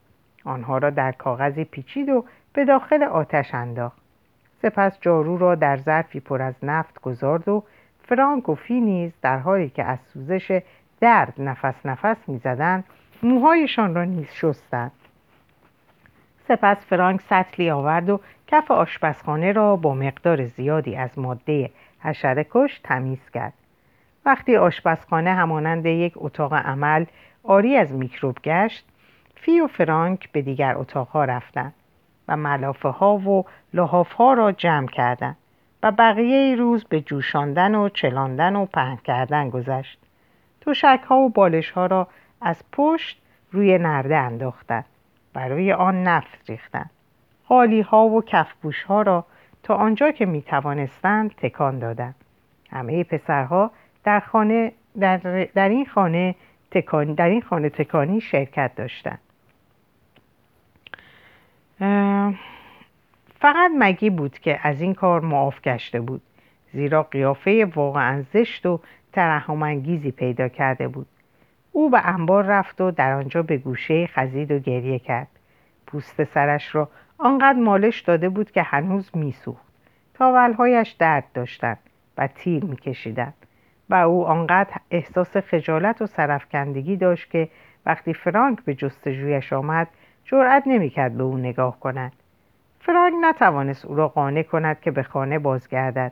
آنها 0.43 0.77
را 0.77 0.89
در 0.89 1.11
کاغذی 1.11 1.63
پیچید 1.63 2.09
و 2.09 2.25
به 2.53 2.65
داخل 2.65 3.03
آتش 3.03 3.53
انداخت. 3.53 3.97
سپس 4.61 4.99
جارو 5.01 5.37
را 5.37 5.55
در 5.55 5.77
ظرفی 5.77 6.19
پر 6.19 6.41
از 6.41 6.55
نفت 6.63 7.01
گذارد 7.01 7.47
و 7.47 7.63
فرانک 8.07 8.49
و 8.49 8.55
فی 8.55 8.81
نیز 8.81 9.11
در 9.21 9.37
حالی 9.37 9.69
که 9.69 9.83
از 9.83 9.99
سوزش 9.99 10.61
درد 11.01 11.33
نفس 11.37 11.85
نفس 11.85 12.17
می‌زدند 12.27 12.83
موهایشان 13.23 13.95
را 13.95 14.03
نیز 14.03 14.27
شستند. 14.31 14.91
سپس 16.47 16.77
فرانک 16.85 17.21
سطلی 17.21 17.69
آورد 17.69 18.09
و 18.09 18.19
کف 18.53 18.71
آشپزخانه 18.71 19.51
را 19.51 19.75
با 19.75 19.93
مقدار 19.93 20.45
زیادی 20.45 20.95
از 20.95 21.19
ماده 21.19 21.71
حشره 21.99 22.45
کش 22.51 22.79
تمیز 22.83 23.29
کرد. 23.29 23.53
وقتی 24.25 24.55
آشپزخانه 24.55 25.33
همانند 25.33 25.85
یک 25.85 26.13
اتاق 26.15 26.53
عمل 26.53 27.05
آری 27.43 27.77
از 27.77 27.93
میکروب 27.93 28.37
گشت 28.43 28.85
فی 29.35 29.61
و 29.61 29.67
فرانک 29.67 30.31
به 30.31 30.41
دیگر 30.41 30.77
اتاقها 30.77 31.25
رفتند 31.25 31.73
و 32.27 32.37
ملافه 32.37 32.89
ها 32.89 33.17
و 33.17 33.45
لحاف 33.73 34.11
ها 34.11 34.33
را 34.33 34.51
جمع 34.51 34.87
کردند 34.87 35.37
و 35.83 35.91
بقیه 35.91 36.55
روز 36.55 36.83
به 36.83 37.01
جوشاندن 37.01 37.75
و 37.75 37.89
چلاندن 37.89 38.55
و 38.55 38.65
پهن 38.65 38.95
کردن 38.95 39.49
گذشت. 39.49 39.99
توشک 40.61 40.99
ها 41.07 41.17
و 41.17 41.29
بالش 41.29 41.71
ها 41.71 41.85
را 41.85 42.07
از 42.41 42.63
پشت 42.71 43.21
روی 43.51 43.77
نرده 43.77 44.17
انداختند. 44.17 44.85
و 45.35 45.47
روی 45.47 45.71
آن 45.71 46.03
نفت 46.03 46.49
ریختند. 46.49 46.89
قالی 47.53 47.81
ها 47.81 48.07
و 48.07 48.21
کفبوش 48.21 48.83
ها 48.83 49.01
را 49.01 49.25
تا 49.63 49.75
آنجا 49.75 50.11
که 50.11 50.25
می 50.25 50.41
توانستند 50.41 51.35
تکان 51.35 51.79
دادند. 51.79 52.15
همه 52.69 53.03
پسرها 53.03 53.71
در, 54.03 54.19
خانه 54.19 54.71
در, 54.99 55.17
در 55.55 55.69
این 55.69 55.85
خانه 55.85 56.35
تکانی 56.71 57.15
در 57.15 57.29
این 57.29 57.41
خانه 57.41 57.69
تکانی 57.69 58.21
شرکت 58.21 58.71
داشتند. 58.75 59.19
فقط 63.39 63.71
مگی 63.79 64.09
بود 64.09 64.39
که 64.39 64.59
از 64.63 64.81
این 64.81 64.93
کار 64.93 65.21
معاف 65.21 65.61
گشته 65.61 66.01
بود 66.01 66.21
زیرا 66.71 67.03
قیافه 67.03 67.65
واقعا 67.75 68.23
زشت 68.33 68.65
و 68.65 68.79
ترحمانگیزی 69.11 70.11
پیدا 70.11 70.47
کرده 70.47 70.87
بود. 70.87 71.07
او 71.71 71.89
به 71.89 72.07
انبار 72.07 72.43
رفت 72.43 72.81
و 72.81 72.91
در 72.91 73.13
آنجا 73.13 73.43
به 73.43 73.57
گوشه 73.57 74.07
خزید 74.07 74.51
و 74.51 74.59
گریه 74.59 74.99
کرد. 74.99 75.27
پوست 75.87 76.23
سرش 76.23 76.75
را 76.75 76.89
آنقدر 77.23 77.59
مالش 77.59 78.01
داده 78.01 78.29
بود 78.29 78.51
که 78.51 78.61
هنوز 78.61 79.11
میسوخت. 79.13 79.65
تاولهایش 80.13 80.91
درد 80.91 81.23
داشتند 81.33 81.79
و 82.17 82.27
تیر 82.27 82.65
میکشیدند 82.65 83.33
و 83.89 83.95
او 83.95 84.25
آنقدر 84.25 84.73
احساس 84.91 85.37
خجالت 85.37 86.01
و 86.01 86.05
سرفکندگی 86.05 86.97
داشت 86.97 87.31
که 87.31 87.49
وقتی 87.85 88.13
فرانک 88.13 88.59
به 88.65 88.73
جستجویش 88.73 89.53
آمد 89.53 89.87
جرأت 90.25 90.63
نمی‌کرد 90.65 91.17
به 91.17 91.23
او 91.23 91.37
نگاه 91.37 91.79
کند. 91.79 92.11
فرانک 92.79 93.13
نتوانست 93.21 93.85
او 93.85 93.95
را 93.95 94.07
قانع 94.07 94.43
کند 94.43 94.79
که 94.81 94.91
به 94.91 95.03
خانه 95.03 95.39
بازگردد. 95.39 96.11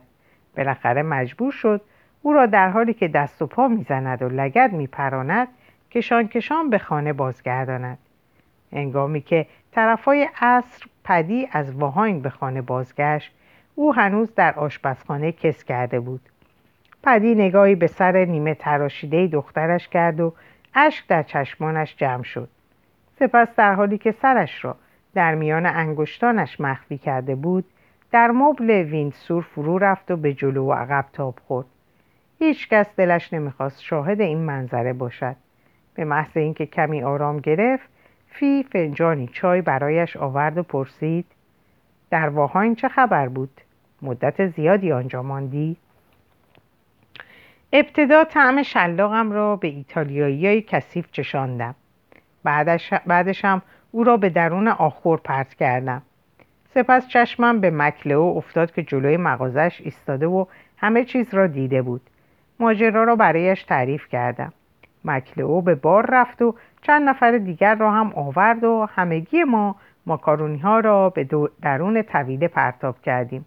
بالاخره 0.56 1.02
مجبور 1.02 1.52
شد 1.52 1.80
او 2.22 2.32
را 2.32 2.46
در 2.46 2.68
حالی 2.68 2.94
که 2.94 3.08
دست 3.08 3.42
و 3.42 3.46
پا 3.46 3.68
می‌زند 3.68 4.22
و 4.22 4.28
لگد 4.28 4.72
میپراند 4.72 5.48
کشان 5.90 6.28
کشان 6.28 6.70
به 6.70 6.78
خانه 6.78 7.12
بازگرداند. 7.12 7.98
انگامی 8.72 9.20
که 9.20 9.46
طرفای 9.72 10.28
عصر 10.40 10.86
پدی 11.04 11.48
از 11.52 11.74
واهاین 11.74 12.20
به 12.22 12.30
خانه 12.30 12.62
بازگشت 12.62 13.32
او 13.74 13.94
هنوز 13.94 14.34
در 14.34 14.54
آشپزخانه 14.54 15.32
کس 15.32 15.64
کرده 15.64 16.00
بود. 16.00 16.20
پدی 17.02 17.34
نگاهی 17.34 17.74
به 17.74 17.86
سر 17.86 18.24
نیمه 18.24 18.54
تراشیده 18.54 19.26
دخترش 19.26 19.88
کرد 19.88 20.20
و 20.20 20.32
اشک 20.74 21.06
در 21.06 21.22
چشمانش 21.22 21.96
جمع 21.96 22.22
شد. 22.22 22.48
سپس 23.18 23.56
در 23.56 23.74
حالی 23.74 23.98
که 23.98 24.12
سرش 24.12 24.64
را 24.64 24.76
در 25.14 25.34
میان 25.34 25.66
انگشتانش 25.66 26.60
مخفی 26.60 26.98
کرده 26.98 27.34
بود 27.34 27.64
در 28.12 28.30
مبل 28.30 28.70
ویندسور 28.70 29.42
فرو 29.42 29.78
رفت 29.78 30.10
و 30.10 30.16
به 30.16 30.34
جلو 30.34 30.66
و 30.66 30.72
عقب 30.72 31.04
تاب 31.12 31.34
خورد. 31.46 31.66
هیچ 32.38 32.68
کس 32.68 32.96
دلش 32.96 33.32
نمی‌خواست 33.32 33.82
شاهد 33.82 34.20
این 34.20 34.38
منظره 34.38 34.92
باشد. 34.92 35.36
به 35.94 36.04
محض 36.04 36.36
اینکه 36.36 36.66
کمی 36.66 37.02
آرام 37.02 37.40
گرفت 37.40 37.88
فی 38.34 38.62
فنجانی 38.62 39.28
چای 39.32 39.62
برایش 39.62 40.16
آورد 40.16 40.58
و 40.58 40.62
پرسید 40.62 41.26
در 42.10 42.28
واهاین 42.28 42.74
چه 42.74 42.88
خبر 42.88 43.28
بود؟ 43.28 43.60
مدت 44.02 44.46
زیادی 44.46 44.92
آنجا 44.92 45.22
ماندی؟ 45.22 45.76
ابتدا 47.72 48.24
طعم 48.24 48.62
شلاقم 48.62 49.32
را 49.32 49.56
به 49.56 49.68
ایتالیایی 49.68 50.62
کثیف 50.62 51.12
چشاندم. 51.12 51.74
بعدش 52.44 52.92
بعدشم 53.06 53.62
او 53.90 54.04
را 54.04 54.16
به 54.16 54.28
درون 54.28 54.68
آخور 54.68 55.18
پرت 55.18 55.54
کردم. 55.54 56.02
سپس 56.74 57.08
چشمم 57.08 57.60
به 57.60 57.70
مکلئو 57.70 58.22
افتاد 58.36 58.72
که 58.72 58.82
جلوی 58.82 59.16
مغازش 59.16 59.80
ایستاده 59.84 60.26
و 60.26 60.46
همه 60.76 61.04
چیز 61.04 61.34
را 61.34 61.46
دیده 61.46 61.82
بود. 61.82 62.00
ماجرا 62.60 63.04
را 63.04 63.16
برایش 63.16 63.62
تعریف 63.62 64.08
کردم. 64.08 64.52
مکلئو 65.04 65.60
به 65.60 65.74
بار 65.74 66.06
رفت 66.12 66.42
و 66.42 66.54
چند 66.82 67.08
نفر 67.08 67.38
دیگر 67.38 67.74
را 67.74 67.90
هم 67.90 68.12
آورد 68.14 68.64
و 68.64 68.88
همگی 68.94 69.44
ما 69.44 69.76
ماکارونی 70.06 70.58
ها 70.58 70.80
را 70.80 71.10
به 71.10 71.28
درون 71.62 72.02
طویله 72.02 72.48
پرتاب 72.48 73.02
کردیم 73.02 73.46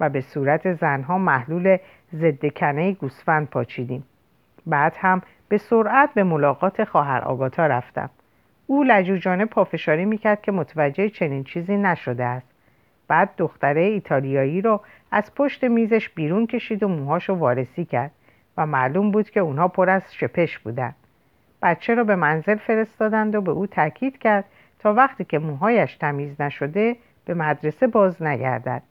و 0.00 0.08
به 0.08 0.20
صورت 0.20 0.72
زنها 0.72 1.18
محلول 1.18 1.76
ضد 2.14 2.46
کنه 2.54 2.92
گوسفند 2.92 3.48
پاچیدیم. 3.48 4.04
بعد 4.66 4.96
هم 5.00 5.22
به 5.48 5.58
سرعت 5.58 6.14
به 6.14 6.24
ملاقات 6.24 6.84
خواهر 6.84 7.20
آگاتا 7.20 7.66
رفتم. 7.66 8.10
او 8.66 8.82
لجوجانه 8.82 9.44
پافشاری 9.44 10.04
می‌کرد 10.04 10.42
که 10.42 10.52
متوجه 10.52 11.08
چنین 11.08 11.44
چیزی 11.44 11.76
نشده 11.76 12.24
است. 12.24 12.46
بعد 13.08 13.30
دختره 13.38 13.80
ایتالیایی 13.80 14.60
را 14.60 14.80
از 15.10 15.34
پشت 15.34 15.64
میزش 15.64 16.08
بیرون 16.08 16.46
کشید 16.46 16.82
و 16.82 16.88
موهاشو 16.88 17.34
وارسی 17.34 17.84
کرد. 17.84 18.10
و 18.56 18.66
معلوم 18.66 19.10
بود 19.10 19.30
که 19.30 19.40
اونها 19.40 19.68
پر 19.68 19.90
از 19.90 20.14
شپش 20.14 20.58
بودند 20.58 20.94
بچه 21.62 21.94
را 21.94 22.04
به 22.04 22.16
منزل 22.16 22.56
فرستادند 22.56 23.34
و 23.34 23.40
به 23.40 23.50
او 23.50 23.66
تاکید 23.66 24.18
کرد 24.18 24.44
تا 24.78 24.94
وقتی 24.94 25.24
که 25.24 25.38
موهایش 25.38 25.96
تمیز 25.96 26.40
نشده 26.40 26.96
به 27.24 27.34
مدرسه 27.34 27.86
باز 27.86 28.22
نگردد. 28.22 28.82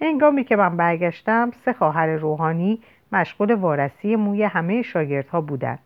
هنگامی 0.00 0.44
که 0.44 0.56
من 0.56 0.76
برگشتم 0.76 1.50
سه 1.64 1.72
خواهر 1.72 2.06
روحانی 2.06 2.80
مشغول 3.12 3.54
وارسی 3.54 4.16
موی 4.16 4.42
همه 4.42 4.82
شاگردها 4.82 5.40
بودند 5.40 5.78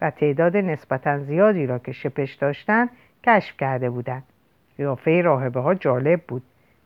و 0.00 0.10
تعداد 0.10 0.56
نسبتا 0.56 1.18
زیادی 1.18 1.66
را 1.66 1.78
که 1.78 1.92
شپش 1.92 2.34
داشتند 2.34 2.90
کشف 3.24 3.56
کرده 3.56 3.90
بودند. 3.90 4.22
قیافه 4.76 5.22
راهبه 5.22 5.60
ها 5.60 5.74
جالب 5.74 6.20
بود. 6.28 6.42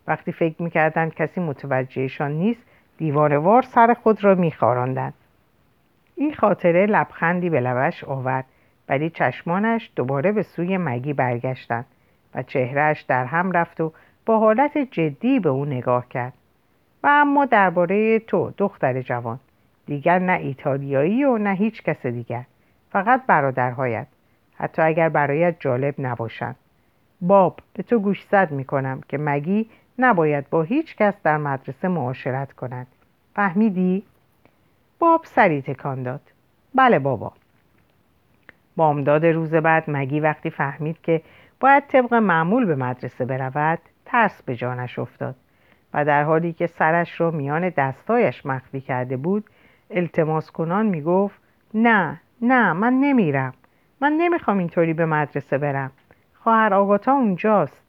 وقتی 0.07 0.33
فکر 0.33 0.63
می‌کردند 0.63 1.15
کسی 1.15 1.41
متوجهشان 1.41 2.33
نیست 2.33 2.63
دیوانوار 2.99 3.63
سر 3.63 3.95
خود 3.95 4.25
را 4.25 4.35
میخاراندند. 4.35 5.15
این 6.17 6.35
خاطره 6.35 6.87
لبخندی 6.87 7.51
به 7.51 7.61
لبش 7.61 8.05
آورد 8.05 8.45
ولی 8.89 9.11
چشمانش 9.11 9.91
دوباره 9.97 10.33
به 10.33 10.43
سوی 10.43 10.79
مگی 10.79 11.13
برگشتند 11.13 11.87
و 12.35 12.43
چهرهش 12.43 13.01
در 13.01 13.25
هم 13.25 13.53
رفت 13.53 13.81
و 13.81 13.93
با 14.27 14.39
حالت 14.39 14.79
جدی 14.79 15.41
به 15.41 15.49
او 15.49 15.65
نگاه 15.65 16.09
کرد. 16.09 16.33
و 17.03 17.07
اما 17.11 17.45
درباره 17.45 18.19
تو 18.19 18.53
دختر 18.59 19.03
جوان 19.03 19.41
دیگر 19.87 20.19
نه 20.19 20.33
ایتالیایی 20.33 21.25
و 21.25 21.39
نه 21.39 21.55
هیچ 21.55 21.83
کس 21.83 22.07
دیگر 22.07 22.45
فقط 22.91 23.27
برادرهایت 23.27 24.07
حتی 24.55 24.83
اگر 24.83 25.09
برایت 25.09 25.57
جالب 25.61 25.95
نباشند. 25.99 26.57
باب 27.21 27.61
به 27.75 27.83
تو 27.83 27.99
گوشزد 27.99 28.51
می 28.51 28.65
کنم 28.65 29.01
که 29.09 29.19
مگی 29.19 29.71
نباید 29.99 30.51
با 30.51 30.63
هیچ 30.63 30.97
کس 30.97 31.15
در 31.23 31.37
مدرسه 31.37 31.89
معاشرت 31.89 32.53
کند. 32.53 32.87
فهمیدی؟ 33.35 34.03
باب 34.99 35.25
سری 35.25 35.63
تکان 35.63 36.03
داد. 36.03 36.21
بله 36.75 36.99
بابا. 36.99 37.33
بامداد 38.77 39.27
روز 39.27 39.55
بعد 39.55 39.85
مگی 39.89 40.21
وقتی 40.21 40.51
فهمید 40.51 41.01
که 41.03 41.23
باید 41.61 41.87
طبق 41.87 42.15
معمول 42.15 42.65
به 42.65 42.75
مدرسه 42.75 43.25
برود 43.25 43.79
ترس 44.05 44.43
به 44.43 44.57
جانش 44.57 44.99
افتاد 44.99 45.35
و 45.95 46.05
در 46.05 46.25
حالی 46.25 46.53
که 46.53 46.67
سرش 46.67 47.21
را 47.21 47.31
میان 47.31 47.69
دستایش 47.69 48.47
مخفی 48.47 48.81
کرده 48.81 49.17
بود 49.17 49.45
التماس 49.91 50.51
کنان 50.51 50.87
می‌گفت 50.87 51.41
نه 51.75 52.21
نه 52.43 52.73
من 52.73 52.93
نمیرم. 52.93 53.55
من 54.01 54.13
نمی‌خوام 54.13 54.59
اینطوری 54.59 54.95
به 54.95 55.07
مدرسه 55.07 55.59
برم. 55.59 55.91
خواهر 56.35 56.75
آگاتا 56.75 57.13
اونجاست. 57.13 57.83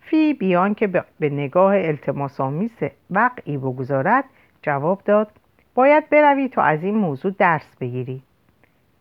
فی 0.00 0.34
بیان 0.34 0.74
که 0.74 0.86
به 0.86 1.04
نگاه 1.30 1.74
التماس 1.76 2.40
آمیز 2.40 2.78
وقعی 3.10 3.56
بگذارد 3.56 4.24
جواب 4.62 5.02
داد 5.04 5.28
باید 5.74 6.08
بروی 6.08 6.48
تا 6.48 6.62
از 6.62 6.82
این 6.82 6.94
موضوع 6.94 7.32
درس 7.38 7.76
بگیری. 7.80 8.22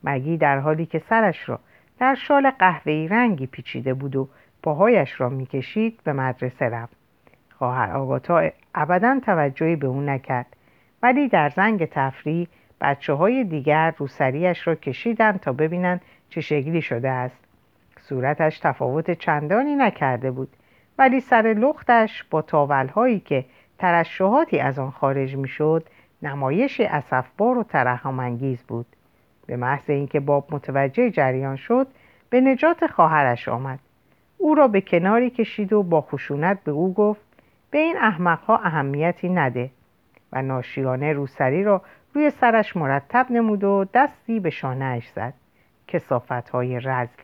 مگی 0.04 0.38
در 0.38 0.60
حالی 0.60 0.86
که 0.86 1.00
سرش 1.00 1.50
را 1.50 1.60
در 2.00 2.16
شال 2.16 2.52
قهوه‌ای 2.52 3.08
رنگی 3.08 3.48
پیچیده 3.48 3.94
بود 3.94 4.16
و 4.16 4.30
پاهایش 4.64 5.22
را 5.22 5.30
می‌کشید 5.30 6.00
به 6.04 6.14
مدرسه 6.14 6.66
رفت. 6.66 6.96
خواهر 7.50 7.92
آگاتا 7.92 8.50
ابدا 8.76 9.20
توجهی 9.26 9.76
به 9.76 9.88
او 9.88 10.02
نکرد 10.02 10.56
ولی 11.04 11.28
در 11.28 11.50
زنگ 11.50 11.86
تفریح 11.86 12.48
بچه 12.82 13.14
های 13.14 13.44
دیگر 13.44 13.94
روسریش 13.98 14.68
را 14.68 14.76
کشیدند 14.76 15.40
تا 15.40 15.54
ببینند 15.54 16.02
چه 16.30 16.42
شکلی 16.42 16.82
شده 16.82 17.10
است. 17.10 17.46
صورتش 18.00 18.60
تفاوت 18.60 19.12
چندانی 19.12 19.76
نکرده 19.76 20.32
بود 20.32 20.50
ولی 20.98 21.20
سر 21.20 21.56
لختش 21.58 22.24
با 22.24 22.42
تاولهایی 22.42 23.20
که 23.20 23.46
ترشحاتی 23.78 24.60
از 24.60 24.80
آن 24.80 24.92
خارج 24.92 25.36
می‌شد 25.36 25.84
نمایشی 26.24 26.84
اسفبار 26.84 27.58
و 27.58 27.64
ترحمانگیز 27.64 28.64
بود. 28.64 28.86
به 29.46 29.56
محض 29.56 29.90
اینکه 29.90 30.20
باب 30.20 30.48
متوجه 30.52 31.10
جریان 31.12 31.56
شد 31.56 31.88
به 32.30 32.42
نجات 32.42 32.88
خواهرش 32.88 33.48
آمد. 33.48 33.80
او 34.38 34.56
را 34.56 34.68
به 34.68 34.82
کناری 34.82 35.30
کشید 35.30 35.74
و 35.74 35.84
با 35.84 36.02
خشونت 36.02 36.64
به 36.64 36.72
او 36.72 36.94
گفت 36.94 37.22
به 37.72 37.78
این 37.78 37.98
احمقها 37.98 38.58
اهمیتی 38.58 39.30
نده. 39.30 39.70
و 40.34 40.42
ناشیانه 40.42 41.14
روسری 41.14 41.64
را 41.64 41.82
روی 42.14 42.30
سرش 42.30 42.78
مرتب 42.78 43.28
نمود 43.30 43.64
و 43.64 43.86
دستی 43.94 44.40
به 44.40 44.50
شانهاش 44.50 45.10
زد. 45.10 45.34
کسافت 45.88 46.50
های 46.50 46.80
رزل 46.80 47.22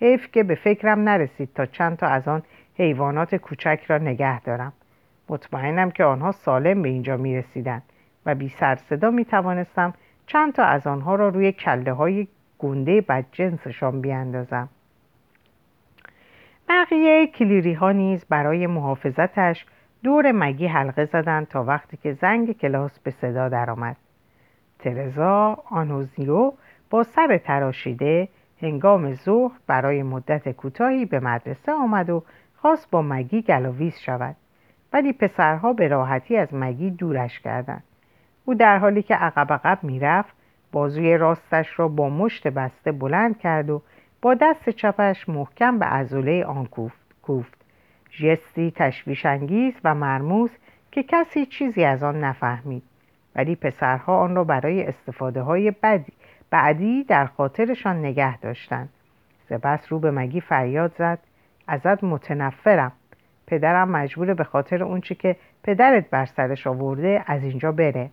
حیف 0.00 0.32
که 0.32 0.42
به 0.42 0.54
فکرم 0.54 1.00
نرسید 1.00 1.48
تا 1.54 1.66
چند 1.66 1.96
تا 1.96 2.06
از 2.06 2.28
آن 2.28 2.42
حیوانات 2.78 3.34
کوچک 3.34 3.80
را 3.86 3.98
نگه 3.98 4.40
دارم. 4.40 4.72
مطمئنم 5.28 5.90
که 5.90 6.04
آنها 6.04 6.32
سالم 6.32 6.82
به 6.82 6.88
اینجا 6.88 7.16
می 7.16 7.36
رسیدن 7.36 7.82
و 8.26 8.34
بی 8.34 8.48
سر 8.48 8.76
صدا 8.76 9.10
می 9.10 9.24
توانستم 9.24 9.94
چند 10.26 10.52
تا 10.52 10.64
از 10.64 10.86
آنها 10.86 11.14
را 11.14 11.28
روی 11.28 11.52
کله 11.52 11.92
های 11.92 12.28
گنده 12.58 13.00
بدجنسشان 13.00 14.00
بیاندازم. 14.00 14.68
بقیه 16.68 17.26
کلیری 17.26 17.72
ها 17.72 17.92
نیز 17.92 18.24
برای 18.24 18.66
محافظتش 18.66 19.66
دور 20.02 20.32
مگی 20.32 20.66
حلقه 20.66 21.04
زدند 21.04 21.48
تا 21.48 21.64
وقتی 21.64 21.96
که 21.96 22.12
زنگ 22.12 22.52
کلاس 22.52 23.00
به 23.00 23.10
صدا 23.10 23.48
درآمد. 23.48 23.96
ترزا 24.78 25.58
آنوزیو 25.70 26.52
با 26.90 27.02
سر 27.02 27.38
تراشیده 27.38 28.28
هنگام 28.62 29.14
ظهر 29.14 29.58
برای 29.66 30.02
مدت 30.02 30.48
کوتاهی 30.48 31.04
به 31.04 31.20
مدرسه 31.20 31.72
آمد 31.72 32.10
و 32.10 32.22
خواست 32.56 32.90
با 32.90 33.02
مگی 33.02 33.42
گلاویز 33.42 33.98
شود. 33.98 34.36
ولی 34.92 35.12
پسرها 35.12 35.72
به 35.72 35.88
راحتی 35.88 36.36
از 36.36 36.54
مگی 36.54 36.90
دورش 36.90 37.40
کردند. 37.40 37.84
او 38.44 38.54
در 38.54 38.78
حالی 38.78 39.02
که 39.02 39.14
عقب 39.14 39.52
عقب 39.52 39.78
می‌رفت 39.84 40.34
بازوی 40.72 41.18
راستش 41.18 41.78
را 41.78 41.88
با 41.88 42.08
مشت 42.08 42.48
بسته 42.48 42.92
بلند 42.92 43.38
کرد 43.38 43.70
و 43.70 43.82
با 44.22 44.34
دست 44.34 44.70
چپش 44.70 45.28
محکم 45.28 45.78
به 45.78 45.86
عضله 45.86 46.44
آن 46.44 46.68
کوفت. 47.22 47.64
جستی 48.10 48.72
تشویش 48.76 49.26
انگیز 49.26 49.74
و 49.84 49.94
مرموز 49.94 50.50
که 50.92 51.02
کسی 51.02 51.46
چیزی 51.46 51.84
از 51.84 52.02
آن 52.02 52.24
نفهمید. 52.24 52.82
ولی 53.36 53.56
پسرها 53.56 54.18
آن 54.18 54.34
را 54.34 54.44
برای 54.44 54.82
استفاده 54.82 55.42
های 55.42 55.70
بدی 55.70 56.12
بعدی 56.50 57.04
در 57.04 57.26
خاطرشان 57.26 57.98
نگه 57.98 58.38
داشتند. 58.38 58.88
سپس 59.48 59.92
رو 59.92 59.98
به 59.98 60.10
مگی 60.10 60.40
فریاد 60.40 60.94
زد. 60.98 61.18
ازت 61.66 62.04
متنفرم. 62.04 62.92
پدرم 63.46 63.88
مجبور 63.88 64.34
به 64.34 64.44
خاطر 64.44 64.82
اونچه 64.84 65.14
که 65.14 65.36
پدرت 65.62 66.10
بر 66.10 66.26
سرش 66.26 66.66
آورده 66.66 67.24
از 67.26 67.42
اینجا 67.42 67.72
بره. 67.72 68.10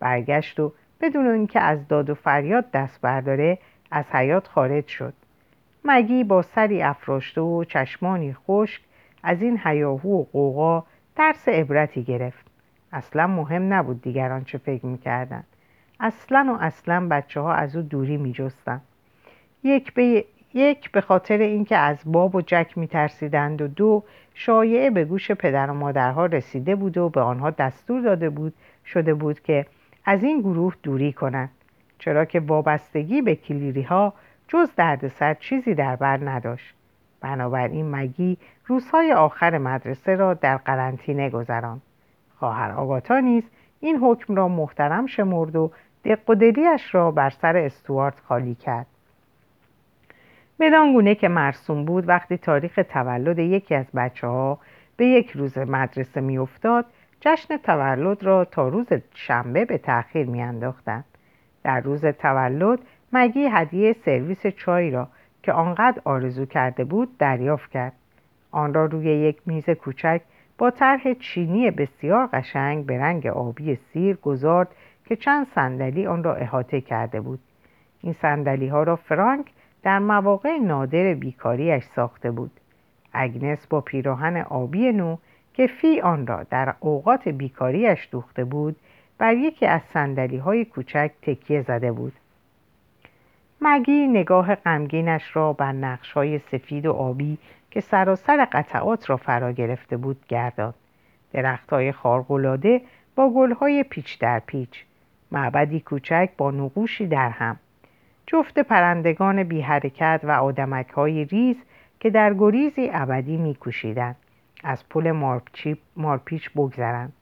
برگشت 0.00 0.60
و 0.60 0.72
بدون 1.00 1.26
اینکه 1.26 1.60
از 1.60 1.88
داد 1.88 2.10
و 2.10 2.14
فریاد 2.14 2.70
دست 2.70 3.00
برداره 3.00 3.58
از 3.90 4.04
حیات 4.12 4.48
خارج 4.48 4.86
شد. 4.86 5.14
مگی 5.84 6.24
با 6.24 6.42
سری 6.42 6.82
افراشته 6.82 7.40
و 7.40 7.64
چشمانی 7.64 8.34
خشک 8.34 8.82
از 9.22 9.42
این 9.42 9.60
هیاهو 9.64 10.20
و 10.20 10.24
قوقا 10.32 10.84
درس 11.16 11.48
عبرتی 11.48 12.02
گرفت. 12.02 12.46
اصلا 12.92 13.26
مهم 13.26 13.72
نبود 13.72 14.02
دیگران 14.02 14.44
چه 14.44 14.58
فکر 14.58 14.86
می‌کردن. 14.86 15.44
اصلا 16.00 16.54
و 16.58 16.62
اصلا 16.62 17.08
بچه 17.08 17.40
ها 17.40 17.52
از 17.52 17.76
او 17.76 17.82
دوری 17.82 18.16
میجستن. 18.16 18.80
یک 19.64 19.94
به 19.94 20.24
یک 20.54 20.90
به 20.90 21.00
خاطر 21.00 21.38
اینکه 21.38 21.76
از 21.76 21.98
باب 22.06 22.34
و 22.34 22.40
جک 22.40 22.72
میترسیدند 22.78 23.62
و 23.62 23.68
دو 23.68 24.04
شایعه 24.34 24.90
به 24.90 25.04
گوش 25.04 25.30
پدر 25.30 25.70
و 25.70 25.74
مادرها 25.74 26.26
رسیده 26.26 26.76
بود 26.76 26.98
و 26.98 27.08
به 27.08 27.20
آنها 27.20 27.50
دستور 27.50 28.00
داده 28.00 28.30
بود 28.30 28.54
شده 28.84 29.14
بود 29.14 29.40
که 29.40 29.66
از 30.08 30.24
این 30.24 30.40
گروه 30.40 30.74
دوری 30.82 31.12
کنند 31.12 31.50
چرا 31.98 32.24
که 32.24 32.40
وابستگی 32.40 33.22
به 33.22 33.36
کلیری 33.36 33.82
ها 33.82 34.14
جز 34.48 34.68
دردسر 34.76 35.34
چیزی 35.34 35.74
در 35.74 35.96
بر 35.96 36.30
نداشت. 36.30 36.74
بنابراین 37.20 37.90
مگی 37.90 38.38
روزهای 38.66 39.12
آخر 39.12 39.58
مدرسه 39.58 40.14
را 40.14 40.34
در 40.34 40.56
قرنطینه 40.56 41.30
گذراند. 41.30 41.82
خواهر 42.38 42.70
آگاتا 42.70 43.20
نیز 43.20 43.42
این 43.80 43.96
حکم 43.96 44.34
را 44.34 44.48
محترم 44.48 45.06
شمرد 45.06 45.56
و 45.56 45.70
دق 46.04 46.30
و 46.30 46.34
دلیش 46.34 46.94
را 46.94 47.10
بر 47.10 47.30
سر 47.30 47.56
استوارت 47.56 48.20
خالی 48.20 48.54
کرد. 48.54 48.86
بدان 50.60 50.92
گونه 50.92 51.14
که 51.14 51.28
مرسوم 51.28 51.84
بود 51.84 52.08
وقتی 52.08 52.36
تاریخ 52.36 52.80
تولد 52.88 53.38
یکی 53.38 53.74
از 53.74 53.86
بچه 53.94 54.26
ها 54.26 54.58
به 54.96 55.06
یک 55.06 55.30
روز 55.30 55.58
مدرسه 55.58 56.20
میافتاد 56.20 56.84
جشن 57.20 57.56
تولد 57.56 58.22
را 58.22 58.44
تا 58.44 58.68
روز 58.68 58.86
شنبه 59.14 59.64
به 59.64 59.78
تأخیر 59.78 60.26
میانداختند. 60.26 61.04
در 61.64 61.80
روز 61.80 62.04
تولد 62.06 62.78
مگی 63.12 63.48
هدیه 63.52 63.92
سرویس 63.92 64.46
چای 64.46 64.90
را 64.90 65.08
که 65.42 65.52
آنقدر 65.52 66.02
آرزو 66.04 66.46
کرده 66.46 66.84
بود 66.84 67.18
دریافت 67.18 67.70
کرد؟ 67.70 67.92
آن 68.50 68.74
را 68.74 68.84
روی 68.84 69.04
یک 69.04 69.38
میز 69.46 69.70
کوچک 69.70 70.20
با 70.58 70.70
طرح 70.70 71.14
چینی 71.14 71.70
بسیار 71.70 72.26
قشنگ 72.32 72.86
به 72.86 72.98
رنگ 72.98 73.26
آبی 73.26 73.74
سیر 73.74 74.16
گذارد 74.16 74.68
که 75.04 75.16
چند 75.16 75.46
صندلی 75.54 76.06
آن 76.06 76.24
را 76.24 76.34
احاطه 76.34 76.80
کرده 76.80 77.20
بود. 77.20 77.40
این 78.00 78.12
صندلی 78.12 78.68
ها 78.68 78.82
را 78.82 78.96
فرانک 78.96 79.46
در 79.82 79.98
مواقع 79.98 80.58
نادر 80.58 81.14
بیکاریش 81.14 81.84
ساخته 81.84 82.30
بود. 82.30 82.50
اگنس 83.12 83.66
با 83.66 83.80
پیراهن 83.80 84.36
آبی 84.36 84.92
نو 84.92 85.16
که 85.58 85.66
فی 85.66 86.00
آن 86.00 86.26
را 86.26 86.42
در 86.42 86.74
اوقات 86.80 87.28
بیکاریش 87.28 88.08
دوخته 88.10 88.44
بود 88.44 88.76
بر 89.18 89.36
یکی 89.36 89.66
از 89.66 89.82
صندلی 89.82 90.36
های 90.36 90.64
کوچک 90.64 91.10
تکیه 91.22 91.62
زده 91.62 91.92
بود. 91.92 92.12
مگی 93.60 94.06
نگاه 94.06 94.54
غمگینش 94.54 95.36
را 95.36 95.52
بر 95.52 95.72
نقش 95.72 96.12
های 96.12 96.38
سفید 96.38 96.86
و 96.86 96.92
آبی 96.92 97.38
که 97.70 97.80
سراسر 97.80 98.48
قطعات 98.52 99.10
را 99.10 99.16
فرا 99.16 99.52
گرفته 99.52 99.96
بود 99.96 100.26
گرداد 100.28 100.74
درخت 101.32 101.70
های 101.70 101.92
خارقلاده 101.92 102.80
با 103.14 103.30
گل 103.30 103.52
های 103.52 103.82
پیچ 103.82 104.18
در 104.18 104.38
پیچ 104.38 104.84
معبدی 105.32 105.80
کوچک 105.80 106.30
با 106.36 106.50
نقوشی 106.50 107.06
در 107.06 107.30
هم. 107.30 107.56
جفت 108.26 108.58
پرندگان 108.58 109.42
بی 109.42 109.60
حرکت 109.60 110.20
و 110.22 110.30
آدمک 110.30 110.88
های 110.88 111.24
ریز 111.24 111.56
که 112.00 112.10
در 112.10 112.34
گریزی 112.34 112.90
ابدی 112.92 113.36
میکوشیدند. 113.36 114.16
از 114.64 114.88
پل 114.88 115.34
مارپیچ 115.96 116.50
بگذرند. 116.50 117.12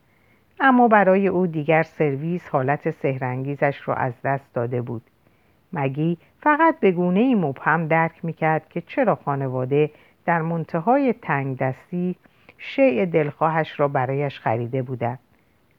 اما 0.60 0.88
برای 0.88 1.28
او 1.28 1.46
دیگر 1.46 1.82
سرویس 1.82 2.48
حالت 2.48 2.90
سهرنگیزش 2.90 3.88
را 3.88 3.94
از 3.94 4.12
دست 4.24 4.54
داده 4.54 4.82
بود. 4.82 5.02
مگی 5.72 6.18
فقط 6.40 6.80
به 6.80 6.92
گونه 6.92 7.20
ای 7.20 7.34
مبهم 7.34 7.88
درک 7.88 8.24
می‌کرد 8.24 8.68
که 8.68 8.80
چرا 8.80 9.14
خانواده 9.14 9.90
در 10.24 10.42
منتهای 10.42 11.12
تنگ 11.12 11.58
دستی 11.58 12.16
شیع 12.58 13.06
دلخواهش 13.06 13.80
را 13.80 13.88
برایش 13.88 14.40
خریده 14.40 14.82
بودند. 14.82 15.18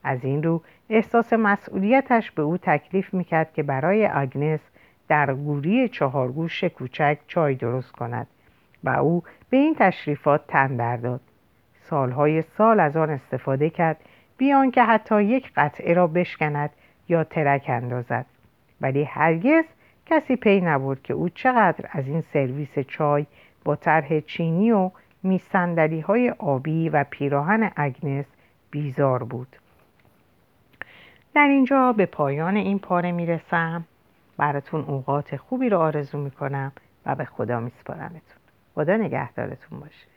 از 0.04 0.26
این 0.26 0.44
رو 0.44 0.62
احساس 0.90 1.34
مسئولیتش 1.34 2.32
به 2.32 2.42
او 2.42 2.58
تکلیف 2.58 3.14
می‌کرد 3.14 3.54
که 3.54 3.64
برای 3.64 4.08
آگنس 4.08 4.60
در 5.08 5.34
گوری 5.34 5.90
چهارگوش 5.90 6.64
کوچک 6.64 7.18
چای 7.28 7.56
درست 7.56 7.92
کند 7.92 8.28
و 8.84 8.90
او 8.90 9.24
به 9.50 9.58
این 9.58 9.76
تشریفات 9.80 10.48
تن 10.48 10.98
داد 10.98 11.22
سالهای 11.90 12.42
سال 12.42 12.80
از 12.80 12.98
آن 12.98 13.10
استفاده 13.10 13.70
کرد 13.70 13.98
بیان 14.38 14.72
که 14.72 14.84
حتی 14.84 15.24
یک 15.24 15.52
قطعه 15.56 15.94
را 15.94 16.08
بشکند 16.08 16.70
یا 17.10 17.24
ترک 17.24 17.66
اندازد. 17.68 18.26
ولی 18.82 19.04
هرگز 19.04 19.64
کسی 20.06 20.36
پی 20.36 20.62
نبرد 20.62 21.02
که 21.02 21.14
او 21.14 21.30
چقدر 21.30 21.90
از 21.92 22.08
این 22.08 22.22
سرویس 22.22 22.80
چای 22.80 23.26
با 23.64 23.76
طرح 23.76 24.20
چینی 24.20 24.72
و 24.72 24.92
میسندلی 25.24 26.00
های 26.00 26.30
آبی 26.30 26.90
و 26.90 27.06
پیراهن 27.10 27.72
اگنس 27.76 28.26
بیزار 28.72 29.24
بود. 29.24 29.56
در 31.36 31.48
اینجا 31.48 31.94
به 31.94 32.06
پایان 32.06 32.56
این 32.56 32.80
پاره 32.80 33.12
می‌رسم. 33.12 33.86
براتون 34.38 34.82
اوقات 34.82 35.36
خوبی 35.36 35.70
رو 35.70 35.78
آرزو 35.78 36.18
می‌کنم 36.18 36.72
و 37.06 37.16
به 37.16 37.26
خدا 37.26 37.60
میسپارمتون. 37.60 38.38
خدا 38.76 38.98
نگهدارتون 38.98 39.80
باشه. 39.80 40.08